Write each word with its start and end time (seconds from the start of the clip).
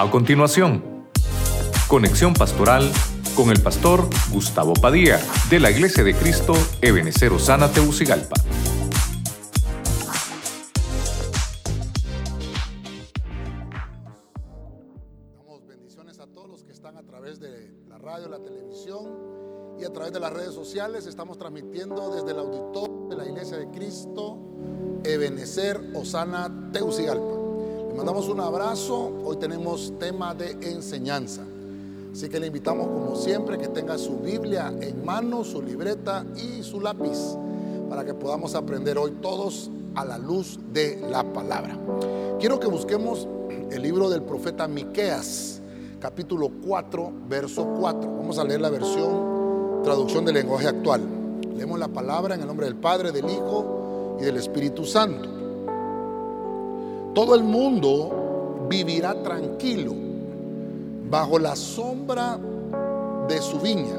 A 0.00 0.08
continuación, 0.12 1.08
conexión 1.88 2.32
pastoral 2.32 2.88
con 3.34 3.50
el 3.50 3.60
pastor 3.60 4.08
Gustavo 4.30 4.72
Padilla 4.74 5.20
de 5.50 5.58
la 5.58 5.72
Iglesia 5.72 6.04
de 6.04 6.14
Cristo 6.14 6.54
Ebenecer 6.80 7.32
Osana 7.32 7.68
Teucigalpa. 7.72 8.36
Damos 15.36 15.66
bendiciones 15.66 16.20
a 16.20 16.28
todos 16.28 16.48
los 16.48 16.62
que 16.62 16.70
están 16.70 16.96
a 16.96 17.02
través 17.02 17.40
de 17.40 17.74
la 17.88 17.98
radio, 17.98 18.28
la 18.28 18.38
televisión 18.38 19.04
y 19.80 19.84
a 19.84 19.92
través 19.92 20.12
de 20.12 20.20
las 20.20 20.32
redes 20.32 20.54
sociales. 20.54 21.06
Estamos 21.06 21.38
transmitiendo 21.38 22.14
desde 22.14 22.30
el 22.30 22.38
auditorio 22.38 23.08
de 23.08 23.16
la 23.16 23.26
Iglesia 23.26 23.56
de 23.56 23.68
Cristo 23.72 24.38
Ebenecer 25.02 25.90
Osana 25.96 26.70
Teucigalpa. 26.72 27.47
Mandamos 27.98 28.28
un 28.28 28.38
abrazo. 28.38 29.12
Hoy 29.24 29.38
tenemos 29.38 29.92
tema 29.98 30.32
de 30.32 30.52
enseñanza. 30.70 31.42
Así 32.12 32.28
que 32.28 32.38
le 32.38 32.46
invitamos 32.46 32.86
como 32.86 33.16
siempre 33.16 33.58
que 33.58 33.66
tenga 33.66 33.98
su 33.98 34.18
Biblia 34.18 34.72
en 34.80 35.04
mano, 35.04 35.42
su 35.42 35.60
libreta 35.60 36.24
y 36.36 36.62
su 36.62 36.80
lápiz 36.80 37.36
para 37.90 38.04
que 38.04 38.14
podamos 38.14 38.54
aprender 38.54 38.98
hoy 38.98 39.10
todos 39.20 39.68
a 39.96 40.04
la 40.04 40.16
luz 40.16 40.60
de 40.72 41.04
la 41.10 41.24
palabra. 41.24 41.76
Quiero 42.38 42.60
que 42.60 42.68
busquemos 42.68 43.26
el 43.72 43.82
libro 43.82 44.08
del 44.08 44.22
profeta 44.22 44.68
Miqueas, 44.68 45.60
capítulo 45.98 46.52
4, 46.64 47.12
verso 47.28 47.66
4. 47.80 48.16
Vamos 48.16 48.38
a 48.38 48.44
leer 48.44 48.60
la 48.60 48.70
versión 48.70 49.82
traducción 49.82 50.24
del 50.24 50.36
lenguaje 50.36 50.68
actual. 50.68 51.02
Leemos 51.56 51.80
la 51.80 51.88
palabra 51.88 52.36
en 52.36 52.42
el 52.42 52.46
nombre 52.46 52.66
del 52.66 52.76
Padre, 52.76 53.10
del 53.10 53.28
Hijo 53.28 54.16
y 54.20 54.22
del 54.22 54.36
Espíritu 54.36 54.84
Santo. 54.84 55.37
Todo 57.18 57.34
el 57.34 57.42
mundo 57.42 58.66
vivirá 58.68 59.20
tranquilo 59.24 59.92
bajo 61.10 61.40
la 61.40 61.56
sombra 61.56 62.38
de 63.26 63.42
su 63.42 63.58
viña 63.58 63.98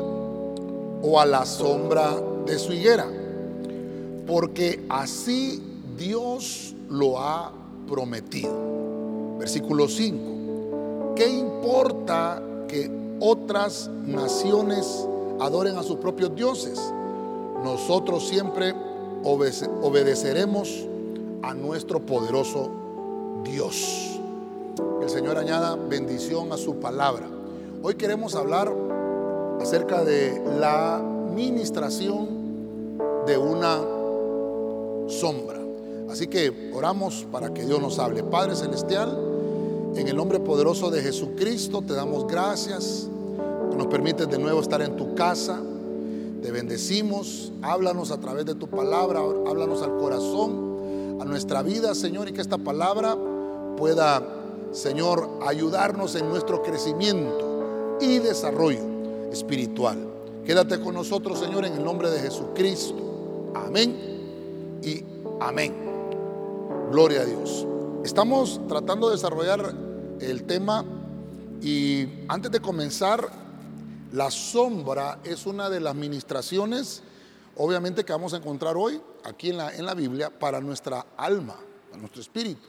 o 1.02 1.20
a 1.20 1.26
la 1.26 1.45
sombra 1.45 2.16
de 2.45 2.58
su 2.58 2.72
higuera, 2.72 3.08
porque 4.26 4.86
así 4.88 5.61
Dios 5.98 6.73
lo 6.88 7.20
ha 7.20 7.52
prometido. 7.89 8.53
Versículo 9.38 9.89
5. 9.89 11.16
¿Qué 11.17 11.28
importa 11.28 12.42
que 12.70 12.89
otras 13.20 13.89
naciones 13.89 15.06
adoren 15.42 15.76
a 15.76 15.83
sus 15.83 15.98
propios 15.98 16.33
dioses? 16.33 16.80
Nosotros 17.66 18.30
siempre 18.30 18.73
obedeceremos 19.26 20.88
a 21.42 21.54
nuestro 21.54 22.00
poderoso 22.00 22.88
Dios. 23.44 24.20
Que 25.00 25.06
el 25.06 25.09
Señor 25.09 25.38
añada 25.38 25.76
bendición 25.76 26.52
a 26.52 26.58
su 26.58 26.76
palabra. 26.76 27.28
Hoy 27.82 27.95
queremos 27.95 28.36
hablar 28.36 28.72
acerca 29.62 30.04
de 30.04 30.42
la 30.59 31.02
ministración 31.34 32.28
de 33.26 33.38
una 33.38 33.78
sombra. 35.08 35.60
Así 36.10 36.28
que 36.28 36.72
oramos 36.73 37.26
para 37.32 37.54
que 37.54 37.66
Dios 37.66 37.82
nos 37.82 38.00
hable. 38.00 38.23
Padre 38.23 38.56
Celestial, 38.56 39.17
en 39.95 40.08
el 40.08 40.16
nombre 40.16 40.40
poderoso 40.40 40.90
de 40.90 41.02
Jesucristo 41.02 41.82
te 41.82 41.94
damos 41.94 42.28
gracias 42.28 43.10
que 43.70 43.78
nos 43.78 43.88
permites 43.88 44.30
de 44.30 44.40
nuevo 44.40 44.60
estar 44.62 44.82
en 44.82 44.95
tu 44.95 45.14
casa. 45.16 45.62
Te 46.42 46.52
bendecimos, 46.52 47.52
háblanos 47.62 48.12
a 48.12 48.20
través 48.20 48.45
de 48.45 48.56
tu 48.56 48.67
palabra, 48.67 49.20
háblanos 49.20 49.82
al 49.82 49.98
corazón, 49.98 50.69
a 51.20 51.25
nuestra 51.25 51.62
vida, 51.62 51.94
Señor, 51.95 52.30
y 52.30 52.34
que 52.34 52.42
esta 52.42 52.58
palabra 52.58 53.17
pueda, 53.78 54.23
Señor, 54.72 55.39
ayudarnos 55.45 56.16
en 56.16 56.30
nuestro 56.30 56.64
crecimiento 56.64 57.98
y 58.02 58.20
desarrollo 58.20 59.30
espiritual. 59.32 59.98
Quédate 60.45 60.80
con 60.80 60.95
nosotros, 60.95 61.39
Señor, 61.39 61.66
en 61.66 61.73
el 61.73 61.83
nombre 61.83 62.10
de 62.10 62.20
Jesucristo. 62.20 63.52
Amén 63.55 64.80
y 64.82 65.04
amén. 65.39 65.73
Gloria 66.92 67.21
a 67.21 67.26
Dios. 67.26 67.67
Estamos 68.04 68.61
tratando 68.67 69.10
de 69.10 69.15
desarrollar 69.15 69.76
el 70.21 70.44
tema 70.44 70.86
y 71.61 72.08
antes 72.27 72.52
de 72.52 72.60
comenzar, 72.61 73.30
la 74.14 74.32
sombra 74.32 75.20
es 75.23 75.45
una 75.45 75.70
de 75.70 75.80
las 75.80 75.94
ministraciones, 75.94 77.04
obviamente, 77.58 78.04
que 78.04 78.11
vamos 78.14 78.33
a 78.33 78.38
encontrar 78.38 78.76
hoy 78.76 79.02
aquí 79.24 79.50
en 79.50 79.58
la, 79.58 79.76
en 79.76 79.86
la 79.86 79.94
Biblia 79.94 80.30
para 80.30 80.60
nuestra 80.60 81.06
alma, 81.18 81.56
para 81.90 82.02
nuestro 82.02 82.22
espíritu. 82.22 82.68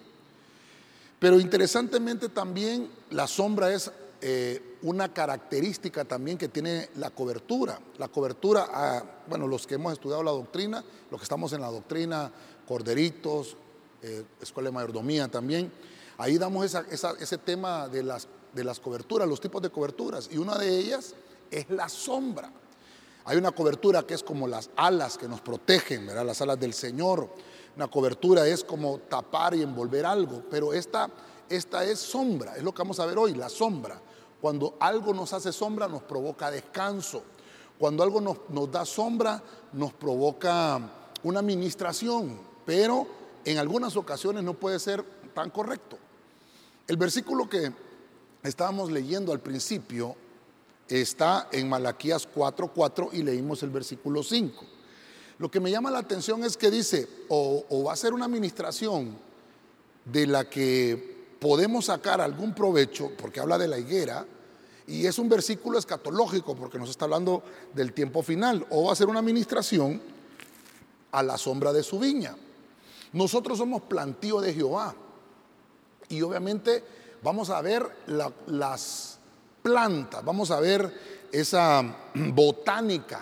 Pero 1.18 1.38
interesantemente 1.38 2.30
también 2.30 2.90
la 3.10 3.26
sombra 3.26 3.72
es 3.72 3.92
eh, 4.22 4.78
una 4.82 5.12
característica 5.12 6.04
también 6.04 6.38
que 6.38 6.48
tiene 6.48 6.88
la 6.96 7.10
cobertura. 7.10 7.78
La 7.98 8.08
cobertura, 8.08 8.66
a, 8.72 9.04
bueno, 9.26 9.46
los 9.46 9.66
que 9.66 9.74
hemos 9.74 9.92
estudiado 9.92 10.22
la 10.22 10.30
doctrina, 10.30 10.82
los 11.10 11.20
que 11.20 11.24
estamos 11.24 11.52
en 11.52 11.60
la 11.60 11.70
doctrina, 11.70 12.30
Corderitos, 12.66 13.56
eh, 14.02 14.24
Escuela 14.40 14.70
de 14.70 14.74
Mayordomía 14.74 15.28
también, 15.28 15.70
ahí 16.16 16.38
damos 16.38 16.74
ese 16.74 17.38
tema 17.38 17.88
de 17.88 18.02
las, 18.02 18.28
de 18.54 18.64
las 18.64 18.80
coberturas, 18.80 19.28
los 19.28 19.40
tipos 19.40 19.60
de 19.60 19.70
coberturas, 19.70 20.28
y 20.32 20.38
una 20.38 20.56
de 20.56 20.78
ellas 20.78 21.14
es 21.50 21.68
la 21.70 21.88
sombra. 21.88 22.50
Hay 23.24 23.36
una 23.36 23.52
cobertura 23.52 24.02
que 24.02 24.14
es 24.14 24.22
como 24.22 24.48
las 24.48 24.70
alas 24.76 25.18
que 25.18 25.28
nos 25.28 25.40
protegen, 25.40 26.06
¿verdad? 26.06 26.24
las 26.24 26.40
alas 26.40 26.58
del 26.58 26.74
Señor. 26.74 27.28
Una 27.76 27.88
cobertura 27.88 28.46
es 28.46 28.64
como 28.64 28.98
tapar 28.98 29.54
y 29.54 29.62
envolver 29.62 30.04
algo, 30.06 30.42
pero 30.50 30.72
esta, 30.72 31.08
esta 31.48 31.84
es 31.84 31.98
sombra, 31.98 32.56
es 32.56 32.62
lo 32.62 32.72
que 32.72 32.82
vamos 32.82 32.98
a 33.00 33.06
ver 33.06 33.18
hoy, 33.18 33.34
la 33.34 33.48
sombra. 33.48 34.00
Cuando 34.40 34.76
algo 34.80 35.12
nos 35.12 35.32
hace 35.32 35.52
sombra 35.52 35.86
nos 35.86 36.02
provoca 36.02 36.50
descanso. 36.50 37.22
Cuando 37.78 38.02
algo 38.02 38.20
nos, 38.20 38.70
da 38.70 38.84
sombra 38.84 39.42
nos 39.72 39.92
provoca 39.92 40.80
una 41.22 41.40
administración, 41.40 42.38
pero 42.64 43.06
en 43.44 43.58
algunas 43.58 43.96
ocasiones 43.96 44.42
no 44.42 44.54
puede 44.54 44.78
ser 44.78 45.02
tan 45.34 45.50
correcto. 45.50 45.96
El 46.86 46.96
versículo 46.96 47.48
que 47.48 47.72
estábamos 48.42 48.90
leyendo 48.90 49.32
al 49.32 49.40
principio 49.40 50.16
está 50.90 51.48
en 51.52 51.68
Malaquías 51.68 52.26
4:4 52.26 53.10
y 53.12 53.22
leímos 53.22 53.62
el 53.62 53.70
versículo 53.70 54.22
5. 54.22 54.64
Lo 55.38 55.50
que 55.50 55.60
me 55.60 55.70
llama 55.70 55.90
la 55.90 56.00
atención 56.00 56.44
es 56.44 56.56
que 56.56 56.70
dice, 56.70 57.08
o, 57.28 57.84
va 57.86 57.94
a 57.94 57.96
ser 57.96 58.12
una 58.12 58.26
administración 58.26 59.16
de 60.04 60.26
la 60.26 60.50
que 60.50 61.36
podemos 61.40 61.86
sacar 61.86 62.20
algún 62.20 62.54
provecho, 62.54 63.12
porque 63.16 63.40
habla 63.40 63.56
de 63.56 63.68
la 63.68 63.78
higuera, 63.78 64.26
y 64.86 65.06
es 65.06 65.18
un 65.18 65.30
versículo 65.30 65.78
escatológico, 65.78 66.54
porque 66.54 66.78
nos 66.78 66.90
está 66.90 67.06
hablando 67.06 67.42
del 67.72 67.94
tiempo 67.94 68.22
final, 68.22 68.66
o 68.68 68.84
va 68.84 68.92
a 68.92 68.96
ser 68.96 69.08
una 69.08 69.20
administración 69.20 70.02
a 71.12 71.22
la 71.22 71.38
sombra 71.38 71.72
de 71.72 71.84
su 71.84 71.98
viña. 71.98 72.36
Nosotros 73.14 73.56
somos 73.56 73.80
plantío 73.82 74.42
de 74.42 74.52
Jehová, 74.52 74.94
y 76.10 76.20
obviamente 76.20 76.84
vamos 77.22 77.48
a 77.48 77.62
ver 77.62 77.88
la, 78.08 78.30
las 78.46 79.19
plantas, 79.62 80.24
vamos 80.24 80.50
a 80.50 80.60
ver 80.60 80.92
esa 81.32 81.82
botánica 82.14 83.20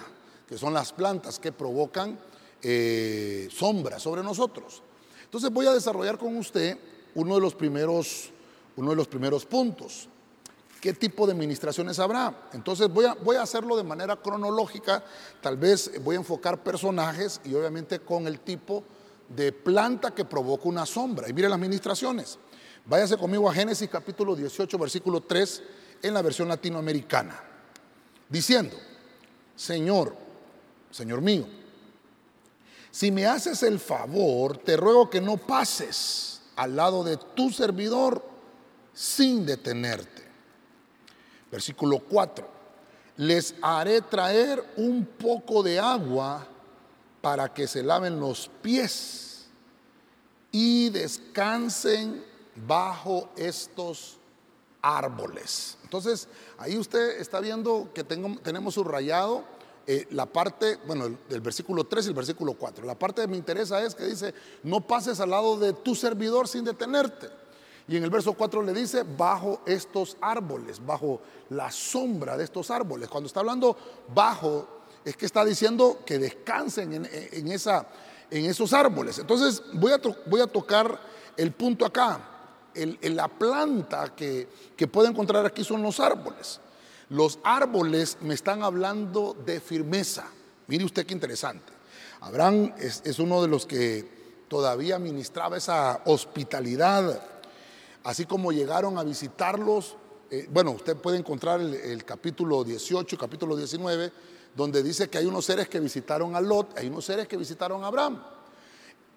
que 0.49 0.57
son 0.57 0.73
las 0.73 0.93
plantas 0.93 1.39
que 1.39 1.53
provocan 1.53 2.19
eh, 2.63 3.49
sombra 3.53 3.99
sobre 3.99 4.23
nosotros. 4.23 4.83
Entonces 5.25 5.51
voy 5.51 5.67
a 5.67 5.75
desarrollar 5.75 6.17
con 6.17 6.37
usted 6.37 6.79
uno 7.15 7.35
de 7.35 7.41
los 7.41 7.55
primeros, 7.55 8.31
uno 8.77 8.91
de 8.91 8.97
los 8.97 9.09
primeros 9.09 9.45
puntos. 9.45 10.09
¿Qué 10.81 10.93
tipo 10.95 11.27
de 11.27 11.33
administraciones 11.33 11.99
habrá? 11.99 12.49
Entonces 12.53 12.89
voy 12.89 13.05
a, 13.05 13.15
voy 13.15 13.37
a 13.37 13.43
hacerlo 13.43 13.77
de 13.77 13.83
manera 13.83 14.17
cronológica, 14.17 15.05
tal 15.43 15.57
vez 15.57 15.91
voy 16.03 16.15
a 16.15 16.19
enfocar 16.21 16.63
personajes 16.63 17.41
y 17.45 17.53
obviamente 17.55 17.99
con 17.99 18.27
el 18.27 18.41
tipo 18.41 18.85
de 19.29 19.53
planta 19.53 20.15
que 20.15 20.25
provoca 20.25 20.69
una 20.69 20.87
sombra. 20.87 21.29
Y 21.29 21.33
mire 21.33 21.49
las 21.49 21.57
administraciones. 21.57 22.39
Váyase 22.87 23.19
conmigo 23.19 23.51
a 23.51 23.53
Génesis 23.53 23.89
capítulo 23.91 24.35
18, 24.35 24.79
versículo 24.79 25.21
3 25.21 25.63
en 26.03 26.15
la 26.15 26.23
versión 26.23 26.49
latinoamericana, 26.49 27.41
diciendo, 28.29 28.77
Señor, 29.57 30.15
Señor 30.91 31.21
mío, 31.21 31.47
si 32.91 33.11
me 33.11 33.27
haces 33.27 33.63
el 33.63 33.79
favor, 33.79 34.59
te 34.59 34.77
ruego 34.77 35.11
que 35.11 35.21
no 35.21 35.37
pases 35.37 36.41
al 36.57 36.75
lado 36.75 37.05
de 37.05 37.17
tu 37.17 37.51
servidor 37.51 38.25
sin 38.93 39.47
detenerte. 39.47 40.27
Versículo 41.51 42.01
4, 42.01 42.49
les 43.19 43.55
haré 43.63 44.01
traer 44.01 44.65
un 44.77 45.05
poco 45.05 45.63
de 45.63 45.79
agua 45.79 46.47
para 47.21 47.53
que 47.53 47.67
se 47.67 47.83
laven 47.83 48.19
los 48.21 48.51
pies 48.63 49.47
y 50.51 50.91
descansen 50.91 52.25
bajo 52.67 53.31
estos 53.37 54.18
árboles. 54.97 55.77
Entonces, 55.85 56.29
ahí 56.59 56.77
usted 56.79 57.21
está 57.21 57.41
viendo 57.41 57.91
que 57.95 58.05
tengo, 58.05 58.39
tenemos 58.41 58.75
subrayado 58.75 59.45
eh, 59.87 60.07
la 60.11 60.27
parte, 60.27 60.79
bueno, 60.87 61.17
del 61.29 61.41
versículo 61.41 61.85
3 61.85 62.07
y 62.07 62.09
el 62.09 62.15
versículo 62.15 62.55
4. 62.55 62.85
La 62.85 62.99
parte 62.99 63.23
que 63.23 63.29
me 63.29 63.37
interesa 63.37 63.83
es 63.83 63.95
que 63.95 64.05
dice, 64.05 64.35
no 64.63 64.81
pases 64.81 65.21
al 65.21 65.31
lado 65.31 65.59
de 65.59 65.73
tu 65.73 65.95
servidor 65.95 66.49
sin 66.49 66.65
detenerte. 66.65 67.29
Y 67.87 67.97
en 67.97 68.05
el 68.05 68.11
verso 68.11 68.35
4 68.35 68.63
le 68.63 68.75
dice, 68.75 69.03
bajo 69.03 69.61
estos 69.65 70.17
árboles, 70.21 70.85
bajo 70.85 71.21
la 71.51 71.71
sombra 71.71 72.37
de 72.37 72.45
estos 72.45 72.71
árboles. 72.71 73.09
Cuando 73.09 73.29
está 73.29 73.41
hablando 73.41 73.77
bajo, 74.15 74.69
es 75.05 75.17
que 75.17 75.25
está 75.25 75.43
diciendo 75.45 76.01
que 76.05 76.19
descansen 76.19 76.93
en, 76.93 77.09
en 78.31 78.45
esos 78.47 78.73
árboles. 78.75 79.19
Entonces 79.19 79.63
voy 79.73 79.93
a, 79.93 80.01
voy 80.27 80.41
a 80.43 80.47
tocar 80.47 81.01
el 81.37 81.53
punto 81.53 81.87
acá. 81.87 82.38
La 83.03 83.29
planta 83.29 84.15
que, 84.15 84.49
que 84.77 84.87
puedo 84.87 85.09
encontrar 85.09 85.45
aquí 85.47 85.65
son 85.65 85.83
los 85.83 86.01
árboles. 86.01 86.61
Los 87.11 87.39
árboles 87.43 88.19
me 88.21 88.35
están 88.35 88.63
hablando 88.63 89.35
de 89.47 89.61
firmeza. 89.61 90.27
Mire 90.67 90.85
usted 90.85 91.07
qué 91.07 91.15
interesante. 91.15 91.73
Abraham 92.21 92.75
es, 92.79 93.19
uno 93.19 93.41
de 93.41 93.49
los 93.49 93.65
que 93.65 94.45
todavía 94.49 94.99
ministraba 94.99 95.57
esa 95.57 96.03
hospitalidad, 96.05 97.23
así 98.05 98.27
como 98.27 98.53
llegaron 98.53 98.99
a 98.99 99.05
visitarlos. 99.05 99.97
Eh, 100.31 100.49
bueno, 100.51 100.73
usted 100.73 100.97
puede 100.97 101.17
encontrar 101.17 101.61
el, 101.61 101.75
el 101.75 102.05
capítulo 102.05 102.65
18, 102.65 103.17
capítulo 103.17 103.57
19, 103.57 104.13
donde 104.55 104.83
dice 104.83 105.09
que 105.09 105.17
hay 105.17 105.27
unos 105.27 105.47
seres 105.47 105.69
que 105.69 105.81
visitaron 105.81 106.37
a 106.37 106.41
Lot, 106.41 106.77
hay 106.77 106.89
unos 106.89 107.07
seres 107.07 107.27
que 107.27 107.39
visitaron 107.39 107.85
a 107.85 107.87
Abraham. 107.87 108.23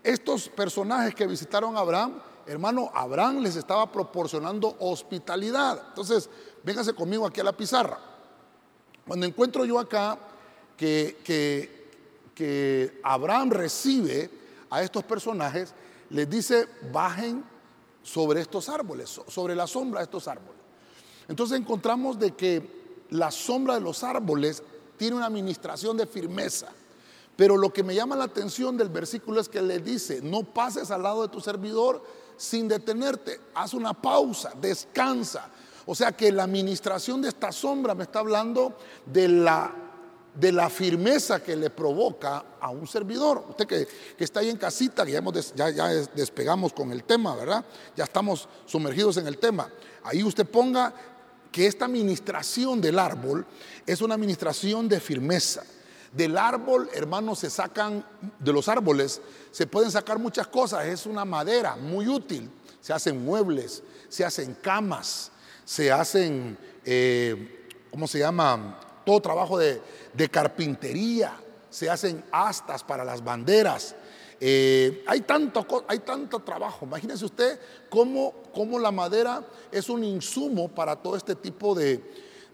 Estos 0.04 0.48
personajes 0.48 1.14
que 1.14 1.28
visitaron 1.28 1.76
a 1.76 1.80
Abraham, 1.80 2.22
hermano, 2.48 2.92
Abraham 2.94 3.40
les 3.40 3.56
estaba 3.56 3.92
proporcionando 3.92 4.76
hospitalidad. 4.80 5.82
Entonces, 5.90 6.30
véngase 6.64 6.94
conmigo 6.94 7.26
aquí 7.26 7.40
a 7.40 7.44
la 7.44 7.56
pizarra. 7.56 8.00
Cuando 9.08 9.26
encuentro 9.26 9.66
yo 9.66 9.80
acá 9.80 10.18
que, 10.78 11.18
que, 11.24 13.00
Abraham 13.04 13.52
recibe 13.52 14.30
a 14.70 14.82
estos 14.82 15.04
personajes, 15.04 15.74
les 16.10 16.30
dice, 16.30 16.68
bajen 16.92 17.44
sobre 18.02 18.42
estos 18.42 18.68
árboles, 18.68 19.22
sobre 19.28 19.56
la 19.56 19.68
sombra 19.68 20.00
de 20.00 20.06
estos 20.06 20.28
árboles. 20.28 20.60
Entonces 21.28 21.60
encontramos 21.60 22.18
de 22.18 22.32
que 22.32 23.06
la 23.12 23.30
sombra 23.30 23.76
de 23.76 23.82
los 23.82 24.04
árboles 24.04 24.64
tiene 24.98 25.18
una 25.18 25.28
administración 25.28 25.98
de 25.98 26.08
firmeza. 26.08 26.70
Pero 27.36 27.58
lo 27.58 27.72
que 27.72 27.84
me 27.84 27.96
llama 27.96 28.16
la 28.16 28.26
atención 28.26 28.78
del 28.78 28.90
versículo 28.90 29.40
es 29.40 29.50
que 29.50 29.62
le 29.62 29.80
dice, 29.80 30.22
no 30.22 30.44
pases 30.44 30.92
al 30.92 31.04
lado 31.04 31.22
de 31.22 31.28
tu 31.30 31.42
servidor 31.42 32.04
sin 32.42 32.68
detenerte, 32.68 33.40
haz 33.54 33.76
una 33.76 33.94
pausa, 33.94 34.52
descansa. 34.60 35.48
O 35.86 35.94
sea 35.94 36.12
que 36.12 36.32
la 36.32 36.44
administración 36.44 37.22
de 37.22 37.30
esta 37.30 37.52
sombra 37.52 37.94
me 37.94 38.04
está 38.04 38.20
hablando 38.20 38.76
de 39.06 39.28
la 39.28 39.76
de 40.34 40.52
la 40.52 40.70
firmeza 40.70 41.44
que 41.44 41.58
le 41.58 41.70
provoca 41.70 42.46
a 42.62 42.70
un 42.70 42.88
servidor. 42.88 43.44
Usted 43.50 43.68
que, 43.68 43.88
está 44.18 44.40
ahí 44.40 44.50
en 44.50 44.56
casita, 44.56 45.06
que 45.06 45.12
ya, 45.56 45.70
ya, 45.70 45.88
despegamos 46.16 46.72
con 46.72 46.92
el 46.94 47.04
tema, 47.04 47.36
¿verdad? 47.36 47.66
Ya 47.98 48.06
estamos 48.06 48.48
sumergidos 48.66 49.18
en 49.18 49.28
el 49.28 49.38
tema. 49.38 49.70
Ahí 50.04 50.24
usted 50.24 50.46
ponga 50.46 50.94
que 51.52 51.68
esta 51.68 51.84
administración 51.84 52.80
del 52.80 52.98
árbol 52.98 53.46
es 53.86 54.02
una 54.02 54.16
administración 54.16 54.88
de 54.88 55.02
firmeza. 55.02 55.64
Del 56.12 56.38
árbol, 56.38 56.90
hermanos, 56.94 57.40
se 57.40 57.50
sacan, 57.50 58.06
de 58.40 58.52
los 58.52 58.68
árboles 58.68 59.22
se 59.52 59.66
pueden 59.66 59.92
sacar 59.92 60.20
muchas 60.20 60.48
cosas. 60.48 60.86
Es 60.86 61.06
una 61.06 61.26
madera 61.26 61.76
muy 61.76 62.08
útil. 62.08 62.50
Se 62.82 62.92
hacen 62.94 63.24
muebles, 63.24 63.84
se 64.10 64.26
hacen 64.26 64.56
camas, 64.62 65.32
se 65.64 65.92
hacen, 65.92 66.58
eh, 66.84 67.70
¿cómo 67.90 68.08
se 68.08 68.20
llama? 68.20 68.80
Todo 69.06 69.22
trabajo 69.22 69.58
de, 69.58 69.82
de 70.14 70.30
carpintería, 70.30 71.34
se 71.70 71.90
hacen 71.90 72.24
astas 72.32 72.84
para 72.84 73.06
las 73.06 73.24
banderas. 73.24 73.96
Eh, 74.44 75.04
hay, 75.06 75.22
tanto, 75.22 75.86
hay 75.88 76.00
tanto 76.00 76.40
trabajo. 76.40 76.86
Imagínense 76.86 77.24
usted 77.24 77.60
cómo, 77.90 78.34
cómo, 78.52 78.80
la 78.80 78.92
madera 78.92 79.46
es 79.72 79.88
un 79.88 80.04
insumo 80.04 80.68
para 80.68 80.96
todo 80.96 81.16
este 81.16 81.36
tipo 81.36 81.76
de, 81.76 82.02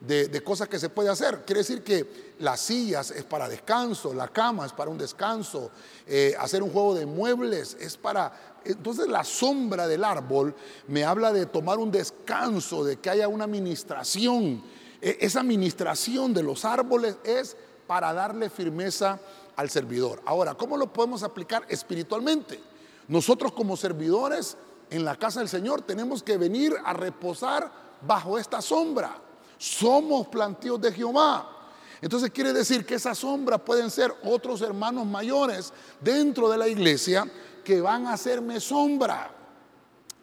de, 0.01 0.44
cosas 0.44 0.68
que 0.68 0.80
se 0.80 0.89
puede 0.89 1.10
hacer. 1.10 1.45
Quiere 1.45 1.60
decir 1.60 1.83
que 1.83 2.26
las 2.39 2.62
sillas 2.62 3.12
es 3.12 3.24
para 3.24 3.50
descanso, 3.50 4.13
la 4.13 4.28
cama 4.28 4.66
es 4.66 4.74
para 4.74 4.92
un 4.92 4.98
descanso, 4.98 5.72
eh, 6.06 6.36
hacer 6.39 6.62
un 6.63 6.72
juego 6.72 6.95
de 6.95 7.06
muebles 7.06 7.78
es 7.80 7.98
para... 7.98 8.56
Entonces 8.66 9.07
la 9.07 9.24
sombra 9.24 9.88
del 9.88 10.04
árbol 10.04 10.54
me 10.88 11.04
habla 11.04 11.31
de 11.31 11.45
tomar 11.45 11.80
un 11.80 11.92
descanso, 11.92 12.84
de 12.84 12.98
que 12.98 13.10
haya 13.10 13.28
una 13.28 13.45
administración 13.45 14.62
e, 15.01 15.18
esa 15.22 15.42
administración 15.42 16.34
de 16.34 16.44
los 16.44 16.66
árboles 16.66 17.18
es 17.24 17.56
para 17.86 18.13
darle 18.13 18.50
firmeza 18.50 19.19
al 19.56 19.69
servidor. 19.69 20.22
Ahora, 20.25 20.56
¿cómo 20.56 20.78
lo 20.78 20.92
podemos 20.92 21.24
aplicar 21.24 21.66
espiritualmente? 21.69 22.60
Nosotros 23.07 23.54
como 23.54 23.78
servidores 23.78 24.57
en 24.89 25.06
la 25.06 25.16
casa 25.16 25.39
del 25.39 25.50
Señor 25.50 25.81
tenemos 25.81 26.22
que 26.22 26.38
venir 26.38 26.75
a 26.84 26.94
reposar 26.94 27.72
bajo 28.01 28.38
esta 28.38 28.62
sombra. 28.62 29.22
Somos 29.57 30.28
plantíos 30.28 30.80
de 30.81 30.92
Jehová. 30.92 31.56
Entonces 32.01 32.29
quiere 32.31 32.53
decir 32.53 32.85
que 32.85 32.95
esa 32.95 33.15
sombra 33.15 33.57
pueden 33.57 33.89
ser 33.89 34.13
otros 34.23 34.61
hermanos 34.61 35.05
mayores 35.05 35.73
dentro 35.99 36.49
de 36.49 36.57
la 36.57 36.67
iglesia 36.67 37.29
que 37.63 37.81
van 37.81 38.05
a 38.05 38.13
hacerme 38.13 38.59
sombra. 38.59 39.33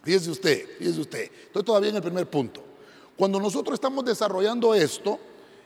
Fíjese 0.03 0.31
usted, 0.31 0.77
fíjese 0.77 1.01
usted. 1.01 1.31
Estoy 1.47 1.63
todavía 1.63 1.89
en 1.89 1.95
el 1.97 2.01
primer 2.01 2.29
punto. 2.29 2.63
Cuando 3.17 3.39
nosotros 3.39 3.75
estamos 3.75 4.05
desarrollando 4.05 4.73
esto, 4.73 5.19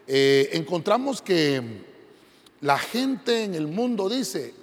eh, 0.08 0.50
encontramos 0.54 1.22
que 1.22 1.84
la 2.62 2.78
gente 2.78 3.44
en 3.44 3.56
el 3.56 3.68
mundo 3.68 4.10
dice, 4.10 4.54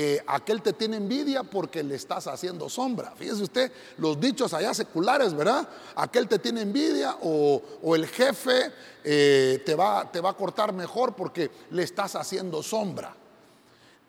eh, 0.00 0.22
aquel 0.28 0.62
te 0.62 0.74
tiene 0.74 0.96
envidia 0.96 1.42
porque 1.42 1.82
le 1.82 1.96
estás 1.96 2.28
haciendo 2.28 2.68
sombra. 2.68 3.12
Fíjese 3.16 3.42
usted, 3.42 3.72
los 3.96 4.20
dichos 4.20 4.54
allá 4.54 4.72
seculares, 4.72 5.34
¿verdad? 5.34 5.68
Aquel 5.96 6.28
te 6.28 6.38
tiene 6.38 6.62
envidia 6.62 7.16
o, 7.20 7.60
el 7.96 8.06
jefe 8.06 8.70
eh, 9.02 9.60
te, 9.66 9.74
va, 9.74 10.08
te 10.08 10.20
va 10.20 10.30
a 10.30 10.34
cortar 10.34 10.72
mejor 10.72 11.16
porque 11.16 11.50
le 11.72 11.82
estás 11.82 12.14
haciendo 12.14 12.62
sombra. 12.62 13.12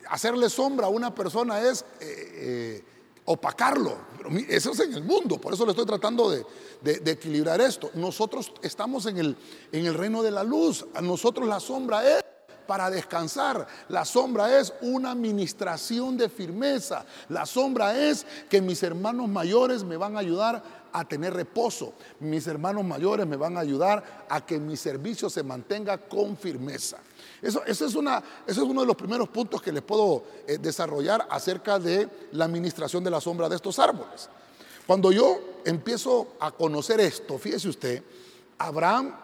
Hacerle 0.09 0.51
sombra 0.51 0.85
a 0.85 0.89
una 0.89 1.15
persona 1.15 1.59
es 1.59 1.83
opacarlo. 3.25 3.97
Pero 4.15 4.29
eso 4.47 4.71
es 4.73 4.79
en 4.81 4.93
el 4.93 5.03
mundo, 5.03 5.41
por 5.41 5.55
eso 5.55 5.65
le 5.65 5.71
estoy 5.71 5.87
tratando 5.87 6.29
de, 6.29 6.45
equilibrar 7.11 7.61
esto. 7.61 7.89
Nosotros 7.95 8.53
estamos 8.61 9.07
en 9.07 9.17
el, 9.17 9.35
en 9.71 9.87
el 9.87 9.95
reino 9.95 10.21
de 10.21 10.29
la 10.29 10.43
luz. 10.43 10.85
A 10.93 11.01
nosotros 11.01 11.47
la 11.47 11.59
sombra 11.59 12.07
es 12.07 12.28
para 12.69 12.91
descansar. 12.91 13.65
La 13.87 14.05
sombra 14.05 14.59
es 14.59 14.71
una 14.81 15.09
administración 15.09 16.15
de 16.15 16.29
firmeza. 16.29 17.03
La 17.29 17.47
sombra 17.47 17.99
es 17.99 18.27
que 18.47 18.61
mis 18.61 18.83
hermanos 18.83 19.27
mayores 19.27 19.83
me 19.83 19.97
van 19.97 20.15
a 20.15 20.19
ayudar 20.19 20.61
a 20.93 21.03
tener 21.03 21.33
reposo. 21.33 21.95
Mis 22.19 22.45
hermanos 22.45 22.85
mayores 22.85 23.25
me 23.25 23.37
van 23.37 23.57
a 23.57 23.61
ayudar 23.61 24.27
a 24.29 24.45
que 24.45 24.59
mi 24.59 24.77
servicio 24.77 25.31
se 25.31 25.41
mantenga 25.41 25.97
con 25.97 26.37
firmeza. 26.37 26.97
Eso, 27.41 27.65
es, 27.65 27.81
una, 27.95 28.21
eso 28.45 28.61
es 28.61 28.69
uno 28.69 28.81
de 28.81 28.87
los 28.87 28.95
primeros 28.95 29.29
puntos 29.29 29.63
que 29.63 29.71
les 29.71 29.81
puedo 29.81 30.25
eh, 30.45 30.59
desarrollar 30.59 31.27
acerca 31.31 31.79
de 31.79 32.07
la 32.33 32.45
administración 32.45 33.03
de 33.03 33.09
la 33.09 33.19
sombra 33.19 33.49
de 33.49 33.55
estos 33.55 33.79
árboles. 33.79 34.29
Cuando 34.85 35.11
yo 35.11 35.39
empiezo 35.65 36.35
a 36.39 36.51
conocer 36.51 36.99
esto, 36.99 37.39
fíjese 37.39 37.67
usted, 37.67 38.03
Abraham 38.59 39.15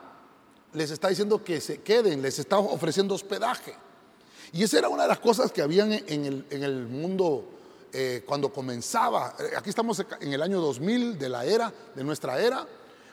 les 0.76 0.92
está 0.92 1.08
diciendo 1.08 1.44
que 1.44 1.62
se 1.62 1.82
queden, 1.82 2.22
les 2.22 2.38
está 2.40 2.60
ofreciendo 2.60 3.16
hospedaje. 3.16 3.74
Y 4.54 4.64
esa 4.64 4.78
era 4.78 4.90
una 4.90 5.04
de 5.04 5.10
las 5.10 5.20
cosas 5.20 5.52
que 5.52 5.62
habían 5.62 5.92
en 5.92 6.64
el, 6.64 6.88
mundo 6.88 7.46
eh, 7.92 8.24
cuando 8.26 8.52
comenzaba. 8.52 9.36
Eh, 9.40 9.56
aquí 9.58 9.70
estamos 9.70 10.04
en 10.20 10.34
el 10.34 10.42
año 10.42 10.62
2000 10.62 11.18
de 11.18 11.30
la 11.30 11.46
era, 11.46 11.74
de 11.96 12.04
nuestra 12.04 12.40
era, 12.40 12.66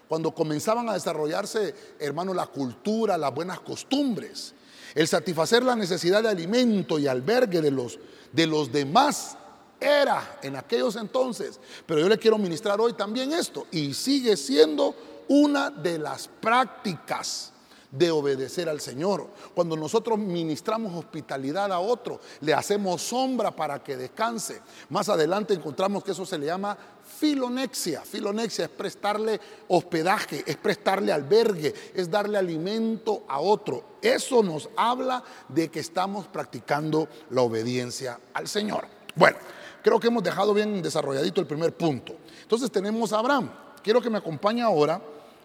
cuando 0.09 0.33
comenzaban 0.33 0.89
a 0.89 0.95
desarrollarse, 0.95 1.75
hermano, 1.99 2.35
la 2.35 2.47
cultura, 2.47 3.17
las 3.17 3.35
buenas 3.35 3.61
costumbres. 3.61 4.55
El 4.95 5.09
satisfacer 5.09 5.63
la 5.63 5.75
necesidad 5.75 6.23
de 6.23 6.29
alimento 6.29 6.99
y 6.99 7.07
albergue 7.07 7.63
de 7.63 7.71
los, 7.71 7.99
de 8.31 8.47
los 8.47 8.71
demás 8.71 9.37
era 9.81 10.39
en 10.43 10.57
aquellos 10.57 10.97
entonces. 10.97 11.59
Pero 11.87 12.01
yo 12.01 12.09
le 12.09 12.19
quiero 12.19 12.39
ministrar 12.39 12.81
hoy 12.81 12.93
también 12.93 13.33
esto. 13.33 13.67
Y 13.71 13.95
sigue 13.95 14.37
siendo 14.37 14.95
una 15.33 15.71
de 15.71 15.99
las 15.99 16.29
prácticas 16.29 17.55
de 17.91 18.11
obedecer 18.11 18.69
al 18.69 18.83
Señor. 18.83 19.29
Cuando 19.55 19.77
nosotros 19.77 20.19
ministramos 20.19 20.95
hospitalidad 20.95 21.73
a 21.73 21.79
otro, 21.79 22.21
le 22.43 22.53
hacemos 22.53 23.01
sombra 23.01 23.51
para 23.51 23.83
que 23.83 23.97
descanse. 23.97 24.61
Más 24.91 25.09
adelante 25.09 25.55
encontramos 25.55 26.05
que 26.05 26.11
eso 26.11 26.27
se 26.27 26.37
le 26.37 26.45
llama 26.45 26.77
filonexia. 27.19 28.03
Filonexia 28.03 28.67
es 28.67 28.71
prestarle 28.71 29.41
hospedaje, 29.69 30.45
es 30.47 30.57
prestarle 30.59 31.13
albergue, 31.13 31.73
es 31.95 32.11
darle 32.11 32.37
alimento 32.37 33.25
a 33.27 33.41
otro. 33.41 33.97
Eso 34.03 34.43
nos 34.43 34.69
habla 34.77 35.25
de 35.49 35.71
que 35.71 35.81
estamos 35.81 36.27
practicando 36.27 37.09
la 37.31 37.41
obediencia 37.41 38.21
al 38.35 38.49
Señor. 38.49 38.87
Bueno, 39.15 39.39
creo 39.83 39.99
que 39.99 40.09
hemos 40.09 40.23
dejado 40.23 40.53
bien 40.53 40.83
desarrolladito 40.83 41.41
el 41.41 41.47
primer 41.47 41.75
punto. 41.75 42.17
Entonces 42.43 42.71
tenemos 42.71 43.15
a 43.15 43.19
Abraham. 43.19 43.51
Quiero 43.83 44.03
que 44.03 44.11
me 44.11 44.19
acompañe 44.19 44.61
ahora 44.61 45.01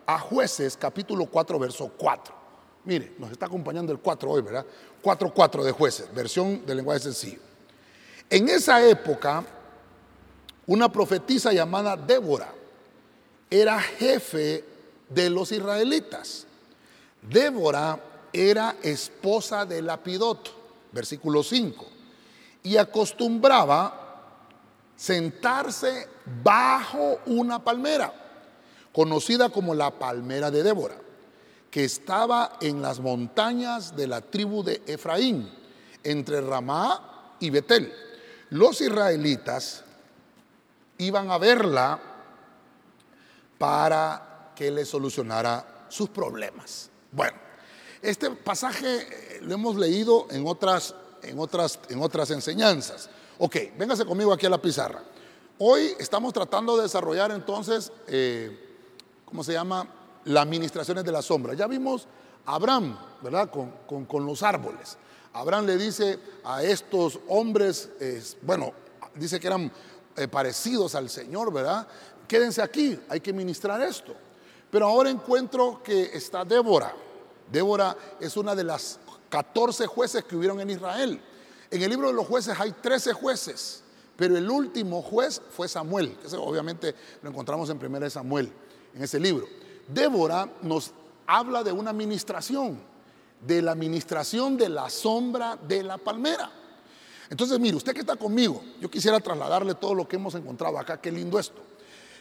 a 0.08 0.18
jueces 0.18 0.78
capítulo 0.78 1.26
4, 1.26 1.60
verso 1.60 1.92
4. 1.96 2.34
Mire, 2.86 3.14
nos 3.20 3.30
está 3.32 3.46
acompañando 3.46 3.92
el 3.92 4.00
4 4.00 4.32
hoy, 4.32 4.42
¿verdad? 4.42 4.66
4.4 5.04 5.64
de 5.64 5.72
jueces, 5.74 6.14
versión 6.16 6.66
del 6.66 6.78
lenguaje 6.78 7.02
sencillo. 7.02 7.40
En 8.30 8.48
esa 8.48 8.82
época, 8.82 9.44
una 10.66 10.90
profetisa 10.92 11.52
llamada 11.52 11.98
Débora 11.98 12.54
era 13.50 13.80
jefe 13.80 14.64
de 15.10 15.30
los 15.30 15.52
israelitas. 15.52 16.48
Débora 17.22 18.00
era 18.32 18.76
esposa 18.82 19.66
de 19.66 19.82
Lapidot, 19.82 20.54
versículo 20.92 21.44
5, 21.44 21.86
y 22.64 22.78
acostumbraba 22.78 24.06
sentarse 24.96 26.08
bajo 26.44 27.20
una 27.26 27.64
palmera, 27.64 28.14
conocida 28.98 29.50
como 29.50 29.75
la 29.75 29.92
palmera 29.92 30.50
de 30.50 30.63
Débora, 30.63 30.96
que 31.70 31.84
estaba 31.84 32.58
en 32.62 32.82
las 32.82 33.00
montañas 33.00 33.96
de 33.96 34.08
la 34.08 34.22
tribu 34.22 34.63
de 34.63 34.82
Efraín, 34.88 35.51
entre 36.04 36.42
Ramá 36.42 37.36
y 37.39 37.51
Betel. 37.51 37.94
Los 38.50 38.82
israelitas 38.82 39.84
iban 40.98 41.30
a 41.30 41.38
verla 41.38 42.00
para 43.60 44.54
que 44.56 44.72
le 44.72 44.84
solucionara 44.84 45.86
sus 45.89 46.10
problemas. 46.10 46.89
Bueno, 47.12 47.38
este 48.01 48.32
pasaje 48.32 48.98
eh, 48.98 49.39
lo 49.44 49.54
hemos 49.54 49.75
leído 49.75 50.25
en 50.32 50.48
otras, 50.48 50.96
en 51.22 51.38
otras, 51.38 51.77
en 51.89 52.01
otras 52.01 52.32
enseñanzas. 52.32 53.12
Ok, 53.38 53.58
véngase 53.77 54.06
conmigo 54.06 54.34
aquí 54.34 54.48
a 54.48 54.50
la 54.50 54.60
pizarra. 54.60 55.04
Hoy 55.60 55.94
estamos 56.00 56.34
tratando 56.34 56.77
de 56.77 56.84
desarrollar 56.84 57.30
entonces, 57.30 57.92
eh, 58.08 58.63
¿cómo 59.27 59.43
se 59.43 59.53
llama? 59.53 59.88
Las 60.25 60.43
administraciones 60.43 61.03
de 61.03 61.12
la 61.12 61.22
sombra. 61.22 61.53
Ya 61.53 61.67
vimos 61.67 62.07
Abraham, 62.46 62.98
¿verdad? 63.22 63.50
Con, 63.50 64.25
los 64.25 64.41
árboles. 64.41 64.98
Abraham 65.34 65.65
le 65.65 65.77
dice 65.77 66.17
a 66.43 66.63
estos 66.63 67.19
hombres, 67.27 67.89
bueno, 68.41 68.74
dice 69.15 69.39
que 69.39 69.48
eran 69.48 69.72
eh, 70.15 70.27
parecidos 70.27 70.96
al 70.96 71.10
Señor, 71.10 71.53
¿verdad? 71.53 71.88
Quédense 72.27 72.62
aquí, 72.62 73.00
hay 73.10 73.19
que 73.19 73.34
ministrar 73.34 73.81
esto. 73.81 74.13
Pero 74.72 74.88
ahora 74.88 75.10
encuentro 75.10 75.81
que 75.84 76.12
está 76.13 76.43
Débora. 76.43 76.93
Débora 77.51 77.96
es 78.19 78.36
una 78.36 78.55
de 78.55 78.63
las 78.63 79.00
14 79.29 79.88
jueces 79.88 80.24
que 80.24 80.36
hubieron 80.36 80.60
en 80.60 80.69
Israel. 80.69 81.22
En 81.69 81.81
el 81.81 81.89
libro 81.89 82.07
de 82.07 82.13
los 82.13 82.25
jueces 82.25 82.60
hay 82.60 82.72
13 82.72 83.13
jueces, 83.13 83.84
pero 84.15 84.38
el 84.38 84.50
último 84.50 85.01
juez 85.01 85.41
fue 85.51 85.67
Samuel. 85.67 86.17
Ese 86.25 86.38
obviamente 86.38 86.96
lo 87.22 87.29
encontramos 87.29 87.69
en 87.69 87.84
1 87.84 88.10
Samuel, 88.10 88.51
en 88.98 89.04
ese 89.04 89.20
libro. 89.20 89.48
Débora 89.88 90.50
nos 90.63 90.92
habla 91.27 91.63
de 91.63 91.72
una 91.72 91.92
administración, 91.92 92.80
de 93.46 93.62
la 93.62 93.72
administración 93.72 94.58
de 94.58 94.70
la 94.70 94.89
sombra 94.89 95.56
de 95.56 95.84
la 95.84 95.98
palmera. 95.98 96.51
Entonces, 97.30 97.60
mire, 97.60 97.77
usted 97.77 97.94
que 97.94 98.00
está 98.00 98.16
conmigo, 98.16 98.62
yo 98.82 98.89
quisiera 98.89 99.20
trasladarle 99.20 99.75
todo 99.75 99.94
lo 99.94 100.08
que 100.08 100.16
hemos 100.16 100.34
encontrado 100.34 100.80
acá, 100.80 101.00
qué 101.00 101.12
lindo 101.12 101.38
esto. 101.38 101.62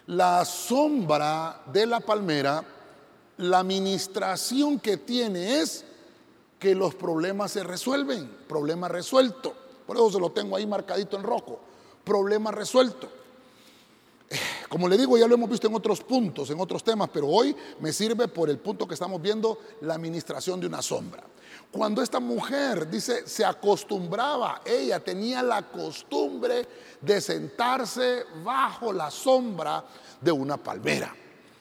La 0.07 0.45
sombra 0.45 1.63
de 1.73 1.87
la 1.87 2.01
palmera, 2.01 2.63
la 3.39 3.61
administración 3.61 4.79
que 4.79 4.99
tiene 4.99 5.61
es 5.61 5.85
que 6.59 6.75
los 6.75 6.95
problemas 6.95 7.53
se 7.53 7.65
resuelven, 7.65 8.29
problema 8.49 8.89
resuelto. 8.89 9.55
Por 9.87 9.97
eso 9.97 10.13
se 10.13 10.21
lo 10.21 10.31
tengo 10.31 10.57
ahí 10.57 10.67
marcadito 10.67 11.17
en 11.17 11.23
rojo, 11.23 11.61
problema 12.05 12.51
resuelto. 12.51 13.09
Como 14.69 14.89
le 14.89 14.97
digo, 14.97 15.17
ya 15.17 15.27
lo 15.27 15.35
hemos 15.35 15.49
visto 15.49 15.67
en 15.69 15.75
otros 15.75 16.01
puntos, 16.01 16.51
en 16.51 16.61
otros 16.61 16.83
temas, 16.83 17.09
pero 17.13 17.29
hoy 17.29 17.55
me 17.81 17.93
sirve 17.93 18.29
por 18.29 18.51
el 18.51 18.59
punto 18.59 18.87
que 18.87 18.95
estamos 18.95 19.21
viendo, 19.23 19.59
la 19.83 19.95
administración 19.95 20.61
de 20.61 20.67
una 20.67 20.83
sombra. 20.83 21.23
Cuando 21.71 22.03
esta 22.03 22.21
mujer 22.21 22.89
dice, 22.89 23.27
se 23.27 23.45
acostumbraba, 23.45 24.63
ella 24.65 25.01
tenía 25.01 25.43
la 25.43 25.71
costumbre 25.71 26.67
de 27.01 27.21
sentarse 27.21 28.25
bajo 28.45 28.93
la 28.93 29.11
sombra 29.11 29.85
de 30.21 30.33
una 30.33 30.57
palmera. 30.57 31.15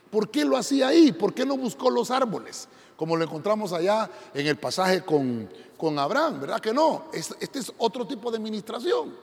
¿Por 0.09 0.29
qué 0.29 0.45
lo 0.45 0.57
hacía 0.57 0.87
ahí? 0.87 1.11
¿Por 1.11 1.33
qué 1.33 1.45
no 1.45 1.57
buscó 1.57 1.89
los 1.89 2.11
árboles? 2.11 2.67
como 2.95 3.17
lo 3.17 3.23
encontramos 3.23 3.73
allá 3.73 4.09
en 4.33 4.47
el 4.47 4.57
pasaje 4.57 5.03
con, 5.03 5.49
con 5.77 5.97
Abraham, 5.99 6.41
¿verdad 6.41 6.59
que 6.59 6.73
no? 6.73 7.05
Este 7.13 7.59
es 7.59 7.71
otro 7.77 8.07
tipo 8.07 8.31
de 8.31 8.37
administración. 8.37 9.13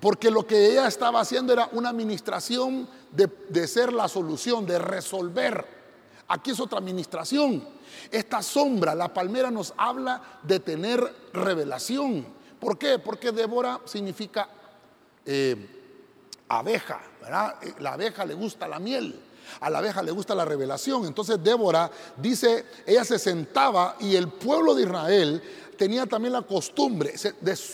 Porque 0.00 0.30
lo 0.30 0.46
que 0.46 0.72
ella 0.72 0.86
estaba 0.86 1.20
haciendo 1.20 1.52
era 1.52 1.68
una 1.72 1.88
administración 1.88 2.88
de, 3.12 3.66
ser 3.66 3.92
la 3.92 4.08
solución, 4.08 4.66
de 4.66 4.78
resolver. 4.78 5.64
Aquí 6.28 6.50
es 6.50 6.60
otra 6.60 6.78
administración. 6.78 7.66
Esta 8.10 8.42
sombra, 8.42 8.94
la 8.94 9.12
palmera, 9.12 9.50
nos 9.50 9.72
habla 9.76 10.40
de 10.42 10.60
tener 10.60 11.30
revelación. 11.32 12.26
¿Por 12.60 12.78
qué? 12.78 12.98
Porque 12.98 13.32
Débora 13.32 13.80
significa 13.84 14.48
eh, 15.24 15.56
abeja, 16.48 17.00
¿verdad? 17.20 17.54
La 17.78 17.94
abeja 17.94 18.24
le 18.24 18.34
gusta 18.34 18.68
la 18.68 18.78
miel. 18.78 19.24
A 19.60 19.70
la 19.70 19.78
abeja 19.78 20.02
le 20.02 20.10
gusta 20.10 20.34
la 20.34 20.44
revelación. 20.44 21.06
Entonces 21.06 21.42
Débora 21.42 21.90
dice, 22.16 22.66
ella 22.86 23.04
se 23.04 23.18
sentaba 23.18 23.96
y 24.00 24.14
el 24.14 24.28
pueblo 24.28 24.74
de 24.74 24.82
Israel 24.82 25.42
tenía 25.78 26.04
también 26.04 26.32
la 26.32 26.42
costumbre, 26.42 27.14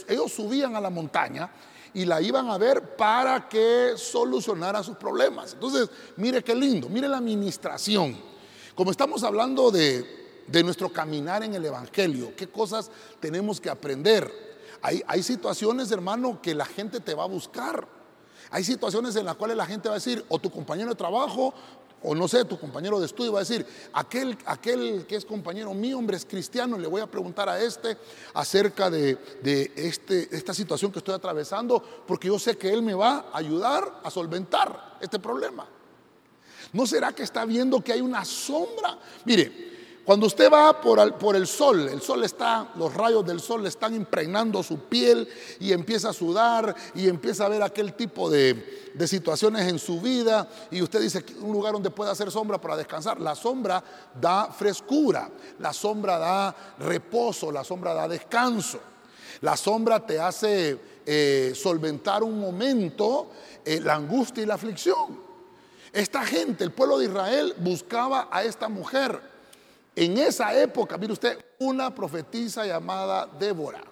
ellos 0.07 0.31
subían 0.31 0.76
a 0.76 0.81
la 0.81 0.91
montaña 0.91 1.50
y 1.95 2.05
la 2.05 2.21
iban 2.21 2.51
a 2.51 2.59
ver 2.59 2.97
para 2.97 3.49
que 3.49 3.95
solucionara 3.97 4.83
sus 4.83 4.97
problemas. 4.97 5.55
Entonces, 5.55 5.89
mire 6.17 6.43
qué 6.43 6.55
lindo, 6.55 6.89
mire 6.89 7.09
la 7.09 7.19
administración. 7.19 8.17
Como 8.75 8.91
estamos 8.91 9.23
hablando 9.23 9.71
de, 9.71 10.45
de 10.49 10.63
nuestro 10.65 10.93
caminar 10.93 11.45
en 11.45 11.55
el 11.55 11.65
Evangelio, 11.65 12.35
qué 12.37 12.49
cosas 12.49 12.91
tenemos 13.21 13.61
que 13.61 13.71
aprender. 13.71 14.31
Hay, 14.83 15.03
hay 15.07 15.23
situaciones, 15.23 15.91
hermano, 15.93 16.43
que 16.43 16.55
la 16.55 16.67
gente 16.67 17.01
te 17.01 17.15
va 17.15 17.23
a 17.23 17.29
buscar. 17.29 17.87
Hay 18.51 18.65
situaciones 18.65 19.17
en 19.17 19.25
las 19.25 19.37
cuales 19.37 19.57
la 19.57 19.67
gente 19.67 19.89
va 19.89 19.95
a 19.95 19.99
decir, 19.99 20.25
o 20.29 20.39
tu 20.39 20.51
compañero 20.51 20.91
de 20.91 20.97
trabajo, 20.97 21.55
o 22.05 22.15
no 22.15 22.29
sé, 22.29 22.45
tu 22.45 22.59
compañero 22.59 23.01
de 23.01 23.07
estudio 23.07 23.33
va 23.33 23.41
a 23.41 23.43
decir, 23.43 23.67
aquel, 23.95 24.37
aquel 24.45 25.07
que 25.07 25.17
es 25.17 25.25
compañero 25.25 25.73
mío, 25.73 25.99
hombre, 25.99 26.19
es 26.19 26.27
cristiano, 26.27 26.79
le 26.79 26.87
voy 26.87 27.01
a 27.01 27.11
preguntar 27.11 27.49
a 27.49 27.61
este 27.61 27.97
acerca 28.35 28.91
de, 28.91 29.19
este, 29.75 30.29
esta 30.37 30.53
situación 30.53 30.93
que 30.93 30.99
estoy 30.99 31.15
atravesando, 31.15 31.83
porque 32.07 32.29
yo 32.29 32.39
sé 32.39 32.59
que 32.59 32.71
él 32.71 32.83
me 32.83 32.93
va 32.93 33.31
a 33.33 33.39
ayudar 33.39 34.01
a 34.05 34.11
solventar 34.11 34.99
este 35.01 35.19
problema. 35.19 35.67
¿No 36.75 36.87
será 36.87 37.13
que 37.13 37.23
está 37.23 37.47
viendo 37.47 37.81
que 37.83 37.93
hay 37.93 38.03
una 38.03 38.25
sombra? 38.25 38.99
Mire, 39.25 39.74
cuando 40.05 40.27
usted 40.27 40.53
va 40.53 40.81
por, 40.83 40.99
el 41.35 41.47
sol, 41.47 41.89
el 41.89 42.03
sol 42.03 42.25
está, 42.25 42.69
los 42.77 42.93
rayos 42.93 43.25
del 43.25 43.41
sol 43.41 43.63
le 43.63 43.71
están 43.71 43.95
impregnando 43.95 44.63
su 44.63 44.81
piel 44.81 45.27
y 45.61 45.73
empieza 45.73 46.11
a 46.11 46.13
sudar 46.13 46.75
y 46.95 47.09
empieza 47.09 47.47
a 47.47 47.49
ver 47.49 47.63
aquel 47.63 47.95
tipo 47.95 48.29
de, 48.29 48.91
de 48.93 49.09
situaciones 49.09 49.67
en 49.67 49.79
su 49.79 50.03
vida 50.03 50.47
y 50.71 50.83
usted 50.83 51.01
dice 51.01 51.25
un 51.41 51.53
lugar 51.53 51.73
donde 51.73 51.89
pueda 51.89 52.11
hacer 52.11 52.31
sombra 52.31 52.61
para 52.61 52.77
descansar. 52.77 53.19
La 53.19 53.35
sombra 53.35 53.83
da 54.21 54.53
frescura, 54.53 55.31
la 55.59 55.73
sombra 55.73 56.19
da 56.19 56.55
reposo, 56.81 57.51
la 57.51 57.65
sombra 57.65 57.95
da 57.95 58.07
descanso. 58.07 58.81
La 59.41 59.57
sombra 59.57 60.05
te 60.05 60.21
hace 60.21 60.79
eh, 61.07 61.53
solventar 61.55 62.23
un 62.23 62.39
momento 62.39 63.31
eh, 63.65 63.81
la 63.81 63.95
angustia 63.95 64.43
y 64.43 64.47
la 64.47 64.55
aflicción. 64.55 65.19
Esta 65.93 66.25
gente, 66.25 66.65
el 66.65 66.73
pueblo 66.73 66.99
de 66.99 67.07
Israel, 67.07 67.55
buscaba 67.59 68.29
a 68.31 68.43
esta 68.45 68.69
mujer 68.69 69.34
en 69.97 70.19
esa 70.19 70.55
época, 70.59 70.99
mire 70.99 71.13
usted, 71.13 71.39
una 71.59 71.95
profetisa 71.95 72.67
llamada 72.67 73.27
Débora. 73.39 73.83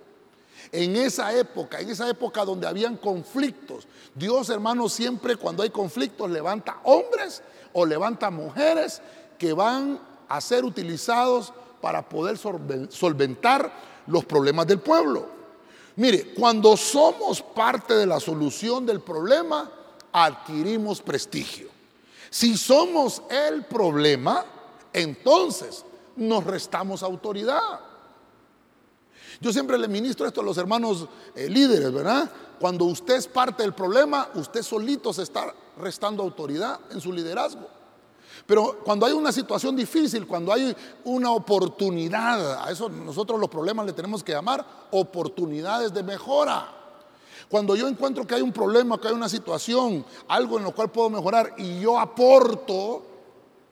En 0.70 0.96
esa 0.96 1.32
época, 1.34 1.80
en 1.80 1.90
esa 1.90 2.08
época 2.08 2.44
donde 2.44 2.66
habían 2.66 2.96
conflictos, 2.96 3.86
Dios 4.14 4.48
hermano 4.48 4.88
siempre 4.88 5.36
cuando 5.36 5.62
hay 5.62 5.70
conflictos 5.70 6.30
levanta 6.30 6.78
hombres 6.84 7.42
o 7.72 7.84
levanta 7.84 8.30
mujeres 8.30 9.00
que 9.38 9.52
van 9.52 9.98
a 10.28 10.40
ser 10.40 10.64
utilizados 10.64 11.52
para 11.80 12.08
poder 12.08 12.38
solventar 12.38 13.72
los 14.06 14.24
problemas 14.24 14.66
del 14.66 14.78
pueblo. 14.78 15.26
Mire, 15.96 16.32
cuando 16.34 16.76
somos 16.76 17.42
parte 17.42 17.94
de 17.94 18.06
la 18.06 18.18
solución 18.18 18.86
del 18.86 19.00
problema, 19.00 19.70
adquirimos 20.12 21.02
prestigio. 21.02 21.68
Si 22.30 22.56
somos 22.56 23.22
el 23.28 23.64
problema, 23.64 24.44
entonces 24.92 25.84
nos 26.16 26.44
restamos 26.44 27.02
autoridad. 27.02 27.80
Yo 29.40 29.52
siempre 29.52 29.78
le 29.78 29.88
ministro 29.88 30.26
esto 30.26 30.40
a 30.40 30.44
los 30.44 30.58
hermanos 30.58 31.08
eh, 31.34 31.48
líderes, 31.48 31.92
¿verdad? 31.92 32.30
Cuando 32.60 32.84
usted 32.84 33.16
es 33.16 33.26
parte 33.26 33.62
del 33.62 33.74
problema, 33.74 34.28
usted 34.34 34.62
solito 34.62 35.12
se 35.12 35.22
está 35.22 35.52
restando 35.78 36.22
autoridad 36.22 36.78
en 36.90 37.00
su 37.00 37.12
liderazgo. 37.12 37.66
Pero 38.46 38.80
cuando 38.84 39.06
hay 39.06 39.12
una 39.12 39.32
situación 39.32 39.76
difícil, 39.76 40.26
cuando 40.26 40.52
hay 40.52 40.74
una 41.04 41.30
oportunidad, 41.30 42.64
a 42.64 42.70
eso 42.70 42.88
nosotros 42.88 43.38
los 43.38 43.48
problemas 43.48 43.86
le 43.86 43.92
tenemos 43.92 44.22
que 44.22 44.32
llamar 44.32 44.64
oportunidades 44.90 45.92
de 45.92 46.02
mejora. 46.02 46.68
Cuando 47.48 47.76
yo 47.76 47.86
encuentro 47.86 48.26
que 48.26 48.34
hay 48.34 48.42
un 48.42 48.52
problema, 48.52 48.98
que 49.00 49.08
hay 49.08 49.14
una 49.14 49.28
situación, 49.28 50.04
algo 50.28 50.58
en 50.58 50.64
lo 50.64 50.72
cual 50.72 50.90
puedo 50.90 51.10
mejorar 51.10 51.54
y 51.58 51.80
yo 51.80 51.98
aporto, 51.98 53.02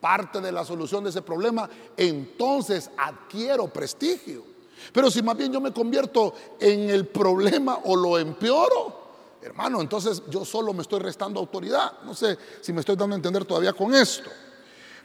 parte 0.01 0.41
de 0.41 0.53
la 0.53 0.65
solución 0.65 1.05
de 1.05 1.11
ese 1.11 1.23
problema, 1.23 1.69
entonces 1.97 2.91
adquiero 2.97 3.69
prestigio. 3.69 4.45
Pero 4.93 5.11
si 5.11 5.23
más 5.23 5.37
bien 5.37 5.53
yo 5.53 5.61
me 5.61 5.73
convierto 5.73 6.35
en 6.59 6.89
el 6.91 7.07
problema 7.07 7.81
o 7.85 7.95
lo 7.95 8.19
empeoro, 8.19 9.01
hermano, 9.43 9.81
entonces 9.81 10.23
yo 10.29 10.45
solo 10.45 10.73
me 10.73 10.83
estoy 10.83 11.01
restando 11.01 11.41
autoridad. 11.41 12.01
No 12.05 12.15
sé 12.15 12.37
si 12.61 12.73
me 12.73 12.81
estoy 12.81 12.97
dando 12.97 13.15
a 13.15 13.17
entender 13.17 13.45
todavía 13.45 13.73
con 13.73 13.95
esto. 13.95 14.31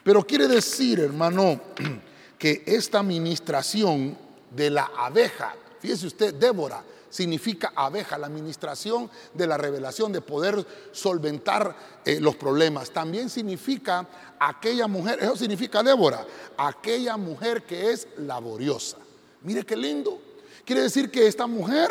Pero 0.02 0.26
quiere 0.26 0.48
decir, 0.48 1.00
hermano, 1.00 1.60
que 2.38 2.62
esta 2.66 3.00
administración 3.00 4.16
de 4.50 4.70
la 4.70 4.90
abeja, 4.96 5.54
fíjese 5.80 6.06
usted, 6.06 6.34
Débora, 6.34 6.82
significa 7.10 7.72
abeja, 7.74 8.18
la 8.18 8.26
administración 8.26 9.10
de 9.34 9.46
la 9.46 9.56
revelación, 9.56 10.12
de 10.12 10.20
poder 10.20 10.66
solventar 10.92 11.74
eh, 12.04 12.20
los 12.20 12.36
problemas. 12.36 12.90
También 12.90 13.30
significa 13.30 14.06
aquella 14.38 14.86
mujer, 14.86 15.18
eso 15.22 15.36
significa 15.36 15.82
Débora, 15.82 16.26
aquella 16.56 17.16
mujer 17.16 17.64
que 17.64 17.92
es 17.92 18.08
laboriosa. 18.18 18.98
Mire 19.42 19.64
qué 19.64 19.76
lindo. 19.76 20.20
Quiere 20.64 20.82
decir 20.82 21.10
que 21.10 21.26
esta 21.26 21.46
mujer 21.46 21.90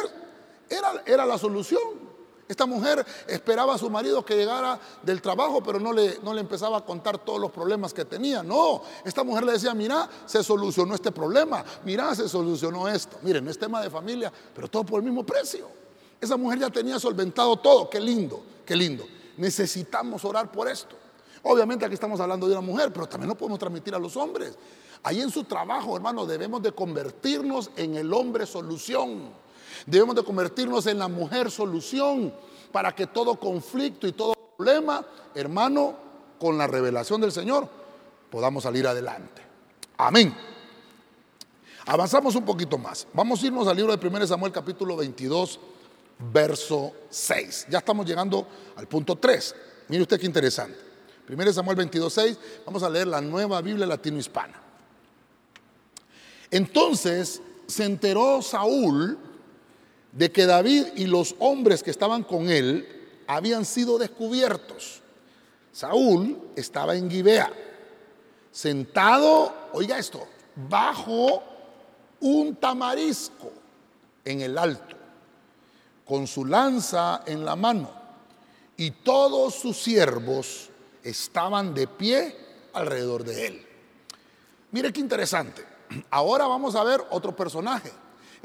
era, 0.70 1.04
era 1.06 1.26
la 1.26 1.38
solución. 1.38 2.05
Esta 2.48 2.68
mujer 2.68 3.04
esperaba 3.28 3.74
a 3.74 3.78
su 3.78 3.90
marido 3.90 4.24
que 4.24 4.36
llegara 4.36 4.80
del 5.02 5.20
trabajo, 5.20 5.64
pero 5.64 5.80
no 5.80 5.92
le, 5.92 6.20
no 6.22 6.32
le 6.32 6.42
empezaba 6.42 6.78
a 6.78 6.86
contar 6.86 7.18
todos 7.18 7.40
los 7.40 7.52
problemas 7.52 7.92
que 7.92 8.06
tenía. 8.06 8.44
No, 8.44 8.84
esta 9.04 9.24
mujer 9.24 9.46
le 9.46 9.54
decía, 9.54 9.74
mira, 9.74 10.08
se 10.28 10.44
solucionó 10.44 10.94
este 10.94 11.12
problema, 11.12 11.66
mira, 11.84 12.14
se 12.14 12.30
solucionó 12.30 12.88
esto. 12.88 13.18
Miren, 13.24 13.46
no 13.46 13.50
es 13.50 13.58
tema 13.58 13.82
de 13.82 13.90
familia, 13.90 14.32
pero 14.54 14.68
todo 14.68 14.84
por 14.84 15.00
el 15.00 15.06
mismo 15.06 15.26
precio. 15.26 15.68
Esa 16.22 16.38
mujer 16.38 16.60
ya 16.60 16.70
tenía 16.70 17.00
solventado 17.00 17.58
todo, 17.58 17.90
qué 17.90 18.00
lindo, 18.00 18.44
qué 18.64 18.76
lindo. 18.76 19.06
Necesitamos 19.38 20.24
orar 20.24 20.52
por 20.52 20.70
esto. 20.70 20.96
Obviamente 21.42 21.84
aquí 21.86 21.96
estamos 21.96 22.20
hablando 22.20 22.48
de 22.48 22.54
una 22.54 22.62
mujer, 22.62 22.94
pero 22.94 23.08
también 23.08 23.30
lo 23.30 23.36
podemos 23.36 23.58
transmitir 23.58 23.96
a 23.96 24.00
los 24.00 24.16
hombres. 24.18 24.56
Ahí 25.02 25.22
en 25.22 25.30
su 25.30 25.44
trabajo, 25.44 25.96
hermano, 25.96 26.26
debemos 26.26 26.62
de 26.62 26.72
convertirnos 26.72 27.72
en 27.76 27.96
el 27.96 28.12
hombre 28.14 28.46
solución. 28.46 29.45
Debemos 29.86 30.16
de 30.16 30.24
convertirnos 30.24 30.86
en 30.88 31.00
la 31.00 31.08
mujer 31.08 31.52
solución 31.52 32.34
para 32.72 32.94
que 32.94 33.08
todo 33.08 33.40
conflicto 33.40 34.08
y 34.08 34.12
todo 34.12 34.36
problema, 34.58 35.06
hermano, 35.34 35.96
con 36.40 36.58
la 36.58 36.68
revelación 36.68 37.22
del 37.22 37.32
Señor, 37.32 37.68
podamos 38.30 38.64
salir 38.64 38.88
adelante. 38.88 39.42
Amén. 39.98 40.36
Avanzamos 41.86 42.36
un 42.36 42.44
poquito 42.44 42.78
más. 42.78 43.08
Vamos 43.14 43.42
a 43.42 43.46
irnos 43.46 43.68
al 43.68 43.78
libro 43.78 43.96
de 43.96 44.08
1 44.08 44.28
Samuel 44.28 44.52
capítulo 44.52 44.98
22, 44.98 45.60
verso 46.34 46.94
6. 47.10 47.68
Ya 47.70 47.80
estamos 47.80 48.06
llegando 48.06 48.48
al 48.76 48.88
punto 48.88 49.16
3. 49.16 49.56
Mire 49.90 50.02
usted 50.02 50.20
qué 50.20 50.26
interesante. 50.26 50.78
1 51.30 51.54
Samuel 51.54 51.78
22, 51.78 52.12
6. 52.12 52.40
Vamos 52.66 52.84
a 52.84 52.90
leer 52.90 53.08
la 53.08 53.22
nueva 53.22 53.62
Biblia 53.62 53.86
latino-hispana. 53.86 54.60
Entonces 56.50 57.42
se 57.68 57.84
enteró 57.84 58.42
Saúl 58.42 59.18
de 60.16 60.32
que 60.32 60.46
David 60.46 60.88
y 60.96 61.06
los 61.06 61.36
hombres 61.40 61.84
que 61.84 61.92
estaban 61.92 62.24
con 62.24 62.50
él 62.50 62.88
habían 63.28 63.66
sido 63.66 63.98
descubiertos. 63.98 65.02
Saúl 65.74 66.52
estaba 66.56 66.96
en 66.96 67.12
Gibea, 67.12 67.52
sentado, 68.50 69.54
oiga 69.74 70.00
esto, 70.00 70.26
bajo 70.70 71.44
un 72.22 72.56
tamarisco 72.56 73.52
en 74.24 74.40
el 74.40 74.58
alto, 74.58 74.96
con 76.06 76.28
su 76.28 76.46
lanza 76.46 77.24
en 77.26 77.44
la 77.44 77.58
mano, 77.58 77.92
y 78.78 78.92
todos 78.92 79.56
sus 79.56 79.76
siervos 79.76 80.70
estaban 81.04 81.74
de 81.74 81.88
pie 81.88 82.38
alrededor 82.72 83.26
de 83.26 83.48
él. 83.48 83.66
Mire 84.72 84.94
qué 84.94 85.02
interesante. 85.02 85.62
Ahora 86.10 86.48
vamos 86.48 86.74
a 86.76 86.86
ver 86.86 87.04
otro 87.10 87.36
personaje 87.36 87.92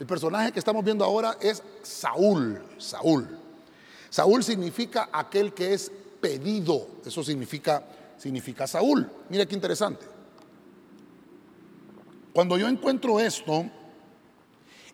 el 0.01 0.07
personaje 0.07 0.51
que 0.51 0.59
estamos 0.59 0.83
viendo 0.83 1.05
ahora 1.05 1.37
es 1.43 1.63
Saúl. 1.83 2.59
Saúl. 2.79 3.29
Saúl 4.09 4.43
significa 4.43 5.11
aquel 5.13 5.53
que 5.53 5.75
es 5.75 5.93
pedido. 6.23 6.87
Eso 7.05 7.23
significa, 7.23 7.85
significa 8.17 8.67
Saúl. 8.67 9.07
Mira 9.29 9.45
qué 9.45 9.55
interesante. 9.55 10.07
Cuando 12.33 12.57
yo 12.57 12.67
encuentro 12.67 13.21
esto, 13.21 13.67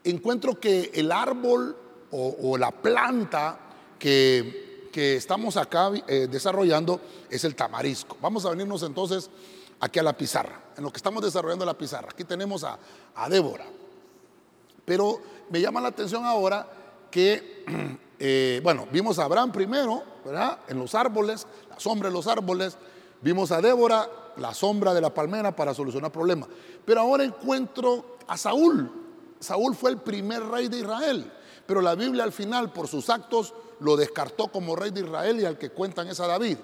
encuentro 0.03 0.59
que 0.59 0.91
el 0.93 1.13
árbol 1.13 1.77
o, 2.11 2.59
la 2.59 2.73
planta 2.73 3.61
que, 4.01 4.91
estamos 4.93 5.57
acá 5.57 5.93
eh, 6.09 6.27
desarrollando 6.29 7.01
es 7.31 7.45
el 7.45 7.55
tamarisco. 7.55 8.17
Vamos 8.21 8.45
a 8.45 8.51
venirnos 8.51 8.83
entonces 8.83 9.31
aquí 9.79 10.01
a 10.01 10.03
la 10.03 10.17
pizarra, 10.17 10.63
en 10.77 10.83
lo 10.83 10.91
que 10.91 10.97
estamos 10.97 11.23
desarrollando 11.23 11.65
la 11.65 11.79
pizarra. 11.79 12.09
Aquí 12.11 12.25
tenemos 12.25 12.65
a, 12.65 12.77
a 13.15 13.29
Débora. 13.29 13.67
Pero 14.87 15.21
me 15.51 15.61
llama 15.61 15.83
la 15.83 15.89
atención 15.89 16.25
ahora 16.25 16.67
que, 17.11 17.67
eh, 18.19 18.61
bueno, 18.63 18.87
vimos 18.91 19.19
a 19.19 19.25
Abraham 19.25 19.53
primero, 19.53 20.03
¿verdad? 20.25 20.61
En 20.69 20.79
los 20.79 20.95
árboles, 20.95 21.47
la 21.69 21.79
sombra 21.79 22.09
de 22.09 22.15
los 22.15 22.27
árboles. 22.27 22.79
Vimos 23.21 23.53
a 23.53 23.61
Débora, 23.61 24.09
la 24.39 24.55
sombra 24.55 24.95
de 24.95 25.03
la 25.03 25.13
palmera 25.13 25.55
para 25.55 25.75
solucionar 25.75 26.11
problemas. 26.11 26.49
Pero 26.85 27.01
ahora 27.01 27.25
encuentro 27.25 28.17
a 28.27 28.39
Saúl. 28.39 28.91
Saúl 29.41 29.75
fue 29.75 29.91
el 29.91 29.99
primer 29.99 30.43
rey 30.45 30.69
de 30.69 30.79
Israel. 30.79 31.33
Pero 31.67 31.81
la 31.81 31.95
Biblia 31.95 32.25
al 32.25 32.33
final, 32.33 32.73
por 32.73 32.89
sus 32.89 33.11
actos, 33.11 33.55
lo 33.81 33.97
descartó 33.97 34.49
como 34.49 34.77
rey 34.77 34.91
de 34.91 35.01
Israel 35.01 35.41
y 35.41 35.45
al 35.45 35.59
que 35.59 35.71
cuentan 35.71 36.09
es 36.09 36.21
a 36.21 36.27
David. 36.27 36.59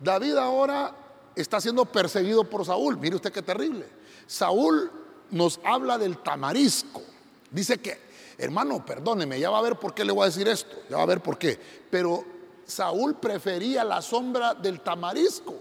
David 0.00 0.36
ahora 0.36 0.94
está 1.36 1.60
siendo 1.60 1.84
perseguido 1.84 2.44
por 2.44 2.64
Saúl. 2.64 2.96
Mire 2.96 3.16
usted 3.16 3.32
qué 3.32 3.42
terrible. 3.42 3.86
Saúl 4.26 4.90
nos 5.30 5.60
habla 5.62 5.98
del 5.98 6.18
tamarisco. 6.18 7.02
Dice 7.50 7.78
que, 7.78 7.98
hermano, 8.38 8.84
perdóneme, 8.84 9.38
ya 9.40 9.50
va 9.50 9.58
a 9.58 9.62
ver 9.62 9.76
por 9.76 9.94
qué 9.94 10.04
le 10.04 10.12
voy 10.12 10.22
a 10.22 10.26
decir 10.26 10.48
esto, 10.48 10.76
ya 10.88 10.96
va 10.96 11.02
a 11.02 11.06
ver 11.06 11.20
por 11.20 11.38
qué. 11.38 11.58
Pero 11.90 12.24
Saúl 12.64 13.16
prefería 13.16 13.84
la 13.84 14.00
sombra 14.00 14.54
del 14.54 14.80
tamarisco. 14.80 15.54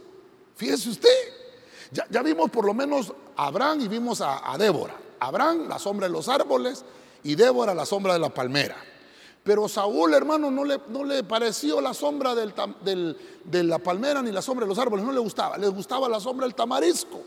Fíjese 0.55 0.89
usted, 0.89 1.09
ya, 1.91 2.21
vimos 2.21 2.49
por 2.51 2.65
lo 2.65 2.73
menos 2.73 3.11
a 3.35 3.47
Abraham 3.47 3.81
y 3.81 3.87
vimos 3.87 4.21
a, 4.21 4.55
Débora. 4.57 4.95
Abraham, 5.19 5.67
la 5.67 5.79
sombra 5.79 6.07
de 6.07 6.13
los 6.13 6.29
árboles, 6.29 6.85
y 7.23 7.35
Débora, 7.35 7.73
la 7.73 7.85
sombra 7.85 8.13
de 8.13 8.19
la 8.19 8.29
palmera. 8.29 8.75
Pero 9.43 9.67
Saúl, 9.67 10.13
hermano, 10.13 10.51
no 10.51 10.63
le, 10.63 10.79
no 10.89 11.03
le 11.03 11.23
pareció 11.23 11.81
la 11.81 11.93
sombra 11.93 12.35
del, 12.35 13.17
de 13.43 13.63
la 13.63 13.79
palmera 13.79 14.21
ni 14.21 14.31
la 14.31 14.41
sombra 14.41 14.65
de 14.65 14.69
los 14.69 14.77
árboles, 14.77 15.03
no 15.05 15.11
le 15.11 15.19
gustaba, 15.19 15.57
le 15.57 15.67
gustaba 15.69 16.07
la 16.07 16.19
sombra 16.19 16.45
del 16.45 16.55
tamarisco. 16.55 17.21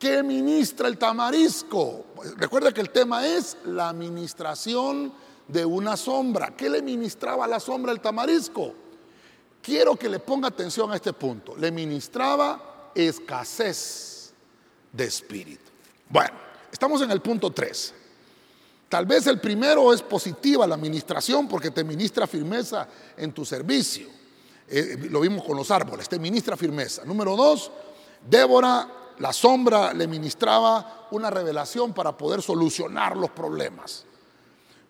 ¿Qué 0.00 0.22
ministra 0.22 0.88
el 0.88 0.96
tamarisco? 0.96 2.06
Pues, 2.16 2.34
recuerda 2.38 2.72
que 2.72 2.80
el 2.80 2.88
tema 2.88 3.26
es 3.26 3.58
la 3.66 3.90
administración 3.90 5.12
de 5.46 5.62
una 5.66 5.94
sombra. 5.94 6.56
¿Qué 6.56 6.70
le 6.70 6.80
ministraba 6.80 7.46
la 7.46 7.60
sombra 7.60 7.92
el 7.92 8.00
tamarisco? 8.00 8.72
Quiero 9.60 9.96
que 9.96 10.08
le 10.08 10.18
ponga 10.18 10.48
atención 10.48 10.90
a 10.90 10.96
este 10.96 11.12
punto. 11.12 11.54
Le 11.54 11.70
ministraba 11.70 12.92
escasez 12.94 14.32
de 14.90 15.04
espíritu. 15.04 15.70
Bueno, 16.08 16.34
estamos 16.72 17.02
en 17.02 17.10
el 17.10 17.20
punto 17.20 17.50
3. 17.50 17.94
Tal 18.88 19.04
vez 19.04 19.26
el 19.26 19.38
primero 19.38 19.92
es 19.92 20.00
positiva 20.00 20.66
la 20.66 20.76
administración 20.76 21.46
porque 21.46 21.72
te 21.72 21.84
ministra 21.84 22.26
firmeza 22.26 22.88
en 23.18 23.32
tu 23.32 23.44
servicio. 23.44 24.08
Eh, 24.66 24.96
lo 25.10 25.20
vimos 25.20 25.44
con 25.44 25.58
los 25.58 25.70
árboles, 25.70 26.08
te 26.08 26.18
ministra 26.18 26.56
firmeza. 26.56 27.04
Número 27.04 27.36
dos, 27.36 27.70
Débora 28.26 28.99
la 29.20 29.34
sombra 29.34 29.92
le 29.92 30.08
ministraba 30.08 31.08
una 31.10 31.28
revelación 31.28 31.92
para 31.92 32.16
poder 32.16 32.40
solucionar 32.40 33.18
los 33.18 33.30
problemas. 33.30 34.06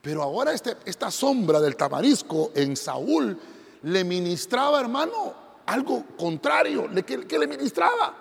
Pero 0.01 0.23
ahora 0.23 0.53
este, 0.53 0.77
esta 0.85 1.11
sombra 1.11 1.61
del 1.61 1.77
tamarisco 1.77 2.53
en 2.55 2.77
Saúl 2.77 3.37
le 3.83 4.05
ministraba, 4.05 4.81
hermano, 4.81 5.35
algo 5.67 6.05
contrario. 6.17 6.89
¿Qué, 7.05 7.27
¿Qué 7.27 7.39
le 7.41 7.49
ministraba? 7.49 8.15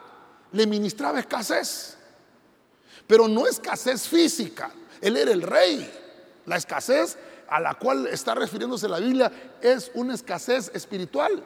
Le 0.51 0.65
ministraba 0.65 1.19
escasez. 1.19 1.95
Pero 3.05 3.27
no 3.27 3.45
escasez 3.45 4.07
física. 4.07 4.71
Él 5.01 5.15
era 5.15 5.31
el 5.31 5.43
rey. 5.43 5.89
La 6.47 6.57
escasez 6.57 7.19
a 7.47 7.59
la 7.59 7.75
cual 7.75 8.07
está 8.07 8.33
refiriéndose 8.33 8.89
la 8.89 8.99
Biblia 8.99 9.31
es 9.61 9.91
una 9.93 10.15
escasez 10.15 10.71
espiritual. 10.73 11.43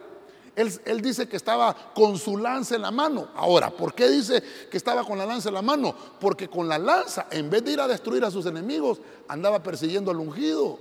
Él, 0.56 1.00
dice 1.00 1.28
que 1.28 1.36
estaba 1.36 1.74
con 1.94 2.16
su 2.16 2.36
lanza 2.36 2.76
en 2.76 2.82
la 2.82 2.92
mano. 2.92 3.28
Ahora, 3.34 3.70
¿por 3.70 3.92
qué 3.92 4.08
dice 4.08 4.42
que 4.70 4.76
estaba 4.76 5.04
con 5.04 5.18
la 5.18 5.26
lanza 5.26 5.48
en 5.48 5.54
la 5.54 5.62
mano? 5.62 5.94
Porque 6.20 6.48
con 6.48 6.68
la 6.68 6.78
lanza, 6.78 7.26
en 7.30 7.50
vez 7.50 7.64
de 7.64 7.72
ir 7.72 7.80
a 7.80 7.88
destruir 7.88 8.24
a 8.24 8.30
sus 8.30 8.46
enemigos, 8.46 9.00
andaba 9.26 9.62
persiguiendo 9.62 10.10
al 10.12 10.18
ungido. 10.18 10.78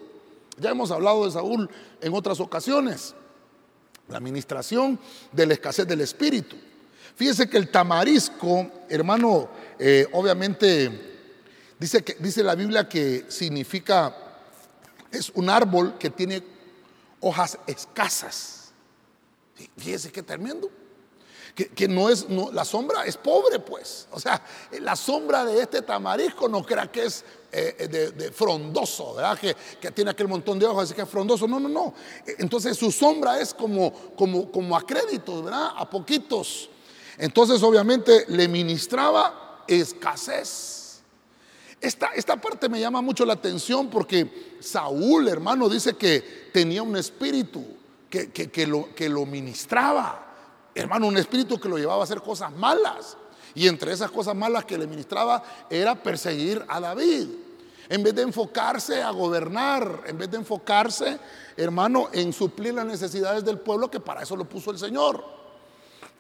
Ya 0.59 0.69
hemos 0.69 0.91
hablado 0.91 1.25
de 1.25 1.31
Saúl 1.31 1.69
en 2.01 2.13
otras 2.13 2.39
ocasiones. 2.39 3.15
La 4.09 4.17
administración 4.17 4.99
de 5.31 5.47
la 5.47 5.53
escasez 5.53 5.87
del 5.87 6.01
espíritu. 6.01 6.55
Fíjese 7.15 7.49
que 7.49 7.57
el 7.57 7.69
tamarisco, 7.69 8.69
hermano, 8.89 9.49
eh, 9.79 10.07
obviamente 10.13 11.23
dice, 11.79 12.03
que, 12.03 12.15
dice 12.19 12.43
la 12.43 12.53
Biblia 12.53 12.87
que 12.87 13.25
significa, 13.27 14.15
es 15.11 15.31
un 15.33 15.49
árbol 15.49 15.97
que 15.97 16.11
tiene 16.11 16.43
hojas 17.21 17.57
escasas. 17.65 18.62
Fíjese 19.77 20.11
qué 20.11 20.23
tremendo. 20.23 20.69
Que, 21.53 21.87
no 21.87 22.09
es, 22.09 22.27
no, 22.29 22.51
la 22.51 22.65
sombra 22.65 23.05
es 23.05 23.15
pobre, 23.15 23.59
pues. 23.59 24.07
O 24.11 24.19
sea, 24.19 24.43
la 24.81 24.95
sombra 24.95 25.45
de 25.45 25.61
este 25.61 25.83
tamarisco 25.83 26.49
no 26.49 26.65
crea 26.65 26.91
que 26.91 27.05
es 27.05 27.23
eh, 27.51 28.11
de, 28.15 28.31
frondoso, 28.31 29.13
¿verdad? 29.13 29.37
Que, 29.37 29.55
que, 29.79 29.91
tiene 29.91 30.09
aquel 30.09 30.27
montón 30.27 30.57
de 30.57 30.65
hojas, 30.65 30.85
así 30.85 30.95
que 30.95 31.03
es 31.03 31.09
frondoso. 31.09 31.47
No, 31.47 31.59
no, 31.59 31.69
no. 31.69 31.93
Entonces 32.39 32.75
su 32.75 32.91
sombra 32.91 33.39
es 33.39 33.53
como, 33.53 33.93
como, 34.15 34.51
como 34.51 34.75
a 34.75 34.83
créditos, 34.83 35.43
¿verdad? 35.43 35.73
A 35.75 35.87
poquitos. 35.87 36.71
Entonces, 37.19 37.61
obviamente, 37.61 38.25
le 38.29 38.47
ministraba 38.47 39.63
escasez. 39.67 41.01
Esta, 41.79 42.07
esta 42.15 42.41
parte 42.41 42.67
me 42.67 42.79
llama 42.79 43.01
mucho 43.03 43.25
la 43.25 43.33
atención 43.33 43.91
porque 43.91 44.57
Saúl, 44.59 45.27
hermano, 45.27 45.69
dice 45.69 45.93
que 45.93 46.49
tenía 46.51 46.81
un 46.81 46.95
espíritu 46.95 47.63
que, 48.13 48.51
que, 48.51 48.67
lo, 48.67 48.93
que 48.93 49.09
lo 49.09 49.25
ministraba. 49.25 50.27
Hermano, 50.75 51.07
un 51.07 51.17
espíritu 51.17 51.59
que 51.59 51.67
lo 51.67 51.77
llevaba 51.77 52.01
a 52.01 52.03
hacer 52.03 52.21
cosas 52.21 52.51
malas. 52.51 53.17
Y 53.55 53.67
entre 53.67 53.91
esas 53.91 54.11
cosas 54.11 54.35
malas 54.35 54.65
que 54.65 54.77
le 54.77 54.85
ministraba 54.85 55.43
era 55.69 55.95
perseguir 55.95 56.63
a 56.67 56.79
David. 56.79 57.27
En 57.89 58.03
vez 58.03 58.13
de 58.13 58.21
enfocarse 58.21 59.01
a 59.01 59.09
gobernar, 59.09 60.03
en 60.05 60.17
vez 60.17 60.29
de 60.29 60.37
enfocarse, 60.37 61.19
hermano, 61.57 62.09
en 62.13 62.31
suplir 62.33 62.75
las 62.75 62.85
necesidades 62.85 63.43
del 63.43 63.59
pueblo, 63.59 63.89
que 63.89 63.99
para 63.99 64.21
eso 64.21 64.35
lo 64.35 64.45
puso 64.45 64.69
el 64.69 64.77
Señor. 64.77 65.23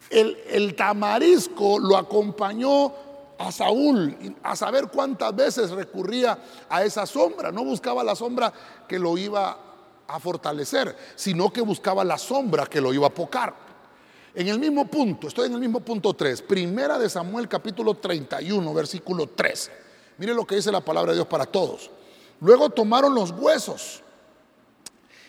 El, 0.09 0.37
el 0.49 0.75
tamarisco 0.75 1.79
lo 1.79 1.95
acompañó 1.95 2.91
a 3.37 3.51
Saúl 3.51 4.35
a 4.43 4.55
saber 4.55 4.87
cuántas 4.87 5.35
veces 5.35 5.69
recurría 5.69 6.37
a 6.69 6.83
esa 6.83 7.05
sombra. 7.05 7.51
No 7.51 7.63
buscaba 7.63 8.03
la 8.03 8.15
sombra 8.15 8.51
que 8.87 8.99
lo 8.99 9.17
iba 9.17 9.72
a 10.07 10.19
fortalecer, 10.19 10.95
sino 11.15 11.51
que 11.51 11.61
buscaba 11.61 12.03
la 12.03 12.17
sombra 12.17 12.65
que 12.65 12.81
lo 12.81 12.93
iba 12.93 13.07
a 13.07 13.13
pocar. 13.13 13.55
En 14.35 14.47
el 14.47 14.59
mismo 14.59 14.87
punto, 14.87 15.27
estoy 15.27 15.47
en 15.47 15.53
el 15.53 15.59
mismo 15.59 15.79
punto 15.79 16.13
3, 16.13 16.41
primera 16.41 16.97
de 16.97 17.09
Samuel 17.09 17.47
capítulo 17.47 17.95
31, 17.95 18.73
versículo 18.73 19.27
13. 19.27 19.71
Mire 20.17 20.33
lo 20.33 20.45
que 20.45 20.55
dice 20.55 20.71
la 20.71 20.81
palabra 20.81 21.11
de 21.11 21.17
Dios 21.17 21.27
para 21.27 21.45
todos. 21.45 21.91
Luego 22.39 22.69
tomaron 22.69 23.13
los 23.13 23.31
huesos 23.31 24.01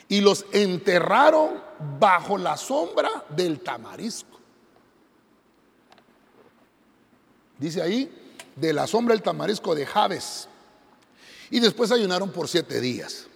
y 0.09 0.21
los 0.21 0.47
enterraron 0.53 1.63
bajo 1.99 2.39
la 2.39 2.57
sombra 2.57 3.25
del 3.29 3.61
tamarisco. 3.61 4.39
Dice 7.59 7.83
ahí, 7.83 8.11
de 8.57 8.73
la 8.73 8.87
sombra 8.87 9.15
del 9.15 9.23
tamarisco 9.23 9.75
de 9.75 9.87
Javes. 9.87 10.49
Y 11.51 11.61
después 11.61 11.93
ayunaron 11.93 12.31
por 12.31 12.49
siete 12.49 12.81
días. 12.81 13.27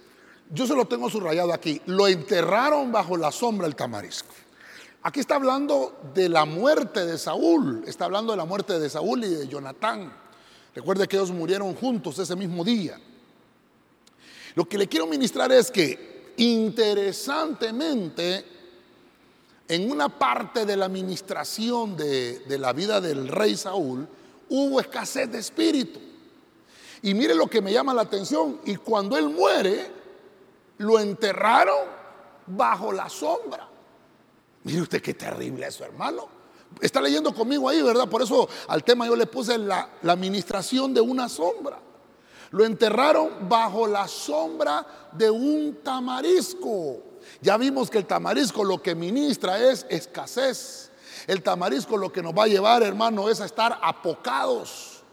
Yo 0.49 0.65
se 0.65 0.75
lo 0.75 0.85
tengo 0.85 1.09
subrayado 1.09 1.53
aquí. 1.53 1.81
Lo 1.85 2.07
enterraron 2.07 2.91
bajo 2.91 3.15
la 3.15 3.31
sombra 3.31 3.67
del 3.67 3.75
tamarisco. 3.75 4.33
Aquí 5.03 5.19
está 5.19 5.35
hablando 5.35 5.99
de 6.13 6.27
la 6.27 6.45
muerte 6.45 7.05
de 7.05 7.17
Saúl, 7.17 7.83
está 7.87 8.05
hablando 8.05 8.33
de 8.33 8.37
la 8.37 8.45
muerte 8.45 8.79
de 8.79 8.89
Saúl 8.89 9.23
y 9.23 9.29
de 9.29 9.47
Jonatán. 9.47 10.11
Recuerde 10.75 11.07
que 11.07 11.15
ellos 11.15 11.31
murieron 11.31 11.73
juntos 11.75 12.19
ese 12.19 12.35
mismo 12.35 12.65
día. 12.65 12.99
Lo 14.55 14.65
que 14.65 14.77
le 14.77 14.87
quiero 14.87 15.07
ministrar 15.07 15.51
es 15.53 15.71
que 15.71 16.33
interesantemente, 16.35 18.45
en 19.67 19.89
una 19.89 20.09
parte 20.09 20.65
de 20.65 20.75
la 20.75 20.85
administración 20.85 21.95
de, 21.95 22.39
de 22.39 22.57
la 22.57 22.73
vida 22.73 22.99
del 22.99 23.29
rey 23.29 23.55
Saúl, 23.55 24.05
hubo 24.49 24.81
escasez 24.81 25.31
de 25.31 25.39
espíritu. 25.39 25.99
Y 27.01 27.13
mire 27.13 27.35
lo 27.35 27.47
que 27.47 27.61
me 27.61 27.71
llama 27.71 27.93
la 27.93 28.01
atención. 28.01 28.59
Y 28.65 28.75
cuando 28.75 29.17
él 29.17 29.29
muere, 29.29 29.98
lo 30.79 30.99
enterraron 30.99 31.87
bajo 32.47 32.91
la 32.91 33.07
sombra. 33.09 33.67
Mire 34.63 34.81
usted 34.81 35.01
qué 35.01 35.13
terrible 35.13 35.67
eso, 35.67 35.83
hermano. 35.83 36.27
Está 36.81 37.01
leyendo 37.01 37.33
conmigo 37.33 37.69
ahí, 37.69 37.81
¿verdad? 37.81 38.07
Por 38.07 38.21
eso 38.21 38.47
al 38.67 38.83
tema 38.83 39.05
yo 39.05 39.15
le 39.15 39.25
puse 39.25 39.57
la, 39.57 39.89
la 40.01 40.13
administración 40.13 40.93
de 40.93 41.01
una 41.01 41.29
sombra. 41.29 41.79
Lo 42.51 42.65
enterraron 42.65 43.47
bajo 43.47 43.87
la 43.87 44.07
sombra 44.07 44.85
de 45.11 45.29
un 45.29 45.79
tamarisco. 45.83 46.97
Ya 47.41 47.57
vimos 47.57 47.89
que 47.89 47.97
el 47.97 48.05
tamarisco 48.05 48.63
lo 48.63 48.81
que 48.81 48.95
ministra 48.95 49.59
es 49.59 49.85
escasez. 49.89 50.91
El 51.27 51.43
tamarisco 51.43 51.97
lo 51.97 52.11
que 52.11 52.23
nos 52.23 52.33
va 52.33 52.43
a 52.43 52.47
llevar, 52.47 52.83
hermano, 52.83 53.29
es 53.29 53.41
a 53.41 53.45
estar 53.45 53.79
apocados. 53.81 55.03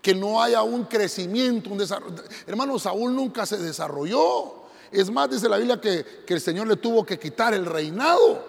Que 0.00 0.14
no 0.14 0.42
haya 0.42 0.62
un 0.62 0.84
crecimiento, 0.84 1.70
un 1.70 1.78
desarrollo. 1.78 2.22
Hermano, 2.46 2.78
Saúl 2.78 3.14
nunca 3.14 3.44
se 3.44 3.58
desarrolló. 3.58 4.59
Es 4.92 5.10
más, 5.10 5.30
dice 5.30 5.48
la 5.48 5.56
Biblia 5.56 5.80
que, 5.80 6.24
el 6.26 6.40
Señor 6.40 6.66
le 6.66 6.76
tuvo 6.76 7.04
que 7.04 7.18
quitar 7.18 7.54
el 7.54 7.64
reinado. 7.64 8.48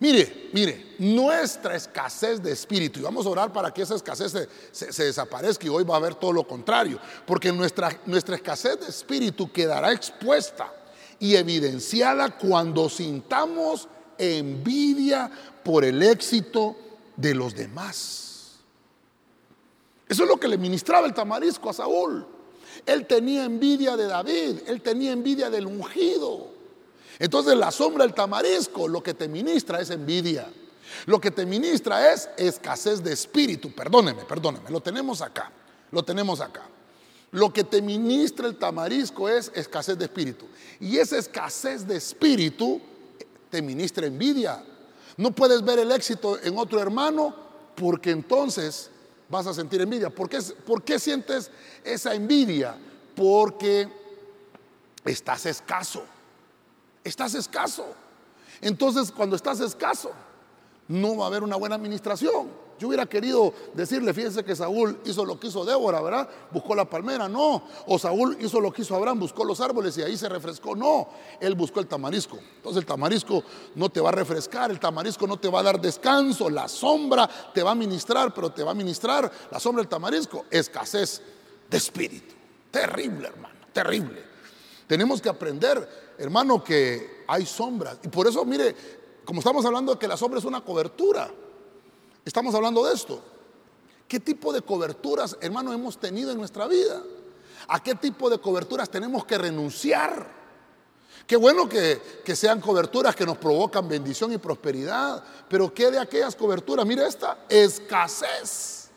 Mire, 0.00 0.50
mire, 0.52 0.96
nuestra 0.98 1.76
escasez 1.76 2.42
de 2.42 2.52
espíritu, 2.52 3.00
y 3.00 3.02
vamos 3.02 3.26
a 3.26 3.28
orar 3.28 3.52
para 3.52 3.72
que 3.72 3.82
esa 3.82 3.94
escasez 3.94 4.48
se, 4.72 5.04
desaparezca 5.04 5.66
y 5.66 5.68
hoy 5.68 5.84
va 5.84 5.94
a 5.94 5.98
haber 5.98 6.14
todo 6.14 6.32
lo 6.32 6.46
contrario, 6.46 6.98
porque 7.26 7.52
nuestra, 7.52 8.00
nuestra 8.06 8.36
escasez 8.36 8.80
de 8.80 8.88
espíritu 8.88 9.50
quedará 9.52 9.92
expuesta 9.92 10.72
y 11.18 11.36
evidenciada 11.36 12.36
cuando 12.36 12.88
sintamos 12.88 13.88
envidia 14.18 15.30
por 15.62 15.84
el 15.84 16.02
éxito 16.02 16.76
de 17.16 17.34
los 17.34 17.54
demás. 17.54 18.58
Eso 20.08 20.24
es 20.24 20.28
lo 20.28 20.38
que 20.38 20.48
le 20.48 20.58
ministraba 20.58 21.06
el 21.06 21.14
tamarisco 21.14 21.70
a 21.70 21.72
Saúl. 21.72 22.33
Él 22.86 23.06
tenía 23.06 23.44
envidia 23.44 23.96
de 23.96 24.06
David, 24.06 24.60
él 24.66 24.80
tenía 24.80 25.12
envidia 25.12 25.50
del 25.50 25.66
ungido. 25.66 26.48
Entonces 27.18 27.56
la 27.56 27.70
sombra 27.70 28.04
del 28.04 28.14
tamarisco 28.14 28.88
lo 28.88 29.02
que 29.02 29.14
te 29.14 29.28
ministra 29.28 29.80
es 29.80 29.90
envidia. 29.90 30.48
Lo 31.06 31.20
que 31.20 31.30
te 31.30 31.46
ministra 31.46 32.12
es 32.12 32.28
escasez 32.36 33.02
de 33.02 33.12
espíritu. 33.12 33.72
Perdóneme, 33.72 34.24
perdóneme, 34.24 34.70
lo 34.70 34.80
tenemos 34.80 35.22
acá. 35.22 35.50
Lo 35.90 36.02
tenemos 36.02 36.40
acá. 36.40 36.62
Lo 37.30 37.52
que 37.52 37.64
te 37.64 37.82
ministra 37.82 38.46
el 38.46 38.56
tamarisco 38.56 39.28
es 39.28 39.50
escasez 39.54 39.98
de 39.98 40.04
espíritu. 40.04 40.46
Y 40.80 40.98
esa 40.98 41.18
escasez 41.18 41.86
de 41.86 41.96
espíritu 41.96 42.80
te 43.50 43.60
ministra 43.60 44.06
envidia. 44.06 44.62
No 45.16 45.32
puedes 45.32 45.62
ver 45.62 45.78
el 45.78 45.92
éxito 45.92 46.38
en 46.42 46.58
otro 46.58 46.80
hermano 46.80 47.34
porque 47.76 48.10
entonces 48.10 48.90
vas 49.28 49.46
a 49.46 49.54
sentir 49.54 49.80
envidia. 49.80 50.10
¿Por 50.10 50.28
qué, 50.28 50.40
¿Por 50.66 50.82
qué 50.82 50.98
sientes 50.98 51.50
esa 51.84 52.14
envidia? 52.14 52.76
Porque 53.14 53.88
estás 55.04 55.46
escaso 55.46 56.04
estás 57.04 57.34
escaso. 57.34 57.84
Entonces, 58.60 59.12
cuando 59.12 59.36
estás 59.36 59.60
escaso, 59.60 60.10
no 60.88 61.16
va 61.16 61.24
a 61.24 61.28
haber 61.28 61.42
una 61.42 61.56
buena 61.56 61.76
administración. 61.76 62.48
Yo 62.78 62.88
hubiera 62.88 63.06
querido 63.06 63.52
decirle, 63.72 64.12
fíjense 64.12 64.44
que 64.44 64.56
Saúl 64.56 64.98
hizo 65.04 65.24
lo 65.24 65.38
que 65.38 65.46
hizo 65.46 65.64
Débora, 65.64 66.00
¿verdad? 66.02 66.28
Buscó 66.50 66.74
la 66.74 66.84
palmera, 66.84 67.28
no. 67.28 67.62
O 67.86 67.98
Saúl 67.98 68.36
hizo 68.40 68.60
lo 68.60 68.72
que 68.72 68.82
hizo 68.82 68.94
Abraham, 68.96 69.20
buscó 69.20 69.44
los 69.44 69.60
árboles 69.60 69.96
y 69.98 70.02
ahí 70.02 70.16
se 70.16 70.28
refrescó, 70.28 70.74
no. 70.74 71.08
Él 71.40 71.54
buscó 71.54 71.80
el 71.80 71.86
tamarisco. 71.86 72.38
Entonces 72.56 72.80
el 72.80 72.86
tamarisco 72.86 73.44
no 73.74 73.88
te 73.88 74.00
va 74.00 74.08
a 74.08 74.12
refrescar, 74.12 74.70
el 74.70 74.80
tamarisco 74.80 75.26
no 75.26 75.38
te 75.38 75.48
va 75.48 75.60
a 75.60 75.62
dar 75.62 75.80
descanso, 75.80 76.50
la 76.50 76.68
sombra 76.68 77.28
te 77.52 77.62
va 77.62 77.72
a 77.72 77.74
ministrar, 77.74 78.34
pero 78.34 78.50
te 78.50 78.62
va 78.62 78.72
a 78.72 78.74
ministrar 78.74 79.30
la 79.50 79.60
sombra 79.60 79.82
del 79.82 79.88
tamarisco, 79.88 80.46
escasez 80.50 81.22
de 81.70 81.76
espíritu. 81.76 82.34
Terrible, 82.70 83.28
hermano, 83.28 83.54
terrible. 83.72 84.22
Tenemos 84.86 85.22
que 85.22 85.28
aprender, 85.28 86.14
hermano, 86.18 86.62
que 86.62 87.24
hay 87.26 87.46
sombras. 87.46 87.98
Y 88.02 88.08
por 88.08 88.26
eso, 88.26 88.44
mire, 88.44 88.74
como 89.24 89.40
estamos 89.40 89.64
hablando 89.64 89.92
de 89.92 89.98
que 89.98 90.08
la 90.08 90.16
sombra 90.16 90.38
es 90.38 90.44
una 90.44 90.60
cobertura, 90.62 91.30
estamos 92.24 92.54
hablando 92.54 92.84
de 92.84 92.94
esto. 92.94 93.20
¿Qué 94.08 94.20
tipo 94.20 94.52
de 94.52 94.62
coberturas, 94.62 95.36
hermano, 95.40 95.72
hemos 95.72 95.98
tenido 95.98 96.30
en 96.30 96.38
nuestra 96.38 96.66
vida? 96.66 97.02
¿A 97.68 97.82
qué 97.82 97.94
tipo 97.94 98.28
de 98.28 98.38
coberturas 98.38 98.90
tenemos 98.90 99.24
que 99.24 99.38
renunciar? 99.38 100.44
Qué 101.26 101.36
bueno 101.36 101.68
que, 101.68 102.20
que, 102.22 102.36
sean 102.36 102.60
coberturas 102.60 103.16
que 103.16 103.24
nos 103.24 103.38
provocan 103.38 103.88
bendición 103.88 104.32
y 104.32 104.38
prosperidad, 104.38 105.24
pero 105.48 105.72
¿qué 105.72 105.90
de 105.90 105.98
aquellas 105.98 106.36
coberturas? 106.36 106.84
Mire 106.84 107.06
esta, 107.06 107.46
escasez. 107.48 108.90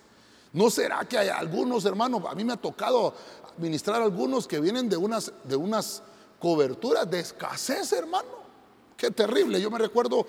¿No 0.52 0.70
será 0.70 1.06
que 1.06 1.18
hay 1.18 1.30
algunos 1.30 1.86
hermanos, 1.86 2.24
a 2.30 2.36
mí 2.36 2.44
me 2.44 2.54
ha 2.54 2.58
tocado 2.58 3.14
ministrar 3.58 4.02
a 4.02 4.06
algunos 4.06 4.48
que 4.48 4.60
vienen 4.60 4.90
de 4.90 4.98
unas, 4.98 5.32
de 5.44 5.56
unas 5.56 6.04
coberturas 6.40 7.10
de 7.10 7.20
escasez, 7.20 7.92
hermano. 7.94 8.47
Qué 8.98 9.12
terrible. 9.12 9.62
Yo 9.62 9.70
me 9.70 9.78
recuerdo 9.78 10.26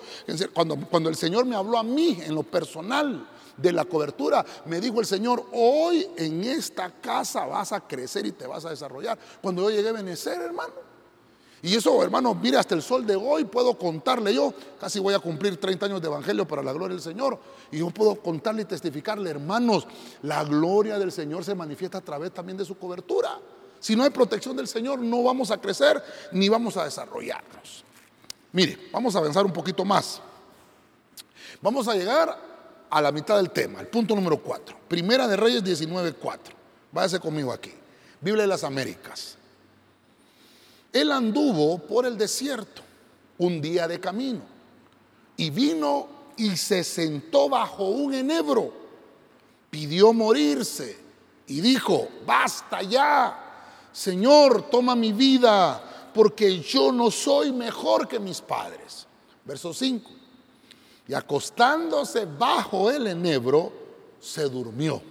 cuando, 0.53 0.77
cuando 0.77 1.09
el 1.09 1.15
Señor 1.15 1.45
me 1.45 1.55
habló 1.55 1.77
a 1.77 1.83
mí 1.83 2.19
en 2.23 2.35
lo 2.35 2.43
personal 2.43 3.27
de 3.57 3.73
la 3.73 3.83
cobertura, 3.85 4.45
me 4.65 4.79
dijo 4.79 4.99
el 4.99 5.07
Señor, 5.07 5.43
hoy 5.51 6.07
en 6.15 6.43
esta 6.43 6.91
casa 6.91 7.45
vas 7.45 7.73
a 7.73 7.81
crecer 7.81 8.27
y 8.27 8.31
te 8.31 8.47
vas 8.47 8.65
a 8.65 8.69
desarrollar. 8.69 9.17
Cuando 9.41 9.63
yo 9.63 9.75
llegué 9.75 9.89
a 9.89 9.93
Benecer, 9.93 10.39
hermano. 10.39 10.89
Y 11.61 11.75
eso, 11.75 12.01
hermano, 12.01 12.33
mire, 12.35 12.57
hasta 12.57 12.73
el 12.73 12.81
sol 12.81 13.05
de 13.05 13.15
hoy 13.15 13.43
puedo 13.43 13.77
contarle 13.77 14.33
yo, 14.33 14.53
casi 14.79 14.99
voy 14.99 15.13
a 15.13 15.19
cumplir 15.19 15.57
30 15.59 15.87
años 15.87 16.01
de 16.01 16.07
evangelio 16.07 16.47
para 16.47 16.63
la 16.63 16.71
gloria 16.71 16.95
del 16.95 17.03
Señor, 17.03 17.37
y 17.69 17.79
yo 17.79 17.89
puedo 17.89 18.15
contarle 18.15 18.61
y 18.61 18.65
testificarle, 18.65 19.29
hermanos, 19.29 19.85
la 20.21 20.45
gloria 20.45 20.97
del 20.97 21.11
Señor 21.11 21.43
se 21.43 21.55
manifiesta 21.55 21.97
a 21.97 22.01
través 22.01 22.33
también 22.33 22.57
de 22.57 22.63
su 22.63 22.77
cobertura. 22.77 23.39
Si 23.77 23.93
no 23.93 24.03
hay 24.03 24.09
protección 24.09 24.55
del 24.55 24.69
Señor, 24.69 24.99
no 24.99 25.21
vamos 25.23 25.51
a 25.51 25.59
crecer 25.59 26.01
ni 26.31 26.47
vamos 26.47 26.77
a 26.77 26.85
desarrollarnos. 26.85 27.83
Mire, 28.51 28.89
vamos 28.91 29.15
a 29.15 29.19
avanzar 29.19 29.45
un 29.45 29.53
poquito 29.53 29.85
más. 29.85 30.21
Vamos 31.61 31.87
a 31.87 31.95
llegar 31.95 32.37
a 32.89 33.01
la 33.01 33.11
mitad 33.11 33.37
del 33.37 33.51
tema, 33.51 33.79
el 33.79 33.87
punto 33.87 34.15
número 34.15 34.37
4. 34.37 34.75
Primera 34.87 35.27
de 35.27 35.37
Reyes 35.37 35.63
19.4. 35.63 36.39
Váyase 36.91 37.19
conmigo 37.19 37.51
aquí. 37.51 37.73
Biblia 38.21 38.43
de 38.43 38.47
las 38.47 38.63
Américas. 38.63 39.37
Él 40.91 41.11
anduvo 41.11 41.77
por 41.77 42.05
el 42.05 42.17
desierto 42.17 42.81
un 43.37 43.61
día 43.61 43.87
de 43.87 43.99
camino 43.99 44.41
y 45.37 45.49
vino 45.51 46.07
y 46.35 46.57
se 46.57 46.83
sentó 46.83 47.47
bajo 47.47 47.85
un 47.85 48.13
enebro. 48.13 48.73
Pidió 49.69 50.13
morirse 50.13 50.97
y 51.47 51.61
dijo, 51.61 52.07
basta 52.25 52.81
ya, 52.81 53.49
Señor, 53.91 54.69
toma 54.69 54.95
mi 54.95 55.13
vida, 55.13 55.81
porque 56.19 56.59
yo 56.59 56.91
no 56.91 57.09
soy 57.11 57.53
mejor 57.53 58.05
que 58.05 58.19
mis 58.19 58.41
padres. 58.41 59.07
Verso 59.45 59.73
5. 59.73 60.11
Y 61.07 61.13
acostándose 61.13 62.25
bajo 62.25 62.91
el 62.91 63.07
enebro, 63.07 63.71
se 64.19 64.49
durmió. 64.49 65.01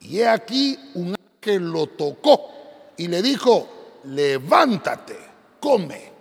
Y 0.00 0.20
he 0.20 0.26
aquí 0.26 0.78
un 0.94 1.14
ángel 1.14 1.70
lo 1.70 1.88
tocó 1.88 2.50
y 2.96 3.08
le 3.08 3.20
dijo, 3.20 3.68
levántate, 4.04 5.18
come. 5.60 6.12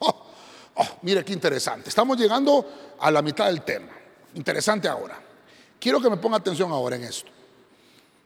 Oh, 0.00 0.26
oh, 0.74 0.88
mire 1.00 1.24
qué 1.24 1.32
interesante. 1.32 1.88
Estamos 1.88 2.18
llegando 2.18 2.66
a 3.00 3.10
la 3.10 3.22
mitad 3.22 3.46
del 3.46 3.62
tema. 3.62 3.92
Interesante 4.34 4.88
ahora. 4.88 5.18
Quiero 5.80 6.02
que 6.02 6.10
me 6.10 6.18
ponga 6.18 6.36
atención 6.36 6.70
ahora 6.70 6.96
en 6.96 7.04
esto. 7.04 7.30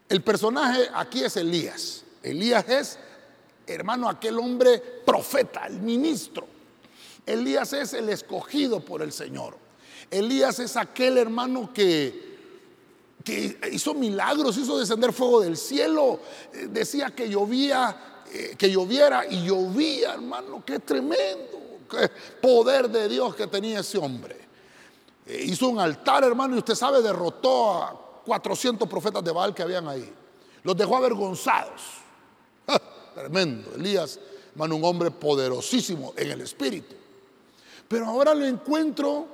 El 0.08 0.20
personaje 0.20 0.90
aquí 0.92 1.22
es 1.22 1.36
Elías. 1.36 2.02
Elías 2.24 2.68
es, 2.68 2.98
hermano, 3.74 4.08
aquel 4.08 4.38
hombre 4.38 4.78
profeta, 5.04 5.66
el 5.66 5.80
ministro. 5.80 6.46
Elías 7.26 7.72
es 7.72 7.92
el 7.92 8.08
escogido 8.08 8.80
por 8.80 9.02
el 9.02 9.12
Señor. 9.12 9.56
Elías 10.10 10.58
es 10.58 10.76
aquel 10.76 11.18
hermano 11.18 11.72
que, 11.72 12.38
que 13.22 13.58
hizo 13.72 13.92
milagros, 13.94 14.56
hizo 14.56 14.78
descender 14.78 15.12
fuego 15.12 15.40
del 15.40 15.56
cielo, 15.56 16.20
eh, 16.52 16.68
decía 16.70 17.10
que 17.10 17.28
llovía, 17.28 18.24
eh, 18.32 18.54
que 18.56 18.70
lloviera 18.70 19.26
y 19.26 19.44
llovía, 19.46 20.14
hermano, 20.14 20.62
qué 20.64 20.78
tremendo, 20.78 21.58
poder 22.40 22.88
de 22.88 23.08
Dios 23.08 23.34
que 23.34 23.46
tenía 23.46 23.80
ese 23.80 23.98
hombre. 23.98 24.36
Eh, 25.26 25.44
hizo 25.46 25.68
un 25.68 25.78
altar, 25.78 26.24
hermano, 26.24 26.54
y 26.54 26.58
usted 26.58 26.74
sabe, 26.74 27.02
derrotó 27.02 27.74
a 27.74 28.22
400 28.24 28.88
profetas 28.88 29.22
de 29.22 29.32
Baal 29.32 29.54
que 29.54 29.62
habían 29.62 29.86
ahí. 29.86 30.10
Los 30.62 30.76
dejó 30.76 30.96
avergonzados. 30.96 31.82
Tremendo. 33.18 33.74
Elías, 33.74 34.20
hermano, 34.52 34.76
un 34.76 34.84
hombre 34.84 35.10
poderosísimo 35.10 36.12
en 36.16 36.30
el 36.30 36.40
espíritu. 36.40 36.94
Pero 37.88 38.06
ahora 38.06 38.32
lo 38.32 38.46
encuentro 38.46 39.26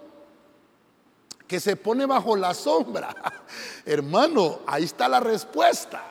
que 1.46 1.60
se 1.60 1.76
pone 1.76 2.06
bajo 2.06 2.34
la 2.34 2.54
sombra. 2.54 3.14
Hermano, 3.84 4.60
ahí 4.66 4.84
está 4.84 5.06
la 5.06 5.20
respuesta. 5.20 6.02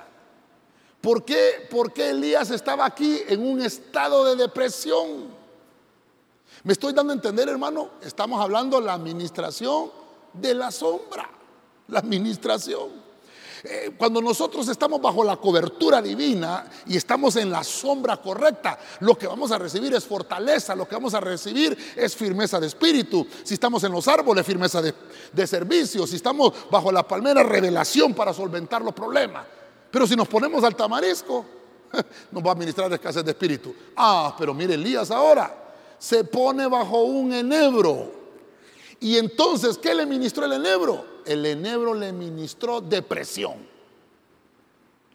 ¿Por 1.02 1.26
qué, 1.26 1.68
¿Por 1.70 1.92
qué 1.92 2.12
Elías 2.12 2.52
estaba 2.52 2.86
aquí 2.86 3.22
en 3.28 3.44
un 3.44 3.62
estado 3.62 4.24
de 4.26 4.36
depresión? 4.36 5.34
Me 6.64 6.74
estoy 6.74 6.94
dando 6.94 7.12
a 7.12 7.16
entender, 7.16 7.50
hermano, 7.50 7.90
estamos 8.02 8.40
hablando 8.40 8.80
de 8.80 8.86
la 8.86 8.94
administración 8.94 9.92
de 10.32 10.54
la 10.54 10.72
sombra, 10.72 11.28
la 11.88 12.00
administración. 12.00 13.03
Eh, 13.63 13.93
cuando 13.97 14.21
nosotros 14.21 14.67
estamos 14.67 15.02
bajo 15.02 15.23
la 15.23 15.38
cobertura 15.38 16.02
divina 16.02 16.65
y 16.86 16.97
estamos 16.97 17.38
en 17.38 17.49
la 17.49 17.63
sombra 17.63 18.17
correcta, 18.17 18.78
lo 18.99 19.17
que 19.17 19.26
vamos 19.26 19.52
a 19.52 19.58
recibir 19.58 19.93
es 19.93 20.04
fortaleza, 20.04 20.76
lo 20.76 20.88
que 20.88 20.95
vamos 20.95 21.13
a 21.13 21.21
recibir 21.21 21.78
es 21.95 22.15
firmeza 22.15 22.60
de 22.60 22.67
espíritu. 22.67 23.26
Si 23.43 23.54
estamos 23.54 23.84
en 23.84 23.93
los 23.93 24.08
árboles, 24.08 24.45
firmeza 24.45 24.82
de, 24.82 24.93
de 25.32 25.47
servicio. 25.47 26.06
Si 26.06 26.17
estamos 26.17 26.54
bajo 26.69 26.91
la 26.91 27.08
palmera, 27.08 27.41
revelación 27.43 28.13
para 28.13 28.34
solventar 28.34 28.82
los 28.82 28.93
problemas. 28.93 29.45
Pero 29.89 30.06
si 30.06 30.15
nos 30.15 30.28
ponemos 30.28 30.63
al 30.63 30.76
tamarisco, 30.76 31.45
nos 32.32 32.43
va 32.43 32.49
a 32.49 32.54
administrar 32.54 32.91
escasez 32.91 33.23
de 33.23 33.32
espíritu. 33.32 33.73
Ah, 33.95 34.36
pero 34.38 34.54
mire, 34.54 34.73
Elías 34.73 35.10
ahora 35.10 35.56
se 35.97 36.26
pone 36.26 36.67
bajo 36.67 37.04
un 37.04 37.32
enebro 37.32 38.23
y 39.04 39.17
entonces, 39.17 39.78
¿qué 39.78 39.93
le 39.93 40.06
ministró 40.06 40.45
el 40.45 40.54
enebro? 40.54 41.12
El 41.26 41.46
enebro 41.46 41.94
le 41.94 42.12
ministró 42.12 42.82
depresión. 42.82 43.56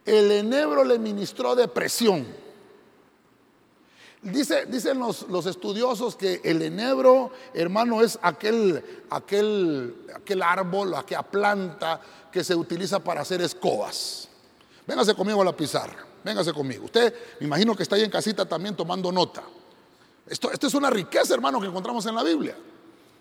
El 0.04 0.30
enebro 0.30 0.84
le 0.84 0.98
ministró 0.98 1.54
depresión. 1.54 2.26
Dice, 4.22 4.66
dicen 4.66 4.98
los, 4.98 5.28
los, 5.28 5.46
estudiosos 5.46 6.16
que 6.16 6.40
el 6.42 6.60
enebro, 6.62 7.30
hermano, 7.54 8.02
es 8.02 8.18
aquel, 8.20 8.82
aquel, 9.10 9.94
aquel 10.14 10.42
árbol, 10.42 10.94
aquella 10.94 11.22
planta 11.22 12.00
que 12.32 12.42
se 12.42 12.54
utiliza 12.54 12.98
para 12.98 13.20
hacer 13.20 13.40
escobas. 13.42 14.28
Véngase 14.86 15.14
conmigo 15.14 15.40
a 15.42 15.44
la 15.44 15.56
pizarra, 15.56 16.04
véngase 16.24 16.52
conmigo. 16.52 16.86
Usted, 16.86 17.14
me 17.38 17.46
imagino 17.46 17.76
que 17.76 17.84
está 17.84 17.94
ahí 17.94 18.02
en 18.02 18.10
casita 18.10 18.44
también 18.44 18.74
tomando 18.74 19.12
nota. 19.12 19.44
Esto, 20.26 20.50
esto 20.50 20.66
es 20.66 20.74
una 20.74 20.90
riqueza, 20.90 21.34
hermano, 21.34 21.60
que 21.60 21.68
encontramos 21.68 22.04
en 22.06 22.14
la 22.16 22.24
Biblia. 22.24 22.56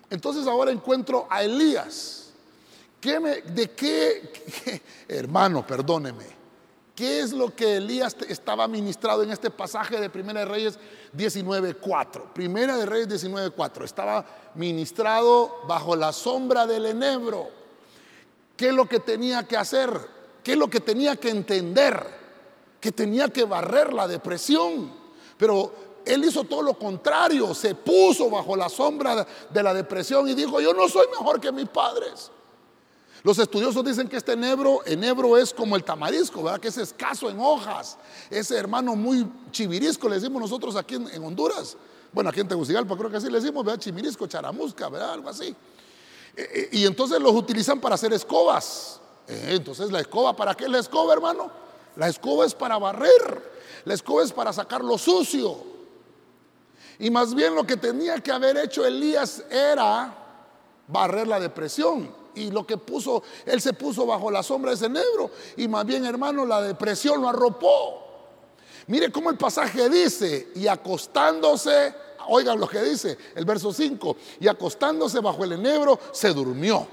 Entonces 0.09 0.47
ahora 0.47 0.71
encuentro 0.71 1.27
a 1.29 1.43
Elías. 1.43 2.26
¿De 3.01 3.71
qué, 3.75 4.81
hermano, 5.07 5.65
perdóneme? 5.65 6.37
¿Qué 6.95 7.19
es 7.19 7.31
lo 7.31 7.55
que 7.55 7.77
Elías 7.77 8.17
estaba 8.27 8.67
ministrado 8.67 9.21
en 9.21 9.29
este 9.29 9.51
pasaje 9.51 10.01
de 10.01 10.09
Primera 10.09 10.39
de 10.39 10.47
Reyes 10.47 10.79
19.4? 11.15 12.33
Primera 12.33 12.75
de 12.75 12.87
Reyes 12.87 13.07
19.4. 13.23 13.83
Estaba 13.83 14.25
ministrado 14.55 15.57
bajo 15.67 15.95
la 15.95 16.11
sombra 16.11 16.65
del 16.65 16.87
enebro. 16.87 17.49
¿Qué 18.55 18.69
es 18.69 18.73
lo 18.73 18.87
que 18.87 18.99
tenía 18.99 19.43
que 19.43 19.57
hacer? 19.57 19.91
¿Qué 20.43 20.53
es 20.53 20.57
lo 20.57 20.67
que 20.67 20.79
tenía 20.79 21.17
que 21.17 21.29
entender? 21.29 22.03
Que 22.81 22.91
tenía 22.91 23.27
que 23.29 23.43
barrer 23.43 23.93
la 23.93 24.07
depresión. 24.07 24.91
Pero 25.37 25.71
él 26.03 26.25
hizo 26.25 26.45
todo 26.45 26.63
lo 26.63 26.79
contrario, 26.79 27.53
se 27.53 27.75
puso 27.75 28.27
bajo 28.31 28.55
la 28.55 28.69
sombra 28.69 29.27
de 29.51 29.63
la 29.63 29.75
depresión 29.75 30.27
y 30.27 30.33
dijo, 30.33 30.59
yo 30.59 30.73
no 30.73 30.89
soy 30.89 31.05
mejor 31.09 31.39
que 31.39 31.51
mis 31.51 31.69
padres. 31.69 32.31
Los 33.23 33.39
estudiosos 33.39 33.83
dicen 33.83 34.07
que 34.07 34.17
este 34.17 34.33
enebro, 34.33 34.81
enebro 34.85 35.37
es 35.37 35.53
como 35.53 35.75
el 35.75 35.83
tamarisco, 35.83 36.43
¿verdad? 36.43 36.59
Que 36.59 36.67
es 36.67 36.77
escaso 36.77 37.29
en 37.29 37.39
hojas. 37.39 37.97
Ese 38.29 38.55
hermano 38.57 38.95
muy 38.95 39.27
chivirisco, 39.51 40.07
le 40.07 40.15
decimos 40.15 40.41
nosotros 40.41 40.75
aquí 40.75 40.95
en, 40.95 41.23
Honduras. 41.23 41.75
Bueno, 42.13 42.29
aquí 42.29 42.39
en 42.39 42.47
Tegucigalpa 42.47 42.95
creo 42.95 43.09
que 43.09 43.17
así 43.17 43.29
le 43.29 43.39
decimos, 43.39 43.65
¿verdad? 43.65 43.79
Chivirisco, 43.79 44.27
charamusca, 44.27 44.89
¿verdad? 44.89 45.13
Algo 45.13 45.29
así. 45.29 45.55
E, 46.35 46.41
e, 46.41 46.77
y 46.77 46.85
entonces 46.85 47.19
los 47.19 47.33
utilizan 47.33 47.79
para 47.79 47.95
hacer 47.95 48.13
escobas. 48.13 49.01
Eh, 49.27 49.49
entonces, 49.51 49.91
¿la 49.91 49.99
escoba 49.99 50.35
para 50.35 50.55
qué 50.55 50.69
la 50.69 50.79
escoba, 50.79 51.13
hermano? 51.13 51.51
La 51.95 52.07
escoba 52.07 52.45
es 52.45 52.53
para 52.53 52.77
barrer. 52.77 53.57
La 53.85 53.93
escoba 53.93 54.23
es 54.23 54.31
para 54.31 54.53
sacar 54.53 54.83
lo 54.83 54.97
sucio. 54.97 55.57
Y 56.99 57.09
más 57.09 57.33
bien 57.33 57.55
lo 57.55 57.65
que 57.65 57.77
tenía 57.77 58.17
que 58.19 58.31
haber 58.31 58.57
hecho 58.57 58.85
Elías 58.85 59.43
era 59.49 60.15
barrer 60.87 61.27
la 61.27 61.39
depresión. 61.39 62.09
Y 62.37 62.51
lo 62.51 62.65
que 62.65 62.77
puso, 62.77 63.23
él 63.45 63.59
se 63.59 63.73
puso 63.73 64.05
bajo 64.05 64.29
la 64.29 64.43
sombra 64.43 64.71
de 64.71 64.75
ese 64.75 64.89
negro. 64.89 65.31
Y 65.57 65.67
más 65.67 65.85
bien, 65.85 66.05
hermano, 66.05 66.45
la 66.45 66.61
depresión 66.61 67.21
lo 67.21 67.29
arropó. 67.29 68.03
Mire 68.87 69.11
cómo 69.11 69.29
el 69.29 69.37
pasaje 69.37 69.89
dice, 69.89 70.49
y 70.55 70.67
acostándose, 70.67 71.93
oigan 72.27 72.59
lo 72.59 72.67
que 72.67 72.81
dice 72.81 73.17
el 73.35 73.43
verso 73.43 73.73
5, 73.73 74.17
y 74.39 74.47
acostándose 74.47 75.19
bajo 75.19 75.43
el 75.43 75.53
enebro, 75.53 75.99
se 76.11 76.33
durmió. 76.33 76.87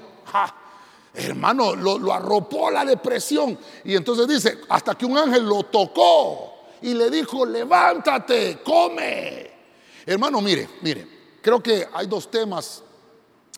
Hermano, 1.13 1.75
lo, 1.75 1.97
lo 1.97 2.11
arropó 2.11 2.69
la 2.69 2.83
depresión. 2.83 3.57
Y 3.83 3.95
entonces 3.95 4.27
dice, 4.27 4.59
hasta 4.67 4.95
que 4.95 5.05
un 5.05 5.17
ángel 5.17 5.45
lo 5.45 5.63
tocó 5.63 6.55
y 6.81 6.93
le 6.93 7.09
dijo, 7.09 7.45
levántate, 7.45 8.59
come. 8.63 9.51
Hermano, 10.05 10.41
mire, 10.41 10.67
mire, 10.81 11.07
creo 11.41 11.61
que 11.63 11.87
hay 11.93 12.07
dos 12.07 12.29
temas, 12.29 12.83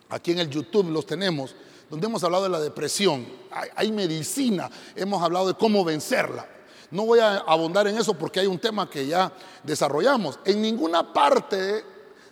aquí 0.08 0.32
en 0.32 0.38
el 0.38 0.48
YouTube 0.48 0.90
los 0.90 1.04
tenemos, 1.04 1.54
donde 1.90 2.06
hemos 2.06 2.22
hablado 2.24 2.44
de 2.44 2.50
la 2.50 2.60
depresión, 2.60 3.26
hay, 3.74 3.92
medicina, 3.92 4.70
hemos 4.94 5.22
hablado 5.22 5.48
de 5.48 5.54
cómo 5.54 5.84
vencerla. 5.84 6.46
No 6.90 7.04
voy 7.04 7.18
a 7.18 7.38
abundar 7.38 7.86
en 7.86 7.96
eso 7.96 8.14
porque 8.14 8.40
hay 8.40 8.46
un 8.46 8.58
tema 8.58 8.88
que 8.88 9.06
ya 9.06 9.32
desarrollamos. 9.62 10.38
En 10.44 10.62
ninguna 10.62 11.12
parte 11.12 11.84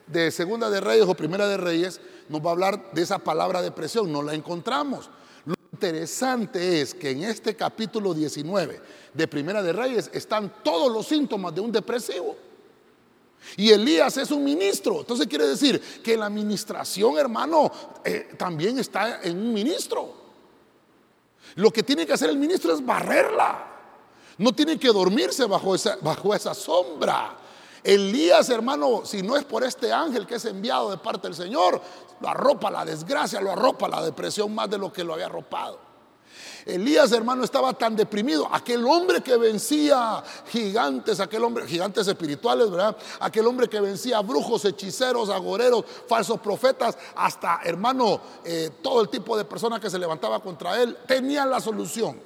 de 0.07 0.31
Segunda 0.31 0.71
de 0.71 0.81
Reyes 0.81 1.07
o 1.07 1.15
Primera 1.15 1.47
de 1.49 1.57
Reyes 1.57 2.01
nos 2.29 2.41
va 2.41 2.51
a 2.51 2.53
hablar 2.53 2.93
de 2.93 3.03
esa 3.03 3.19
palabra 3.19 3.63
depresión, 3.63 4.11
no 4.11 4.23
la 4.23 4.35
encontramos. 4.35 5.11
Lo 5.45 5.55
interesante 5.73 6.81
es 6.81 6.95
que 6.95 7.11
en 7.11 7.25
este 7.25 7.55
capítulo 7.55 8.15
19 8.15 8.81
de 9.13 9.29
Primera 9.29 9.63
de 9.63 9.73
Reyes 9.73 10.11
están 10.13 10.53
todos 10.63 10.93
los 10.93 11.07
síntomas 11.07 11.55
de 11.55 11.61
un 11.61 11.73
depresivo. 11.73 12.37
Y 13.57 13.71
Elías 13.71 14.17
es 14.17 14.31
un 14.31 14.43
ministro. 14.43 15.01
Entonces 15.01 15.27
quiere 15.27 15.47
decir 15.47 15.81
que 16.03 16.17
la 16.17 16.27
administración, 16.27 17.19
hermano, 17.19 17.71
eh, 18.05 18.35
también 18.37 18.79
está 18.79 19.23
en 19.23 19.39
un 19.39 19.53
ministro. 19.53 20.13
Lo 21.55 21.71
que 21.71 21.83
tiene 21.83 22.07
que 22.07 22.13
hacer 22.13 22.31
el 22.31 22.39
ministro 22.39 22.75
es 22.75 22.85
barrerla. 22.85 23.73
No 24.39 24.53
tiene 24.53 24.79
que 24.79 24.89
dormirse 24.89 25.45
bajo 25.47 25.75
esa, 25.75 25.97
bajo 26.03 26.35
esa 26.35 26.53
sombra. 26.55 27.39
Elías, 27.83 28.51
hermano, 28.51 29.03
si 29.05 29.23
no 29.23 29.37
es 29.37 29.45
por 29.45 29.63
este 29.63 29.93
ángel 29.93 30.27
que 30.27 30.35
es 30.35 30.45
enviado 30.45 30.91
de 30.91 30.99
parte 30.99 31.29
del 31.29 31.37
Señor, 31.37 31.81
lo 32.21 32.29
arropa 32.29 32.71
la 32.71 32.85
desgracia, 32.85 33.41
lo 33.41 33.53
arropa 33.53 33.89
la 33.89 34.03
depresión 34.03 34.55
más 34.55 34.69
de 34.69 34.77
lo 34.77 34.93
que 34.93 35.05
lo 35.05 35.15
había 35.15 35.27
arropado. 35.27 35.86
Elías, 36.67 37.13
hermano, 37.13 37.45
estaba 37.45 37.73
tan 37.75 37.95
deprimido. 37.95 38.49
Aquel 38.51 38.85
hombre 38.85 39.21
que 39.21 39.37
vencía 39.37 40.21
gigantes, 40.49 41.21
aquel 41.21 41.45
hombre, 41.45 41.65
gigantes 41.65 42.09
espirituales, 42.09 42.69
¿verdad? 42.69 42.97
Aquel 43.21 43.47
hombre 43.47 43.69
que 43.69 43.81
vencía 43.81 44.21
brujos, 44.21 44.65
hechiceros, 44.65 45.31
agoreros, 45.31 45.85
falsos 46.09 46.41
profetas, 46.41 46.99
hasta, 47.15 47.61
hermano, 47.63 48.21
eh, 48.45 48.71
todo 48.83 49.01
el 49.01 49.09
tipo 49.09 49.37
de 49.37 49.45
personas 49.45 49.79
que 49.79 49.89
se 49.89 49.97
levantaba 49.97 50.41
contra 50.41 50.83
él, 50.83 50.97
tenía 51.07 51.47
la 51.47 51.61
solución. 51.61 52.19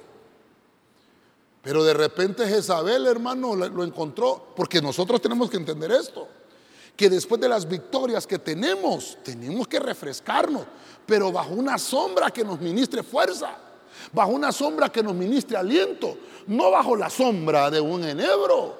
Pero 1.61 1.83
de 1.83 1.93
repente 1.93 2.47
Jezabel, 2.47 3.05
hermano, 3.05 3.55
lo 3.55 3.83
encontró, 3.83 4.53
porque 4.55 4.81
nosotros 4.81 5.21
tenemos 5.21 5.51
que 5.51 5.57
entender 5.57 5.91
esto 5.91 6.27
que 6.97 7.09
después 7.09 7.39
de 7.39 7.47
las 7.47 7.67
victorias 7.67 8.25
que 8.25 8.39
tenemos, 8.39 9.19
tenemos 9.23 9.67
que 9.67 9.79
refrescarnos, 9.79 10.63
pero 11.05 11.31
bajo 11.31 11.53
una 11.53 11.77
sombra 11.77 12.31
que 12.31 12.43
nos 12.43 12.59
ministre 12.59 13.01
fuerza 13.01 13.55
bajo 14.11 14.31
una 14.31 14.51
sombra 14.51 14.91
que 14.91 15.03
nos 15.03 15.13
ministre 15.13 15.57
aliento, 15.57 16.17
no 16.47 16.71
bajo 16.71 16.95
la 16.95 17.09
sombra 17.09 17.69
de 17.69 17.79
un 17.79 18.03
enebro, 18.03 18.77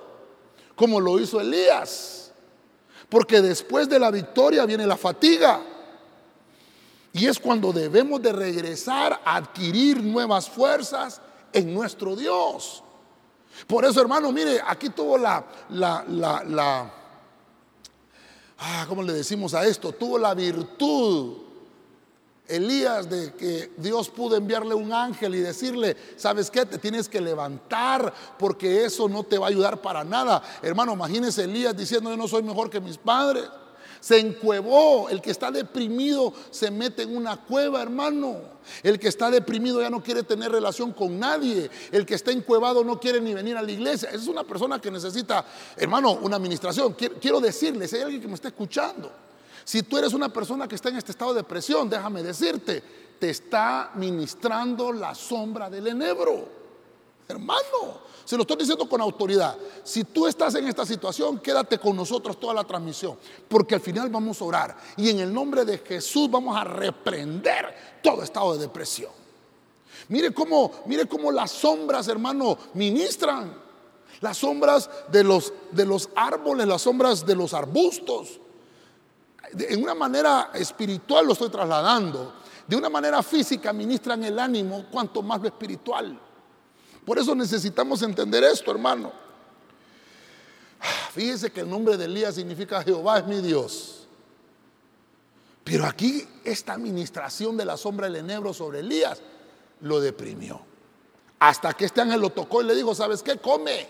como 0.76 1.00
lo 1.00 1.20
hizo 1.20 1.40
Elías. 1.40 2.32
Porque 3.10 3.42
después 3.42 3.90
de 3.90 4.00
la 4.00 4.10
victoria 4.10 4.66
viene 4.66 4.88
la 4.88 4.96
fatiga. 4.96 5.62
Y 7.14 7.28
es 7.28 7.40
cuando 7.40 7.74
debemos 7.74 8.22
de 8.22 8.32
regresar 8.32 9.20
a 9.26 9.36
adquirir 9.36 10.02
nuevas 10.02 10.50
fuerzas 10.50 11.22
en 11.52 11.74
nuestro 11.74 12.16
Dios. 12.16 12.84
Por 13.68 13.84
eso, 13.84 14.00
hermano, 14.00 14.32
mire, 14.32 14.62
aquí 14.66 14.90
tuvo 14.90 15.18
la, 15.18 15.46
la, 15.70 16.06
la, 16.08 16.44
la 16.46 16.94
ah, 18.58 18.86
¿cómo 18.88 19.04
le 19.04 19.14
decimos 19.14 19.54
a 19.54 19.66
esto? 19.66 19.92
Tuvo 19.92 20.18
la 20.18 20.34
virtud 20.34 21.51
Elías 22.52 23.10
de 23.10 23.34
que 23.34 23.72
Dios 23.78 24.10
pudo 24.10 24.36
enviarle 24.36 24.76
un 24.76 24.92
ángel 24.92 25.36
y 25.36 25.40
decirle, 25.40 25.96
¿sabes 26.18 26.52
qué? 26.52 26.66
Te 26.66 26.78
tienes 26.78 27.08
que 27.08 27.22
levantar 27.22 28.14
porque 28.38 28.86
eso 28.86 29.08
no 29.08 29.24
te 29.24 29.38
va 29.38 29.48
a 29.48 29.50
ayudar 29.50 29.82
para 29.82 30.04
nada. 30.04 30.42
Hermano, 30.62 30.94
imagínese 30.94 31.46
Elías 31.46 31.76
diciendo, 31.76 32.10
yo 32.10 32.18
no 32.18 32.28
soy 32.28 32.44
mejor 32.44 32.70
que 32.70 32.82
mis 32.82 32.98
padres. 32.98 33.46
Se 34.02 34.20
encuevó, 34.20 35.10
el 35.10 35.22
que 35.22 35.30
está 35.30 35.52
deprimido 35.52 36.34
se 36.50 36.72
mete 36.72 37.04
en 37.04 37.16
una 37.16 37.38
cueva, 37.38 37.84
hermano. 37.84 38.40
El 38.82 39.00
que 39.00 39.08
está 39.08 39.30
deprimido 39.30 39.80
ya 39.80 39.92
no 39.92 40.02
quiere 40.02 40.24
tener 40.24 40.52
relación 40.52 40.92
con 40.92 41.20
nadie. 41.20 41.70
El 41.92 42.06
que 42.06 42.16
está 42.16 42.32
encuevado 42.32 42.84
no 42.84 43.00
quiere 43.00 43.22
ni 43.22 43.34
venir 43.34 43.56
a 43.58 43.62
la 43.62 43.72
iglesia. 43.72 44.10
Esa 44.10 44.18
es 44.18 44.28
una 44.28 44.44
persona 44.44 44.82
que 44.82 44.90
necesita, 44.90 45.46
hermano, 45.78 46.14
una 46.14 46.38
administración. 46.38 46.96
Quiero, 46.96 47.40
decirles, 47.40 47.94
hay 47.94 48.02
alguien 48.02 48.22
que 48.22 48.28
me 48.28 48.34
está 48.34 48.48
escuchando 48.48 49.12
si 49.64 49.84
tú 49.84 49.98
eres 49.98 50.14
una 50.14 50.30
persona 50.30 50.68
que 50.68 50.76
está 50.76 50.90
en 50.90 50.98
este 50.98 51.12
estado 51.12 51.34
de 51.34 51.42
depresión, 51.42 51.90
déjame 51.90 52.24
decirte, 52.24 52.84
te 53.20 53.30
está 53.30 53.92
ministrando 53.96 54.92
la 54.92 55.14
sombra 55.14 55.70
del 55.70 55.88
enebro. 55.88 56.62
Hermano, 57.28 58.02
se 58.26 58.36
lo 58.36 58.42
estoy 58.42 58.58
diciendo 58.58 58.90
con 58.90 59.00
autoridad. 59.00 59.56
Si 59.84 60.04
tú 60.04 60.28
estás 60.28 60.56
en 60.56 60.68
esta 60.68 60.86
situación, 60.86 61.40
quédate 61.40 61.78
con 61.78 61.96
nosotros 61.96 62.40
toda 62.40 62.54
la 62.54 62.64
transmisión, 62.64 63.18
porque 63.48 63.76
al 63.76 63.82
final 63.82 64.10
vamos 64.10 64.42
a 64.42 64.46
orar 64.46 64.78
y 64.98 65.10
en 65.10 65.20
el 65.20 65.34
nombre 65.34 65.64
de 65.64 65.78
Jesús 65.78 66.30
vamos 66.30 66.58
a 66.58 66.64
reprender 66.64 68.00
todo 68.04 68.24
estado 68.24 68.54
de 68.54 68.60
depresión. 68.60 69.12
Mire 70.10 70.34
cómo, 70.34 70.72
mire 70.88 71.06
cómo 71.06 71.32
las 71.32 71.52
sombras, 71.52 72.08
hermano, 72.08 72.58
ministran. 72.74 73.62
Las 74.20 74.38
sombras 74.38 74.90
de 75.12 75.24
los, 75.24 75.54
de 75.72 75.86
los 75.86 76.10
árboles, 76.16 76.68
las 76.68 76.82
sombras 76.82 77.26
de 77.26 77.36
los 77.36 77.54
arbustos 77.54 78.40
en 79.58 79.84
una 79.84 79.94
manera 79.94 80.52
espiritual 80.54 81.26
lo 81.26 81.34
estoy 81.34 81.50
trasladando, 81.50 82.34
de 82.68 82.76
una 82.76 82.90
manera 82.90 83.22
física 83.22 83.74
ministran 83.74 84.24
el 84.24 84.40
ánimo, 84.40 84.86
cuanto 84.92 85.22
más 85.22 85.42
lo 85.42 85.48
espiritual. 85.48 86.18
Por 87.06 87.20
eso 87.20 87.36
necesitamos 87.36 88.02
entender 88.04 88.44
esto, 88.44 88.72
hermano. 88.72 89.12
Fíjese 91.14 91.52
que 91.52 91.62
el 91.62 91.70
nombre 91.70 91.98
de 91.98 92.06
Elías 92.06 92.36
significa 92.36 92.84
Jehová 92.84 93.20
es 93.20 93.28
mi 93.28 93.42
Dios. 93.42 94.08
Pero 95.64 95.86
aquí 95.86 96.28
esta 96.44 96.74
administración 96.74 97.58
de 97.58 97.66
la 97.66 97.78
sombra 97.78 98.08
del 98.08 98.18
enebro 98.18 98.54
sobre 98.54 98.80
Elías 98.80 99.22
lo 99.82 100.00
deprimió. 100.00 100.62
Hasta 101.40 101.74
que 101.74 101.86
este 101.86 102.02
ángel 102.02 102.22
lo 102.22 102.30
tocó 102.30 102.62
y 102.62 102.66
le 102.66 102.76
dijo, 102.76 102.96
¿sabes 102.96 103.22
qué? 103.22 103.38
Come. 103.38 103.88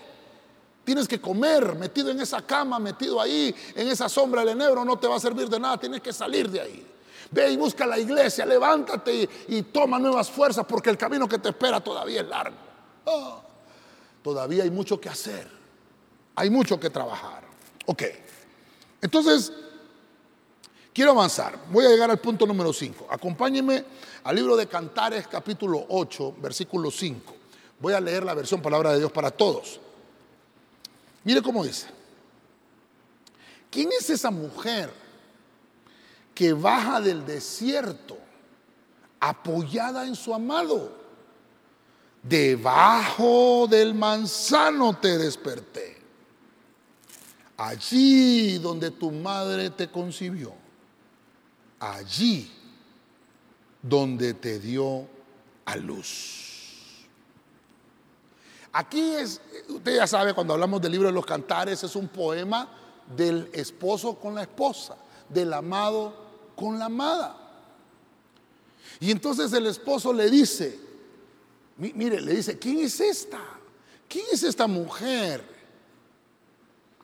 Tienes 0.84 1.06
que 1.06 1.20
comer 1.20 1.76
metido 1.76 2.10
en 2.10 2.20
esa 2.20 2.42
cama, 2.42 2.78
metido 2.80 3.20
ahí, 3.20 3.54
en 3.74 3.88
esa 3.88 4.08
sombra 4.08 4.40
del 4.40 4.60
enebro, 4.60 4.84
no 4.84 4.98
te 4.98 5.06
va 5.06 5.16
a 5.16 5.20
servir 5.20 5.48
de 5.48 5.60
nada, 5.60 5.78
tienes 5.78 6.00
que 6.00 6.12
salir 6.12 6.50
de 6.50 6.60
ahí. 6.60 6.86
Ve 7.30 7.52
y 7.52 7.56
busca 7.56 7.86
la 7.86 7.98
iglesia, 7.98 8.44
levántate 8.44 9.28
y, 9.48 9.62
toma 9.62 9.98
nuevas 9.98 10.28
fuerzas 10.28 10.66
porque 10.68 10.90
el 10.90 10.98
camino 10.98 11.28
que 11.28 11.38
te 11.38 11.50
espera 11.50 11.80
todavía 11.80 12.20
es 12.22 12.26
largo. 12.26 12.56
Ah, 13.06 13.40
todavía 14.22 14.64
hay 14.64 14.70
mucho 14.70 15.00
que 15.00 15.08
hacer, 15.08 15.48
hay 16.34 16.50
mucho 16.50 16.80
que 16.80 16.90
trabajar. 16.90 17.44
Ok, 17.86 18.02
entonces 19.00 19.52
quiero 20.92 21.12
avanzar. 21.12 21.58
Voy 21.70 21.86
a 21.86 21.90
llegar 21.90 22.10
al 22.10 22.18
punto 22.18 22.44
número 22.44 22.72
5. 22.72 23.06
Acompáñenme 23.08 23.84
al 24.24 24.34
libro 24.34 24.56
de 24.56 24.66
Cantares 24.66 25.28
capítulo 25.28 25.86
8, 25.88 26.34
versículo 26.38 26.90
5. 26.90 27.34
Voy 27.78 27.94
a 27.94 28.00
leer 28.00 28.24
la 28.24 28.34
versión 28.34 28.60
palabra 28.60 28.92
de 28.92 28.98
Dios 28.98 29.12
para 29.12 29.30
todos. 29.30 29.80
Mire 31.24 31.42
cómo 31.42 31.64
dice. 31.64 31.86
¿Quién 33.70 33.90
es 33.98 34.10
esa 34.10 34.30
mujer 34.30 34.92
que 36.34 36.52
baja 36.52 37.00
del 37.00 37.24
desierto 37.24 38.18
apoyada 39.18 40.06
en 40.06 40.14
su 40.14 40.34
amado? 40.34 41.00
Debajo 42.22 43.66
del 43.68 43.94
manzano 43.94 44.94
te 44.98 45.18
desperté. 45.18 45.96
Allí 47.56 48.58
donde 48.58 48.90
tu 48.90 49.10
madre 49.10 49.70
te 49.70 49.88
concibió. 49.88 50.52
Allí 51.80 52.50
donde 53.80 54.34
te 54.34 54.58
dio 54.58 55.08
a 55.64 55.76
luz. 55.76 56.51
Aquí 58.72 59.00
es, 59.00 59.40
usted 59.68 59.96
ya 59.96 60.06
sabe, 60.06 60.32
cuando 60.32 60.54
hablamos 60.54 60.80
del 60.80 60.92
libro 60.92 61.08
de 61.08 61.14
los 61.14 61.26
cantares, 61.26 61.82
es 61.84 61.94
un 61.94 62.08
poema 62.08 62.68
del 63.14 63.50
esposo 63.52 64.14
con 64.14 64.34
la 64.34 64.42
esposa, 64.42 64.96
del 65.28 65.52
amado 65.52 66.14
con 66.56 66.78
la 66.78 66.86
amada. 66.86 67.36
Y 68.98 69.10
entonces 69.10 69.52
el 69.52 69.66
esposo 69.66 70.12
le 70.12 70.30
dice, 70.30 70.78
mire, 71.76 72.20
le 72.20 72.34
dice, 72.34 72.58
¿quién 72.58 72.78
es 72.78 72.98
esta? 73.00 73.40
¿Quién 74.08 74.26
es 74.32 74.42
esta 74.42 74.66
mujer 74.66 75.44